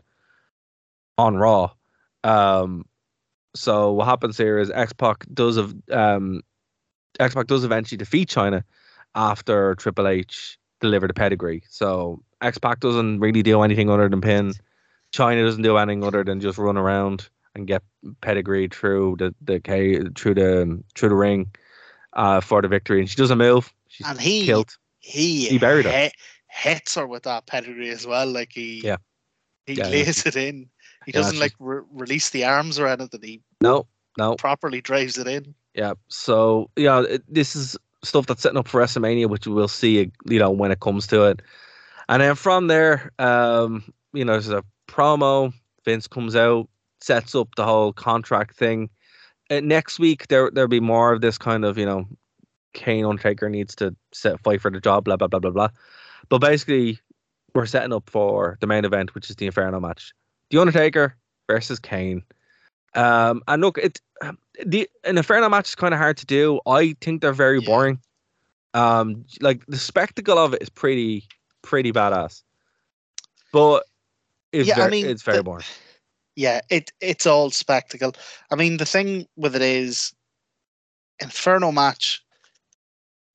[1.19, 1.73] on Raw.
[2.25, 2.85] Um,
[3.55, 6.43] so what happens here is X Pac does of um,
[7.19, 8.65] X Pac does eventually defeat Chyna
[9.15, 11.63] after Triple H delivered a pedigree.
[11.69, 14.53] So X Pac doesn't really do anything other than pin.
[15.13, 17.83] Chyna doesn't do anything other than just run around and get
[18.21, 21.51] pedigree through the the K through the through the ring
[22.15, 23.01] uh, for the victory.
[23.01, 23.73] And she doesn't move.
[23.89, 24.77] She's And he killed.
[25.01, 26.11] he, He buried her.
[26.49, 28.27] hits her with that pedigree as well.
[28.27, 28.97] Like he Yeah.
[29.67, 29.91] he Yeah, yeah.
[29.91, 30.69] lays it in.
[31.07, 33.21] He doesn't she's- like re- release the arms or anything.
[33.23, 33.87] He No,
[34.19, 34.37] no.
[34.37, 35.55] properly drives it in.
[35.75, 35.95] Yeah.
[36.09, 40.39] So yeah, it, this is stuff that's setting up for WrestleMania, which we'll see, you
[40.39, 41.41] know, when it comes to it.
[42.09, 45.53] And then from there, um, you know, there's a promo.
[45.85, 46.69] Vince comes out,
[47.01, 48.91] sets up the whole contract thing.
[49.51, 52.07] Uh, next week, there there'll be more of this kind of, you know,
[52.75, 55.69] Kane Undertaker needs to set fight for the job, blah blah blah blah blah.
[56.29, 56.99] But basically,
[57.55, 60.13] we're setting up for the main event, which is the Inferno match.
[60.51, 61.17] The Undertaker
[61.49, 62.23] versus Kane.
[62.95, 64.01] Um, and look, it
[64.65, 66.61] the an Inferno match is kind of hard to do.
[66.67, 67.67] I think they're very Yeah.
[67.67, 68.01] boring.
[68.75, 71.27] Um, like the spectacle of it is pretty
[71.63, 72.43] pretty badass,
[73.53, 73.85] but
[74.53, 75.65] it's Yeah, I mean, it's very the- boring.
[76.37, 78.15] Yeah, it it's all spectacle.
[78.51, 80.15] I mean, the thing with it is,
[81.21, 82.23] Inferno match.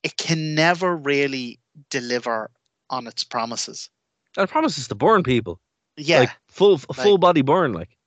[0.04, 1.60] It can never really
[1.90, 2.50] deliver
[2.90, 3.90] on its promises.
[4.38, 5.60] It promises to burn people,
[5.98, 7.98] Yeah, like full full body burn, like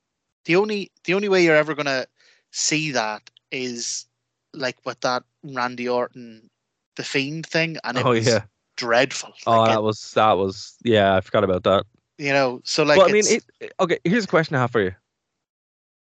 [0.47, 2.07] the only the only way you're ever gonna
[2.53, 4.07] see that is
[4.55, 6.49] like with that Randy Orton,
[6.97, 8.45] the Fiend thing, and it oh was yeah,
[8.77, 9.33] dreadful.
[9.47, 11.85] oh Like, that it- was that was yeah, I forgot about that.
[12.19, 13.99] You know, so like, well, I mean, it, okay.
[14.05, 14.95] Here's a question I have for you: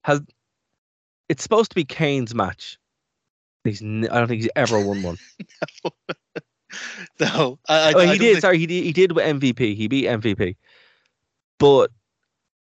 [0.05, 0.21] Has
[1.29, 2.79] it's supposed to be Kane's match?
[3.65, 5.17] He's n- I don't think he's ever won one.
[7.21, 8.19] no, I, I, oh, I he don't did.
[8.19, 8.85] think- Sorry, he did.
[8.85, 9.77] He did with MVP.
[9.77, 10.57] He beat MVP.
[11.59, 11.91] But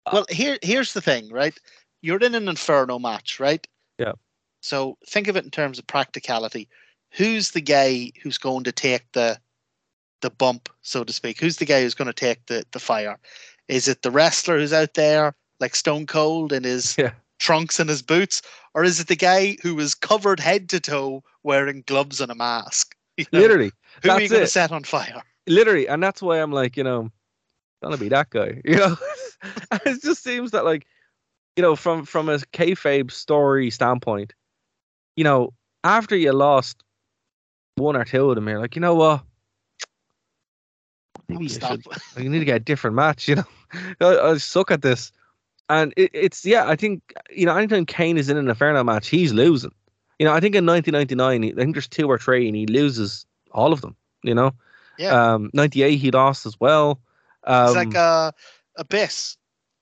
[0.06, 1.58] uh, Well, here here's the thing, right?
[2.02, 3.66] You're in an Inferno match, right?
[3.98, 4.14] Yeah.
[4.62, 6.68] So think of it in terms of practicality.
[7.12, 9.40] Who's the guy who's going to take the
[10.26, 11.40] the bump, so to speak?
[11.40, 13.18] Who's the guy who's going to take the the fire?
[13.68, 17.12] Is it the wrestler who's out there like Stone Cold in his Yeah.
[17.40, 18.42] trunks and his boots,
[18.74, 22.36] or is it the guy who was covered head to toe wearing gloves and a
[22.36, 22.96] mask?
[23.18, 23.72] You know, literally,
[24.04, 25.22] who are you going to set on fire?
[25.48, 27.12] literally, and that's why I'm like, you know,
[27.82, 28.62] gonna be that guy.
[28.66, 28.98] You know,
[29.86, 30.86] it just seems that like,
[31.56, 34.34] you know, from from a kayfabe story standpoint,
[35.16, 35.54] you know,
[35.84, 36.84] after you lost
[37.78, 39.24] one or two of them, you're like, you know what?
[41.30, 41.80] You Stop.
[41.82, 43.44] should you need to get a different match, you know.
[44.02, 45.12] I, I suck at this.
[45.70, 49.08] And it, it's yeah, I think you know, anytime Kane is in an Inferno match,
[49.08, 49.72] he's losing.
[50.20, 53.26] You know, I think in 1999, I think there's two or three, and he loses
[53.52, 53.96] all of them.
[54.24, 54.52] You know,
[54.98, 55.34] Yeah.
[55.34, 57.00] Um, 98, he lost as well.
[57.44, 58.32] Um, It's like uh,
[58.78, 59.38] Abyss.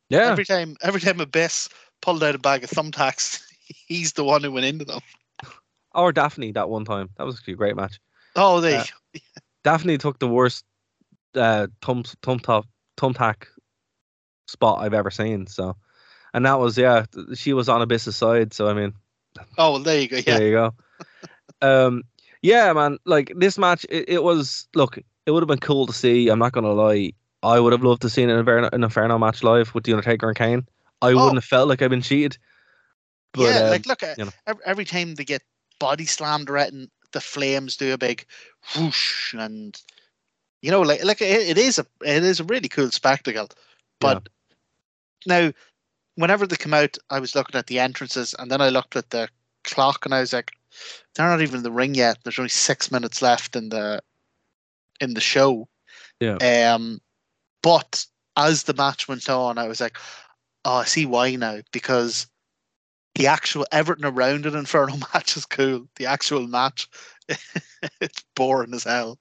[0.09, 1.69] yeah, Every time, every time Abyss
[2.01, 5.01] pulled out a bag of thumbtacks, he's the one who went into them.
[5.93, 7.09] or Daffney that one time.
[7.17, 7.99] That was actually a great match.
[8.35, 8.77] Oh, they.
[8.77, 8.83] Uh,
[9.63, 10.65] Daffney took the worst
[11.35, 12.65] uh, thumb thumb top
[12.97, 13.45] thumbtack
[14.47, 15.47] spot I've ever seen.
[15.47, 15.75] So,
[16.33, 17.05] and that was yeah,
[17.35, 18.53] she was on Abyss's side.
[18.53, 18.93] So I mean,
[19.57, 20.17] oh, well, there you go.
[20.17, 20.37] Yeah.
[20.37, 20.73] There you go.
[21.87, 22.03] um,
[22.41, 22.97] yeah, man.
[23.05, 24.67] Like this match, it, it was.
[24.75, 26.29] Look, it would have been cool to see.
[26.29, 27.13] I'm not gonna lie.
[27.41, 30.27] I would have loved to see an Inferno, an Inferno match live with the Undertaker
[30.29, 30.67] and Kane.
[31.01, 31.15] I Oh.
[31.15, 32.37] wouldn't have felt like I've been cheated.
[33.33, 34.31] But yeah, um, like look at you know.
[34.47, 35.41] every, every time they get
[35.79, 38.25] body slammed right and the flames do a big
[38.75, 39.79] whoosh and
[40.63, 43.47] you know like like it, it is a it is a really cool spectacle
[43.99, 44.27] but
[45.27, 45.51] now
[46.15, 49.11] whenever they come out i was looking at the entrances and then i looked at
[49.11, 49.27] the
[49.63, 50.51] clock and i was like
[51.13, 54.01] they're not even in the ring yet there's only six minutes left in the
[54.99, 55.67] in the show
[56.19, 56.37] Yeah.
[56.75, 56.99] um
[57.61, 58.05] but
[58.37, 59.97] as the match went on i was like
[60.65, 62.27] oh i see why now because
[63.15, 65.87] the actual Everton around an Inferno match is cool.
[65.97, 66.89] The actual match,
[68.01, 69.19] it's boring as hell.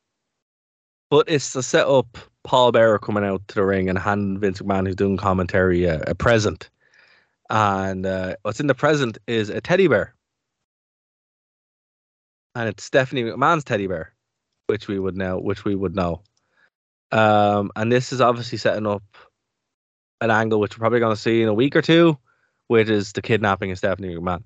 [1.12, 4.62] But it's to set up Paul Bearer coming out to the ring and handing Vince
[4.62, 6.70] McMahon, who's doing commentary, a, a present.
[7.50, 10.14] And uh, what's in the present is a teddy bear.
[12.54, 14.14] And it's Stephanie McMahon's teddy bear,
[14.68, 16.22] which we would know, which we would know.
[17.10, 19.02] Um, and this is obviously setting up
[20.22, 22.16] an angle which we're probably going to see in a week or two,
[22.68, 24.44] which is the kidnapping of Stephanie McMahon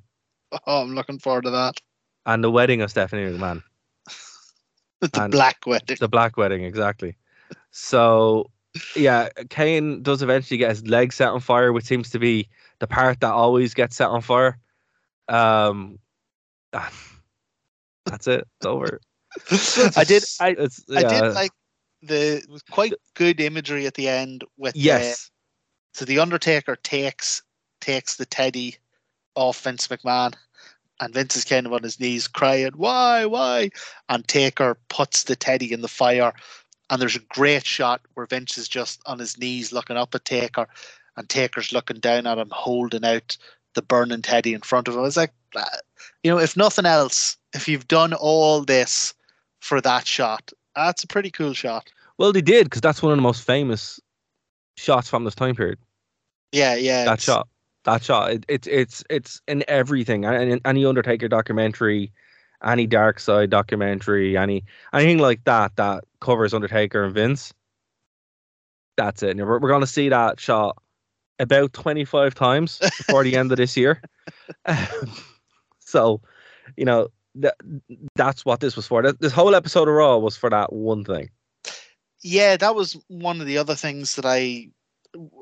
[0.66, 1.76] Oh, I'm looking forward to that.
[2.26, 3.62] and the wedding of Stephanie McMahon.
[5.12, 5.96] The And- black wedding.
[6.00, 7.16] The black wedding, exactly.
[7.70, 8.50] So,
[8.94, 12.86] yeah, Kane does eventually get his leg set on fire, which seems to be the
[12.86, 14.58] part that always gets set on fire.
[15.28, 15.98] Um,
[16.72, 18.46] that's it.
[18.58, 19.00] It's over.
[19.96, 20.24] I did.
[20.40, 21.50] I, It's, I did like
[22.02, 25.30] the was quite good imagery at the end with the- Yes.
[25.94, 27.42] so the Undertaker takes
[27.80, 28.76] takes the teddy
[29.34, 30.34] off Vince McMahon,
[31.00, 33.70] and Vince is kind of on his knees crying, "Why, why?"
[34.08, 36.32] And Taker puts the teddy in the fire,
[36.90, 40.24] and there's a great shot where Vince is just on his knees looking up at
[40.24, 40.66] Taker,
[41.16, 43.36] and Taker's looking down at him, holding out
[43.74, 45.04] the burning teddy in front of him.
[45.04, 45.68] It's like, "Ah,"
[46.22, 49.14] you know, if nothing else, if you've done all this
[49.60, 51.90] for that shot, that's a pretty cool shot.
[52.18, 54.00] Well, they did because that's one of the most famous
[54.78, 55.78] shots from this time period.
[56.52, 57.04] Yeah, yeah.
[57.04, 57.48] that shot
[57.86, 62.12] that shot it, it's it's it's in everything any, any undertaker documentary
[62.62, 67.54] any dark side documentary any anything like that that covers undertaker and vince
[68.96, 69.36] that's it.
[69.36, 70.82] We're, we're going to see that shot
[71.38, 74.02] about 25 times before the end of this year.
[75.88, 76.20] So
[76.76, 77.54] you know that
[78.16, 79.12] that's what this was for.
[79.12, 81.30] This whole episode of raw was for that one thing.
[82.24, 84.68] Yeah, that was one of the other things that I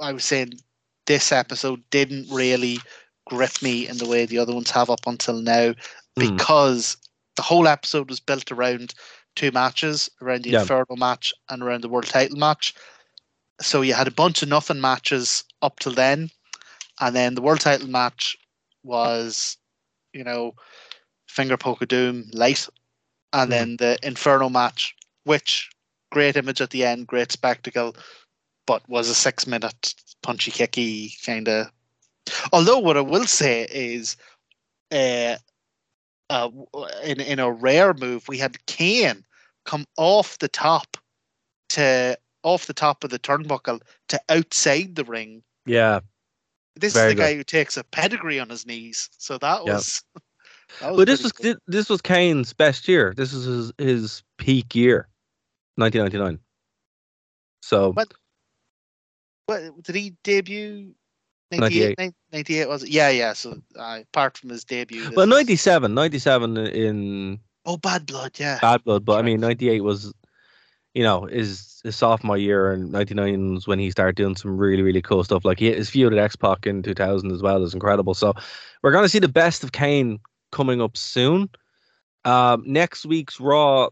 [0.03, 0.61] I was saying
[1.07, 2.79] this episode didn't really
[3.27, 5.73] grip me in the way the other ones have up until now
[6.17, 6.31] Hmm.
[6.37, 6.97] because
[7.37, 8.95] the whole episode was built around
[9.35, 10.61] two matches, around the Yeah.
[10.61, 12.73] Inferno match and around the world title match.
[13.61, 16.31] So you had a bunch of nothing matches up till then,
[17.01, 18.37] and then the world title match
[18.85, 19.57] was,
[20.13, 20.55] you know,
[21.29, 22.69] finger poke of doom light,
[23.33, 24.95] and then the Inferno match,
[25.25, 25.71] which
[26.13, 27.97] great image at the end, great spectacle,
[28.67, 31.71] but was a six minute punchy kicky kind of.
[32.53, 34.17] Although what I will say is,
[34.91, 35.37] uh,
[36.31, 36.51] uh,
[37.03, 39.25] in in a rare move, we had Kane
[39.65, 40.97] come off the top
[41.71, 45.43] to off the top of the turnbuckle to outside the ring.
[45.67, 46.01] yeah
[46.77, 47.23] This Very is the good.
[47.23, 49.09] guy who takes a pedigree on his knees.
[49.19, 49.75] So that Yeah.
[49.75, 50.03] was.
[50.81, 51.55] that was but this was cool.
[51.67, 53.15] this was Kane's best year.
[53.17, 55.09] This is his, his peak year,
[55.77, 56.39] 1999.
[57.63, 58.13] So What-
[59.47, 60.95] What, did he debut?
[61.51, 61.99] 98.
[61.99, 62.89] 98, 98 was it?
[62.91, 63.33] Yeah, yeah.
[63.33, 65.11] So uh, apart from his debut.
[65.15, 68.59] well, is- 97, 97 in Oh, Bad Blood, yeah.
[68.61, 70.13] Bad Blood, but I mean 98 was,
[70.93, 74.83] you know, his his sophomore year, and 99 was when he started doing some really
[74.83, 75.45] really cool stuff.
[75.45, 78.15] Like he, his feud at X Pac in 2000 as well is incredible.
[78.15, 78.35] So
[78.83, 80.19] we're gonna see the best of Kane
[80.53, 81.49] coming up soon.
[82.27, 83.89] Um, next week's Raw,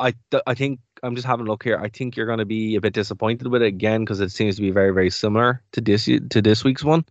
[0.00, 0.14] I
[0.46, 1.78] I think I'm just having a look here.
[1.78, 4.62] I think you're gonna be a bit disappointed with it again because it seems to
[4.62, 7.04] be very very similar to this to this week's one.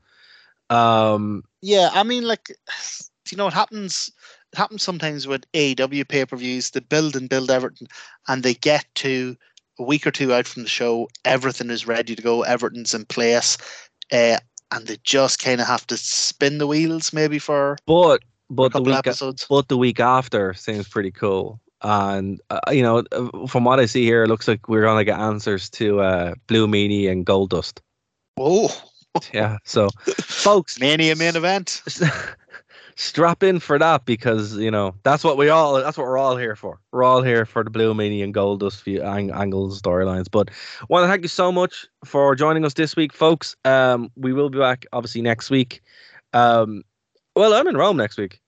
[0.70, 2.56] Um, Yeah, I mean, like,
[3.32, 4.12] you know, it happens.
[4.54, 6.72] It happens sometimes with AEW pay per views.
[6.72, 7.88] They build and build everything,
[8.28, 9.36] and they get to
[9.80, 11.08] a week or two out from the show.
[11.26, 12.44] Everything is ready to go.
[12.44, 13.58] Everything's in place,
[14.12, 14.38] uh,
[14.72, 18.74] and they just kind of have to spin the wheels, maybe for but a but
[18.74, 19.46] the week episodes.
[19.50, 21.60] but the week after seems pretty cool.
[21.84, 25.04] And uh, you know, uh, from what I see here, it looks like we're gonna
[25.04, 27.80] get answers to uh, Blue Meanie and Goldust.
[28.38, 28.70] Oh,
[29.34, 29.90] Yeah, so
[30.20, 31.82] folks, mania main event.
[32.96, 36.38] strap in for that because you know that's what we all that's what we're all
[36.38, 36.80] here for.
[36.92, 40.28] We're all here for the Blue Meanie and Goldust few ang- angles storylines.
[40.32, 40.52] But
[40.90, 43.56] want to thank you so much for joining us this week, folks.
[43.66, 45.82] Um, we will be back obviously next week.
[46.34, 46.84] Um,
[47.36, 48.40] well, I'm in Rome next week.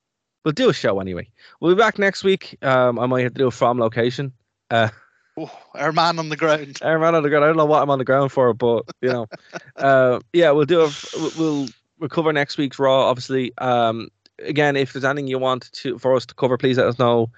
[0.43, 1.29] We'll do a show anyway.
[1.59, 2.57] We'll be back next week.
[2.61, 4.33] Um, I might have to do a from location.
[4.69, 4.89] Uh,
[5.35, 6.77] Oh, our man on the ground.
[6.83, 7.43] I'm on the ground.
[7.43, 9.27] I don't know what I'm on the ground for, but you know,
[9.77, 10.91] uh, yeah, we'll do a
[11.37, 11.67] we'll
[11.97, 13.09] we'll cover next week's Raw.
[13.09, 14.09] Obviously, um,
[14.39, 17.31] again, if there's anything you want to for us to cover, please let us know.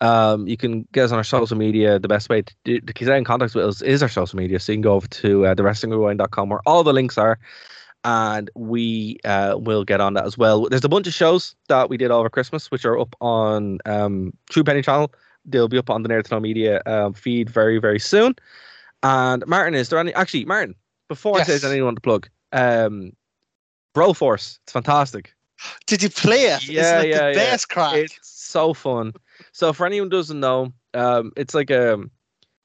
[0.00, 1.98] Um, you can get us on our social media.
[1.98, 4.60] The best way to, do, to get in contact with us is our social media.
[4.60, 7.38] So you can go over to uh, thewrestlingrewind.com where all the links are,
[8.08, 10.66] and we uh, will get on that as well.
[10.66, 14.32] There's a bunch of shows that we did over Christmas, which are up on um,
[14.48, 15.12] True Penny channel.
[15.44, 18.34] They'll be up on the Nerd to Know Media um, feed very, very soon.
[19.02, 20.14] And Martin, is there any?
[20.14, 20.74] Actually, Martin,
[21.08, 21.60] before I say Yes.
[21.60, 23.12] there's anyone to plug, um,
[23.94, 25.34] Broforce, it's fantastic.
[25.86, 26.62] Did you play it?
[26.62, 27.50] It's Yeah, like yeah, the yeah.
[27.50, 27.94] best crack.
[27.94, 29.12] It's so fun.
[29.52, 31.98] So for anyone who doesn't know, um, it's like a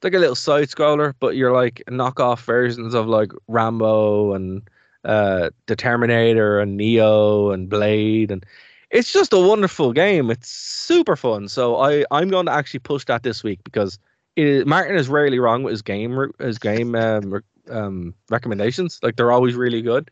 [0.03, 4.61] like a little side scroller, but you're like knockoff versions of like Rambo and
[5.05, 8.45] uh, the Terminator and Neo and Blade, and
[8.89, 10.30] it's just a wonderful game.
[10.30, 11.47] It's super fun.
[11.47, 13.99] So I I'm going to actually push that this week because
[14.35, 18.99] it is, Martin is rarely wrong with his game his game um, um, recommendations.
[19.01, 20.09] Like they're always really good.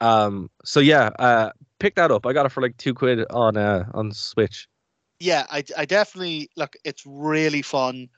[0.00, 2.26] Um, so yeah, uh, pick that up.
[2.26, 4.68] I got it for like two quid on uh on Switch.
[5.20, 6.76] yeah, I, I definitely look.
[6.84, 8.08] It's really fun.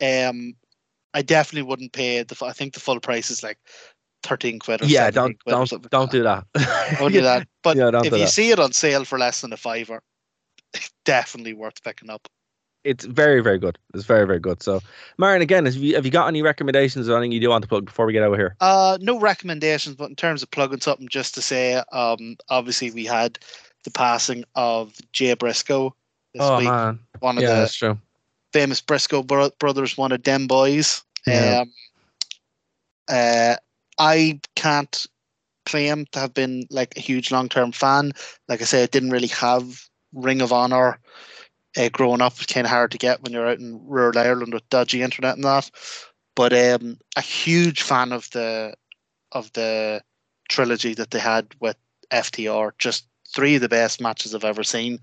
[0.00, 0.54] Um,
[1.14, 2.36] I definitely wouldn't pay the.
[2.44, 3.58] I think the full price is like
[4.22, 4.82] thirteen quid.
[4.82, 6.44] Or Yeah, don't quid don't something don't do that.
[6.98, 7.46] Don't do that.
[7.62, 8.28] But Yeah, if you that.
[8.28, 10.02] see it on sale for less than a fiver,
[11.04, 12.28] definitely worth picking up.
[12.84, 13.76] It's very very good.
[13.94, 14.62] It's very very good.
[14.62, 14.80] So,
[15.18, 17.68] Marion, again, have you have you got any recommendations or anything you do want to
[17.68, 18.56] plug before we get over here?
[18.60, 23.04] Uh, no recommendations, but in terms of plugging something, just to say, um, obviously we
[23.04, 23.38] had
[23.84, 25.94] the passing of Jay Briscoe
[26.34, 26.68] this oh week.
[26.68, 27.98] man, One of yeah, the that's true.
[28.52, 31.02] famous Briscoe bro- brothers, one of them boys.
[31.26, 31.60] Yeah.
[31.62, 31.72] Um,
[33.08, 33.56] uh,
[33.98, 35.06] I can't
[35.66, 38.12] claim to have been like a huge long term fan.
[38.48, 40.98] Like I say, I didn't really have Ring of Honor
[41.76, 42.34] uh, growing up.
[42.36, 45.34] It's kind of hard to get when you're out in rural Ireland with dodgy internet
[45.34, 45.70] and that.
[46.34, 48.74] But um, a huge fan of the
[49.32, 50.02] of the
[50.48, 51.76] trilogy that they had with
[52.10, 52.72] FTR.
[52.78, 55.00] Just three of the best matches I've ever seen,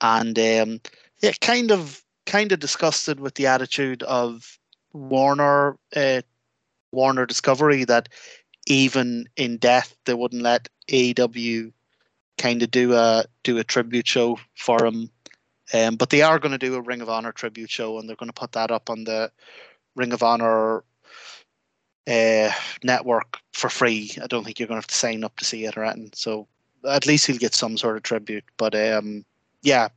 [0.00, 0.80] and um,
[1.22, 4.58] yeah, kind of kind of disgusted with the attitude of
[4.92, 6.20] Warner uh,
[6.92, 8.08] Warner Discovery that
[8.66, 11.72] even in death they wouldn't let AEW
[12.38, 15.10] kind of do a do a tribute show for him.
[15.74, 18.16] Um, but they are going to do a Ring of Honor tribute show, and they're
[18.16, 19.30] going to put that up on the
[19.96, 20.82] Ring of Honor
[22.08, 22.50] uh,
[22.82, 24.12] network for free.
[24.22, 26.12] I don't think you're going to have to sign up to see it or anything.
[26.14, 26.48] So
[26.88, 28.44] at least he'll get some sort of tribute.
[28.56, 29.26] But um,
[29.62, 29.88] yeah,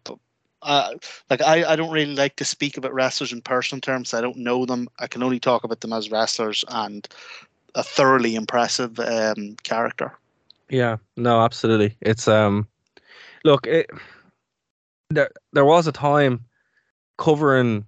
[0.64, 0.94] uh,
[1.30, 4.14] like I, I don't really like to speak about wrestlers in personal terms.
[4.14, 4.88] I don't know them.
[5.00, 7.08] I can only talk about them as wrestlers and
[7.76, 10.14] a thoroughly impressive um, character.
[10.70, 11.98] Yeah, no, absolutely.
[12.02, 12.68] It's um,
[13.44, 13.90] look, it,
[15.10, 16.46] there there was a time
[17.18, 17.86] covering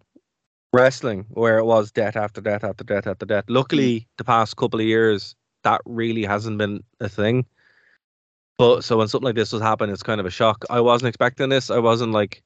[0.74, 3.45] wrestling where it was death after death after death after death.
[3.48, 7.45] Luckily, the past couple of years, that really hasn't been a thing.
[8.58, 10.66] But so when something like this was happening, it's kind of a shock.
[10.70, 11.70] I wasn't expecting this.
[11.70, 12.44] I wasn't like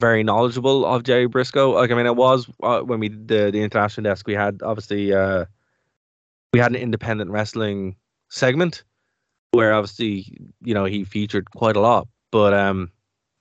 [0.00, 1.72] very knowledgeable of Jerry Briscoe.
[1.72, 4.26] Like I mean, it was uh, when we did the, the international desk.
[4.26, 5.44] We had obviously uh,
[6.52, 7.96] we had an independent wrestling
[8.28, 8.84] segment
[9.52, 10.26] where obviously
[10.62, 12.90] you know he featured quite a lot, but um,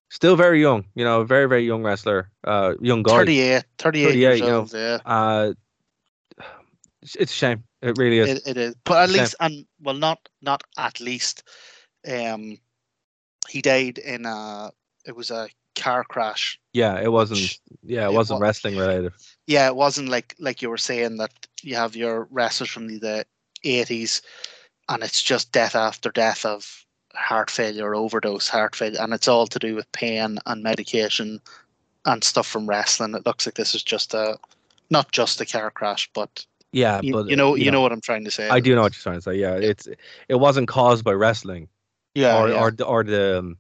[0.09, 0.85] still very young.
[0.95, 3.17] You know, very very young wrestler, uh, young guy.
[3.17, 4.59] 38, 38, 38, years you know.
[4.59, 4.73] old.
[4.73, 4.99] Yeah.
[5.05, 5.53] Uh,
[7.01, 7.63] it's a shame.
[7.81, 8.29] It really is.
[8.29, 11.43] It, it is, but at least, and well, not not at least.
[12.07, 12.59] Um,
[13.49, 14.71] he died in a.
[15.05, 16.59] It was a car crash.
[16.73, 17.59] yeah, it wasn't.
[17.83, 19.13] Yeah, it it wasn't wa- wrestling related.
[19.47, 21.31] Yeah, it wasn't like like you were saying that
[21.63, 23.25] you have your wrestlers from the
[23.63, 24.21] eighties,
[24.89, 29.47] and it's just death after death of heart failure, overdose, heart failure, and it's all
[29.47, 31.39] to do with pain and medication
[32.05, 33.13] and stuff from wrestling.
[33.15, 34.37] It looks like this is just a,
[34.89, 38.01] not just a car crash, but Yeah, you, but you know, you know what I'm
[38.01, 38.49] trying to say.
[38.49, 39.35] I do know what you're trying to say.
[39.35, 39.87] Yeah, it's
[40.29, 41.67] it wasn't caused by wrestling.
[42.15, 42.59] Yeah, or yeah.
[42.61, 43.57] or the- or the, um,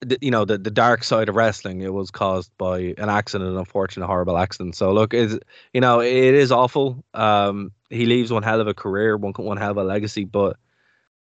[0.00, 3.50] the you know the, the dark side of wrestling it was caused by an accident
[3.50, 4.76] an unfortunate horrible accident.
[4.76, 5.38] So look is
[5.72, 7.04] you know it is awful.
[7.14, 10.56] Um he leaves one hell of a career one one hell of a legacy but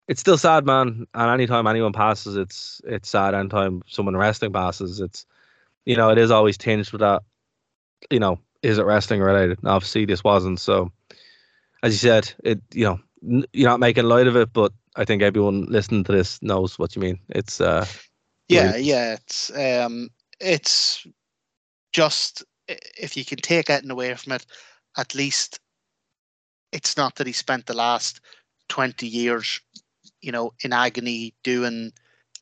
[0.08, 1.08] it's still sad man.
[1.14, 3.34] And anytime anyone passes it's it's sad.
[3.34, 5.26] Anytime someone wrestling passes it's
[5.86, 7.24] you know it is always tinged with that
[8.12, 9.60] you know is it wrestling related?
[9.60, 10.60] And obviously this wasn't.
[10.60, 10.92] So
[11.84, 15.06] as you said it you know n- you're not making light of it but I
[15.06, 17.20] think everyone listening to this knows what you mean.
[17.30, 17.86] It's uh
[18.50, 18.76] Yeah, Right.
[18.76, 20.10] yeah, it's um,
[20.40, 21.06] it's
[21.94, 24.46] just if you can take anything away from it,
[24.98, 25.60] at least
[26.72, 28.22] it's not that he spent the last
[28.70, 29.62] twenty years,
[30.22, 31.92] you know, in agony doing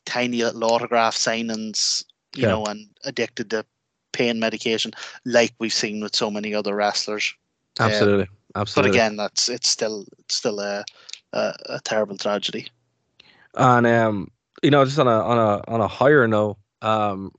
[0.06, 2.04] tiny little autograph signings,
[2.36, 2.48] you Yeah.
[2.48, 3.66] know, and addicted to
[4.14, 4.92] pain medication,
[5.26, 7.34] like we've seen with so many other wrestlers.
[7.82, 8.30] Um, absolutely,
[8.76, 10.84] but again, that's it's still it's still a
[11.34, 12.68] a, a terrible tragedy.
[13.56, 14.32] and um,
[14.68, 17.32] you know, just on a on a on a higher note, um,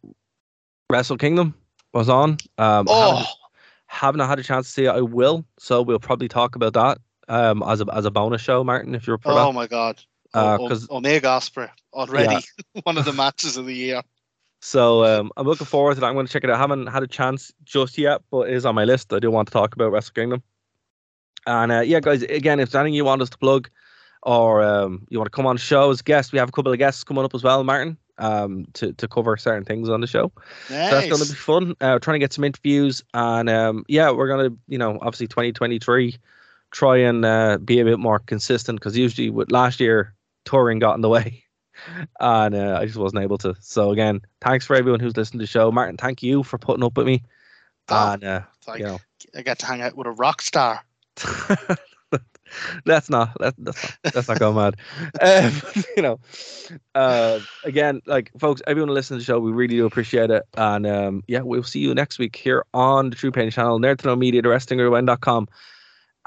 [0.88, 1.54] Wrestle Kingdom
[1.92, 2.38] was on.
[2.56, 3.28] Um, Oh, haven't,
[3.86, 4.88] haven't had a chance to see it.
[4.88, 6.96] I will, so we'll probably talk about that
[7.28, 9.52] um as a as a bonus show, Martin, if you're oh that.
[9.52, 10.02] my God!
[10.32, 12.38] Uh, O- Omega Osprey already
[12.84, 14.00] one of the matches of the year.
[14.62, 16.06] So um, I'm looking forward to that.
[16.06, 16.56] I'm going to check it out.
[16.56, 19.12] I haven't had a chance just yet, but it is on my list.
[19.12, 20.42] I do want to talk about Wrestle Kingdom.
[21.46, 23.68] And uh, yeah, guys, again, if there's anything you want us to plug,
[24.22, 26.72] or um, you want to come on show as a guest, we have a couple
[26.72, 30.06] of guests coming up as well, Martin, um, to, to cover certain things on the
[30.06, 30.32] show.
[30.70, 30.90] Nice.
[30.90, 31.74] So that's going to be fun.
[31.80, 35.26] Uh, trying to get some interviews, and um, yeah, we're going to, you know, obviously
[35.28, 36.16] 2023,
[36.70, 40.14] try and uh, be a bit more consistent because usually with last year
[40.44, 41.44] touring got in the way,
[42.20, 43.54] and uh, I just wasn't able to.
[43.60, 45.70] So again, thanks for everyone who's listened to the show.
[45.70, 47.22] Martin, thank you for putting up with me,
[47.88, 48.98] Oh, and uh, like you know.
[49.34, 50.82] I get to hang out with a rock star.
[52.84, 54.76] that's not that, that's not that's not going mad.
[55.20, 56.20] Um, you know,
[56.94, 60.44] uh, again, like folks, everyone listens to the show, we really do appreciate it.
[60.56, 63.98] And um, yeah, we'll see you next week here on the True Pain channel, Nerd
[63.98, 65.48] to Know Media, the wrestlingrewind.com.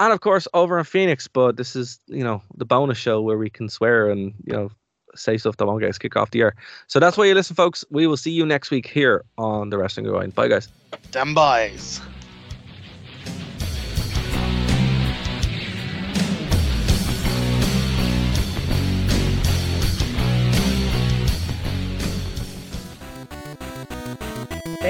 [0.00, 3.38] And of course, over in Phoenix, but this is, you know, the bonus show where
[3.38, 4.70] we can swear and, you know,
[5.14, 6.54] say stuff that won't get us kicked off the air.
[6.86, 7.84] So that's why you listen, folks.
[7.90, 10.34] We will see you next week here on the Wrestling Rewind.
[10.34, 10.68] Bye, guys.
[11.12, 12.00] Them boys.